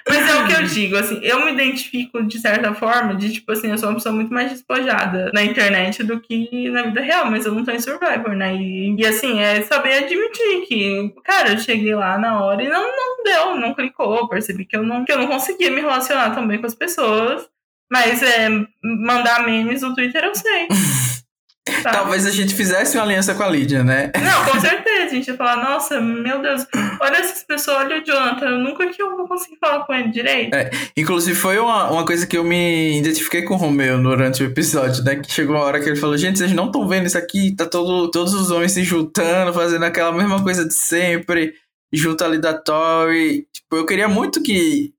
Mas 0.06 0.28
é 0.28 0.34
o 0.36 0.46
que 0.46 0.52
eu 0.52 0.62
digo, 0.64 0.96
assim, 0.96 1.18
eu 1.22 1.42
me 1.46 1.52
identifico 1.52 2.22
de 2.22 2.38
certa 2.38 2.74
forma 2.74 3.14
de, 3.14 3.32
tipo 3.32 3.50
assim, 3.50 3.70
eu 3.70 3.78
sou 3.78 3.88
uma 3.88 3.94
pessoa 3.94 4.14
muito 4.14 4.32
mais 4.34 4.50
despojada 4.50 5.30
na 5.32 5.42
internet 5.42 6.02
do 6.04 6.20
que 6.20 6.68
na 6.68 6.82
vida 6.82 7.00
real, 7.00 7.30
mas 7.30 7.46
eu 7.46 7.54
não 7.54 7.64
tô 7.64 7.70
em 7.70 7.80
Survivor, 7.80 8.34
né? 8.36 8.54
E, 8.54 8.94
e 8.94 9.06
assim, 9.06 9.40
é 9.40 9.62
saber 9.62 10.04
admitir 10.04 10.66
que, 10.68 11.14
cara, 11.24 11.52
eu 11.52 11.58
cheguei 11.58 11.94
lá 11.94 12.18
na 12.18 12.44
hora 12.44 12.62
e 12.62 12.68
não, 12.68 12.82
não 12.82 13.24
deu, 13.24 13.54
não 13.56 13.72
clicou, 13.72 14.28
percebi 14.28 14.66
que 14.66 14.76
eu 14.76 14.82
não, 14.82 15.06
que 15.06 15.12
eu 15.12 15.18
não 15.18 15.26
conseguia 15.26 15.70
me 15.70 15.80
relacionar 15.80 16.34
também 16.34 16.58
com 16.58 16.66
as 16.66 16.74
pessoas. 16.74 17.48
Mas 17.90 18.22
é, 18.22 18.48
mandar 18.82 19.44
memes 19.44 19.82
no 19.82 19.94
Twitter 19.94 20.24
eu 20.24 20.34
sei. 20.34 20.68
Tá? 21.82 21.90
Talvez 21.92 22.26
a 22.26 22.30
gente 22.30 22.54
fizesse 22.54 22.96
uma 22.96 23.04
aliança 23.04 23.34
com 23.34 23.42
a 23.42 23.48
Lídia, 23.48 23.82
né? 23.82 24.12
Não, 24.22 24.44
com 24.52 24.60
certeza. 24.60 25.06
A 25.06 25.08
gente 25.08 25.28
ia 25.28 25.36
falar, 25.36 25.56
nossa, 25.56 25.98
meu 25.98 26.42
Deus, 26.42 26.66
olha 27.00 27.16
essas 27.16 27.42
pessoas, 27.42 27.78
olha 27.78 28.02
o 28.02 28.04
Jonathan, 28.04 28.46
eu 28.46 28.58
nunca 28.58 28.86
que 28.88 29.00
eu 29.00 29.16
vou 29.16 29.26
conseguir 29.26 29.56
falar 29.58 29.84
com 29.84 29.94
ele 29.94 30.10
direito. 30.10 30.54
É, 30.54 30.70
inclusive, 30.94 31.34
foi 31.34 31.58
uma, 31.58 31.90
uma 31.90 32.04
coisa 32.04 32.26
que 32.26 32.36
eu 32.36 32.44
me 32.44 32.98
identifiquei 32.98 33.42
com 33.42 33.54
o 33.54 33.56
Romeu 33.56 34.02
durante 34.02 34.42
o 34.42 34.46
episódio, 34.46 35.02
né? 35.04 35.16
Que 35.16 35.32
chegou 35.32 35.56
a 35.56 35.60
hora 35.60 35.80
que 35.80 35.88
ele 35.88 35.96
falou, 35.96 36.18
gente, 36.18 36.38
vocês 36.38 36.52
não 36.52 36.66
estão 36.66 36.86
vendo 36.86 37.06
isso 37.06 37.16
aqui, 37.16 37.54
tá 37.56 37.64
todo, 37.64 38.10
todos 38.10 38.34
os 38.34 38.50
homens 38.50 38.72
se 38.72 38.84
juntando, 38.84 39.54
fazendo 39.54 39.84
aquela 39.84 40.12
mesma 40.12 40.42
coisa 40.42 40.66
de 40.66 40.74
sempre, 40.74 41.54
junto 41.92 42.24
ali 42.24 42.38
da 42.38 42.52
Tori. 42.52 43.46
Tipo, 43.52 43.76
eu 43.76 43.86
queria 43.86 44.08
muito 44.08 44.42
que 44.42 44.92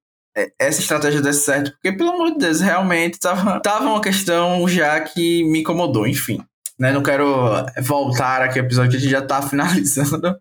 essa 0.59 0.82
estratégia 0.82 1.22
desse 1.22 1.45
certo, 1.45 1.72
porque, 1.72 1.93
pelo 1.93 2.11
amor 2.11 2.32
de 2.32 2.39
Deus, 2.39 2.59
realmente 2.59 3.20
tava, 3.20 3.59
tava 3.61 3.86
uma 3.86 4.01
questão 4.01 4.68
já 4.68 4.99
que 4.99 5.43
me 5.43 5.59
incomodou, 5.59 6.05
enfim. 6.05 6.43
Né? 6.80 6.91
Não 6.91 7.03
quero 7.03 7.65
voltar 7.82 8.41
aqui 8.41 8.59
ao 8.59 8.65
episódio 8.65 8.91
que 8.91 8.97
a 8.97 8.99
gente 8.99 9.11
já 9.11 9.21
tá 9.21 9.41
finalizando. 9.47 10.36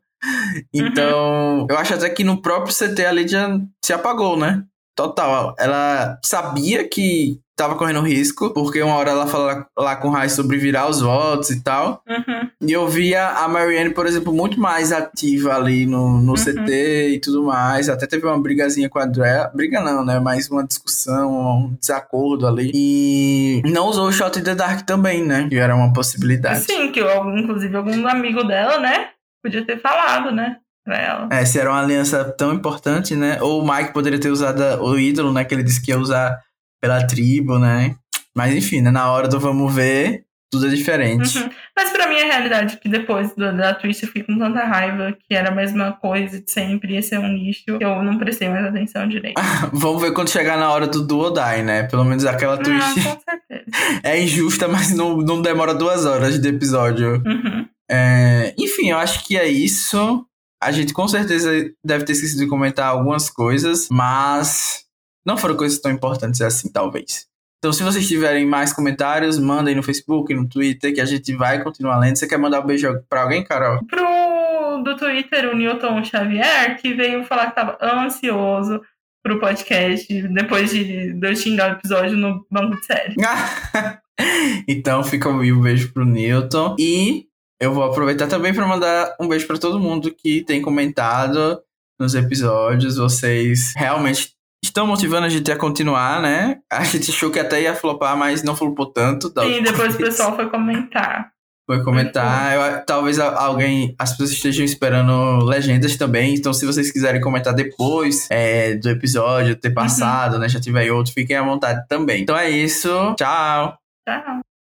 Então, 0.72 1.60
uhum. 1.60 1.66
eu 1.68 1.76
acho 1.76 1.94
até 1.94 2.08
que 2.08 2.24
no 2.24 2.40
próprio 2.40 2.74
CT 2.74 3.04
a 3.04 3.12
Lídia 3.12 3.60
se 3.84 3.92
apagou, 3.92 4.38
né? 4.38 4.62
Total. 4.94 5.54
Ela 5.58 6.18
sabia 6.22 6.88
que 6.88 7.40
tava 7.56 7.76
correndo 7.76 8.00
risco, 8.00 8.52
porque 8.52 8.82
uma 8.82 8.96
hora 8.96 9.10
ela 9.10 9.26
fala 9.26 9.66
lá 9.76 9.96
com 9.96 10.08
o 10.08 10.10
Rai 10.10 10.28
sobre 10.28 10.56
virar 10.56 10.88
os 10.88 11.00
votos 11.00 11.50
e 11.50 11.62
tal. 11.62 12.02
Uhum. 12.08 12.50
E 12.60 12.72
eu 12.72 12.88
via 12.88 13.28
a 13.28 13.48
Marianne, 13.48 13.94
por 13.94 14.06
exemplo, 14.06 14.32
muito 14.32 14.58
mais 14.58 14.92
ativa 14.92 15.54
ali 15.54 15.86
no, 15.86 16.20
no 16.20 16.32
uhum. 16.32 16.34
CT 16.34 17.10
e 17.14 17.20
tudo 17.20 17.44
mais. 17.44 17.88
Até 17.88 18.06
teve 18.06 18.26
uma 18.26 18.40
brigazinha 18.40 18.88
com 18.88 18.98
a 18.98 19.04
Andrea. 19.04 19.50
Briga 19.54 19.80
não, 19.80 20.04
né? 20.04 20.18
Mas 20.18 20.50
uma 20.50 20.66
discussão, 20.66 21.66
um 21.66 21.76
desacordo 21.80 22.46
ali. 22.46 22.70
E 22.74 23.62
não 23.64 23.86
usou 23.86 24.08
o 24.08 24.12
Shot 24.12 24.38
in 24.38 24.42
the 24.42 24.54
Dark 24.54 24.82
também, 24.82 25.24
né? 25.24 25.46
Que 25.48 25.56
era 25.56 25.76
uma 25.76 25.92
possibilidade. 25.92 26.60
Sim, 26.60 26.90
que 26.90 27.00
eu, 27.00 27.36
inclusive 27.36 27.76
algum 27.76 28.06
amigo 28.08 28.42
dela, 28.44 28.78
né? 28.78 29.10
Podia 29.42 29.64
ter 29.64 29.80
falado, 29.80 30.32
né? 30.32 30.56
Pra 30.84 30.96
ela. 30.98 31.28
É, 31.30 31.44
se 31.44 31.58
era 31.58 31.70
uma 31.70 31.80
aliança 31.80 32.24
tão 32.24 32.52
importante, 32.52 33.16
né? 33.16 33.38
Ou 33.40 33.62
o 33.62 33.66
Mike 33.66 33.92
poderia 33.92 34.20
ter 34.20 34.30
usado 34.30 34.60
o 34.82 34.98
ídolo, 34.98 35.32
né? 35.32 35.44
Que 35.44 35.54
ele 35.54 35.62
disse 35.62 35.82
que 35.82 35.90
ia 35.90 35.98
usar 35.98 36.38
pela 36.80 37.06
tribo, 37.06 37.58
né? 37.58 37.96
Mas 38.36 38.54
enfim, 38.54 38.82
né? 38.82 38.90
na 38.90 39.10
hora 39.10 39.26
do 39.26 39.40
vamos 39.40 39.74
ver, 39.74 40.24
tudo 40.50 40.66
é 40.66 40.70
diferente. 40.70 41.38
Uhum. 41.38 41.50
Mas 41.76 41.90
pra 41.90 42.06
mim 42.08 42.16
a 42.20 42.26
realidade 42.26 42.74
é 42.74 42.76
que 42.76 42.88
depois 42.88 43.34
do, 43.34 43.56
da 43.56 43.74
Twitch 43.74 44.02
eu 44.02 44.08
fiquei 44.08 44.22
com 44.22 44.38
tanta 44.38 44.64
raiva 44.64 45.16
que 45.26 45.34
era 45.34 45.48
a 45.48 45.54
mesma 45.54 45.92
coisa 45.92 46.40
de 46.40 46.50
sempre, 46.50 46.94
ia 46.94 47.02
ser 47.02 47.18
um 47.18 47.34
lixo, 47.34 47.78
que 47.78 47.84
eu 47.84 48.02
não 48.02 48.18
prestei 48.18 48.48
mais 48.48 48.66
atenção 48.66 49.08
direito. 49.08 49.40
Vamos 49.72 50.02
ver 50.02 50.12
quando 50.12 50.30
chegar 50.30 50.58
na 50.58 50.70
hora 50.70 50.86
do 50.86 51.02
Do 51.02 51.30
Die, 51.30 51.62
né? 51.62 51.84
Pelo 51.84 52.04
menos 52.04 52.24
aquela 52.26 52.58
Twitch. 52.58 52.82
Ah, 52.82 52.94
com 52.94 53.20
certeza. 53.30 54.00
é 54.02 54.20
injusta, 54.20 54.68
mas 54.68 54.94
não, 54.94 55.16
não 55.16 55.40
demora 55.40 55.74
duas 55.74 56.04
horas 56.04 56.38
de 56.38 56.48
episódio. 56.48 57.22
Uhum. 57.24 57.66
É, 57.90 58.54
enfim, 58.58 58.90
eu 58.90 58.98
acho 58.98 59.24
que 59.24 59.36
é 59.36 59.46
isso. 59.48 60.24
A 60.64 60.72
gente 60.72 60.94
com 60.94 61.06
certeza 61.06 61.50
deve 61.84 62.04
ter 62.04 62.12
esquecido 62.12 62.40
de 62.40 62.48
comentar 62.48 62.86
algumas 62.86 63.28
coisas, 63.28 63.86
mas 63.90 64.84
não 65.24 65.36
foram 65.36 65.56
coisas 65.56 65.78
tão 65.78 65.92
importantes 65.92 66.40
assim, 66.40 66.72
talvez. 66.72 67.26
Então, 67.58 67.70
se 67.70 67.82
vocês 67.82 68.08
tiverem 68.08 68.46
mais 68.46 68.72
comentários, 68.72 69.38
mandem 69.38 69.74
no 69.74 69.82
Facebook, 69.82 70.32
no 70.34 70.48
Twitter, 70.48 70.94
que 70.94 71.00
a 71.02 71.04
gente 71.04 71.34
vai 71.34 71.62
continuar 71.62 71.98
lendo. 71.98 72.16
Você 72.16 72.26
quer 72.26 72.38
mandar 72.38 72.60
um 72.60 72.66
beijo 72.66 72.88
pra 73.08 73.22
alguém, 73.22 73.44
Carol? 73.44 73.78
Pro 73.86 74.82
do 74.82 74.96
Twitter, 74.96 75.50
o 75.50 75.56
Newton 75.56 76.02
Xavier, 76.02 76.80
que 76.80 76.94
veio 76.94 77.24
falar 77.24 77.48
que 77.48 77.56
tava 77.56 77.78
ansioso 77.82 78.80
pro 79.22 79.38
podcast 79.38 80.28
depois 80.28 80.70
de, 80.70 81.12
de 81.12 81.26
eu 81.26 81.36
xingar 81.36 81.70
o 81.70 81.78
episódio 81.78 82.16
no 82.16 82.46
banco 82.50 82.76
de 82.76 82.86
série. 82.86 83.14
então, 84.68 85.02
fica 85.04 85.28
um 85.28 85.60
beijo 85.60 85.92
pro 85.92 86.04
Newton. 86.04 86.76
E 86.78 87.28
eu 87.64 87.72
vou 87.72 87.84
aproveitar 87.84 88.26
também 88.26 88.52
para 88.52 88.66
mandar 88.66 89.16
um 89.20 89.26
beijo 89.26 89.46
para 89.46 89.58
todo 89.58 89.80
mundo 89.80 90.14
que 90.14 90.42
tem 90.42 90.60
comentado 90.60 91.60
nos 91.98 92.14
episódios. 92.14 92.96
Vocês 92.96 93.72
realmente 93.76 94.32
estão 94.62 94.86
motivando 94.86 95.26
a 95.26 95.28
gente 95.28 95.50
a 95.50 95.56
continuar, 95.56 96.20
né? 96.20 96.58
A 96.70 96.84
gente 96.84 97.10
achou 97.10 97.30
que 97.30 97.38
até 97.38 97.62
ia 97.62 97.74
flopar, 97.74 98.16
mas 98.16 98.42
não 98.42 98.54
flopou 98.54 98.86
tanto. 98.86 99.28
Sim, 99.28 99.62
depois 99.62 99.94
o 99.94 99.98
pessoal 99.98 100.36
foi 100.36 100.48
comentar. 100.50 101.32
Foi 101.66 101.82
comentar. 101.82 102.54
Eu, 102.54 102.84
talvez 102.84 103.18
alguém, 103.18 103.94
as 103.98 104.10
pessoas 104.10 104.32
estejam 104.32 104.64
esperando 104.64 105.42
legendas 105.44 105.96
também. 105.96 106.34
Então, 106.34 106.52
se 106.52 106.66
vocês 106.66 106.92
quiserem 106.92 107.22
comentar 107.22 107.54
depois 107.54 108.28
é, 108.30 108.74
do 108.74 108.90
episódio 108.90 109.56
ter 109.56 109.68
uhum. 109.68 109.74
passado, 109.74 110.34
uhum. 110.34 110.40
né? 110.40 110.48
Já 110.48 110.60
tiver 110.60 110.90
outro, 110.92 111.14
fiquem 111.14 111.36
à 111.36 111.42
vontade 111.42 111.82
também. 111.88 112.22
Então 112.22 112.36
é 112.36 112.50
isso. 112.50 112.88
Tchau. 113.16 113.78
Tchau. 114.06 114.53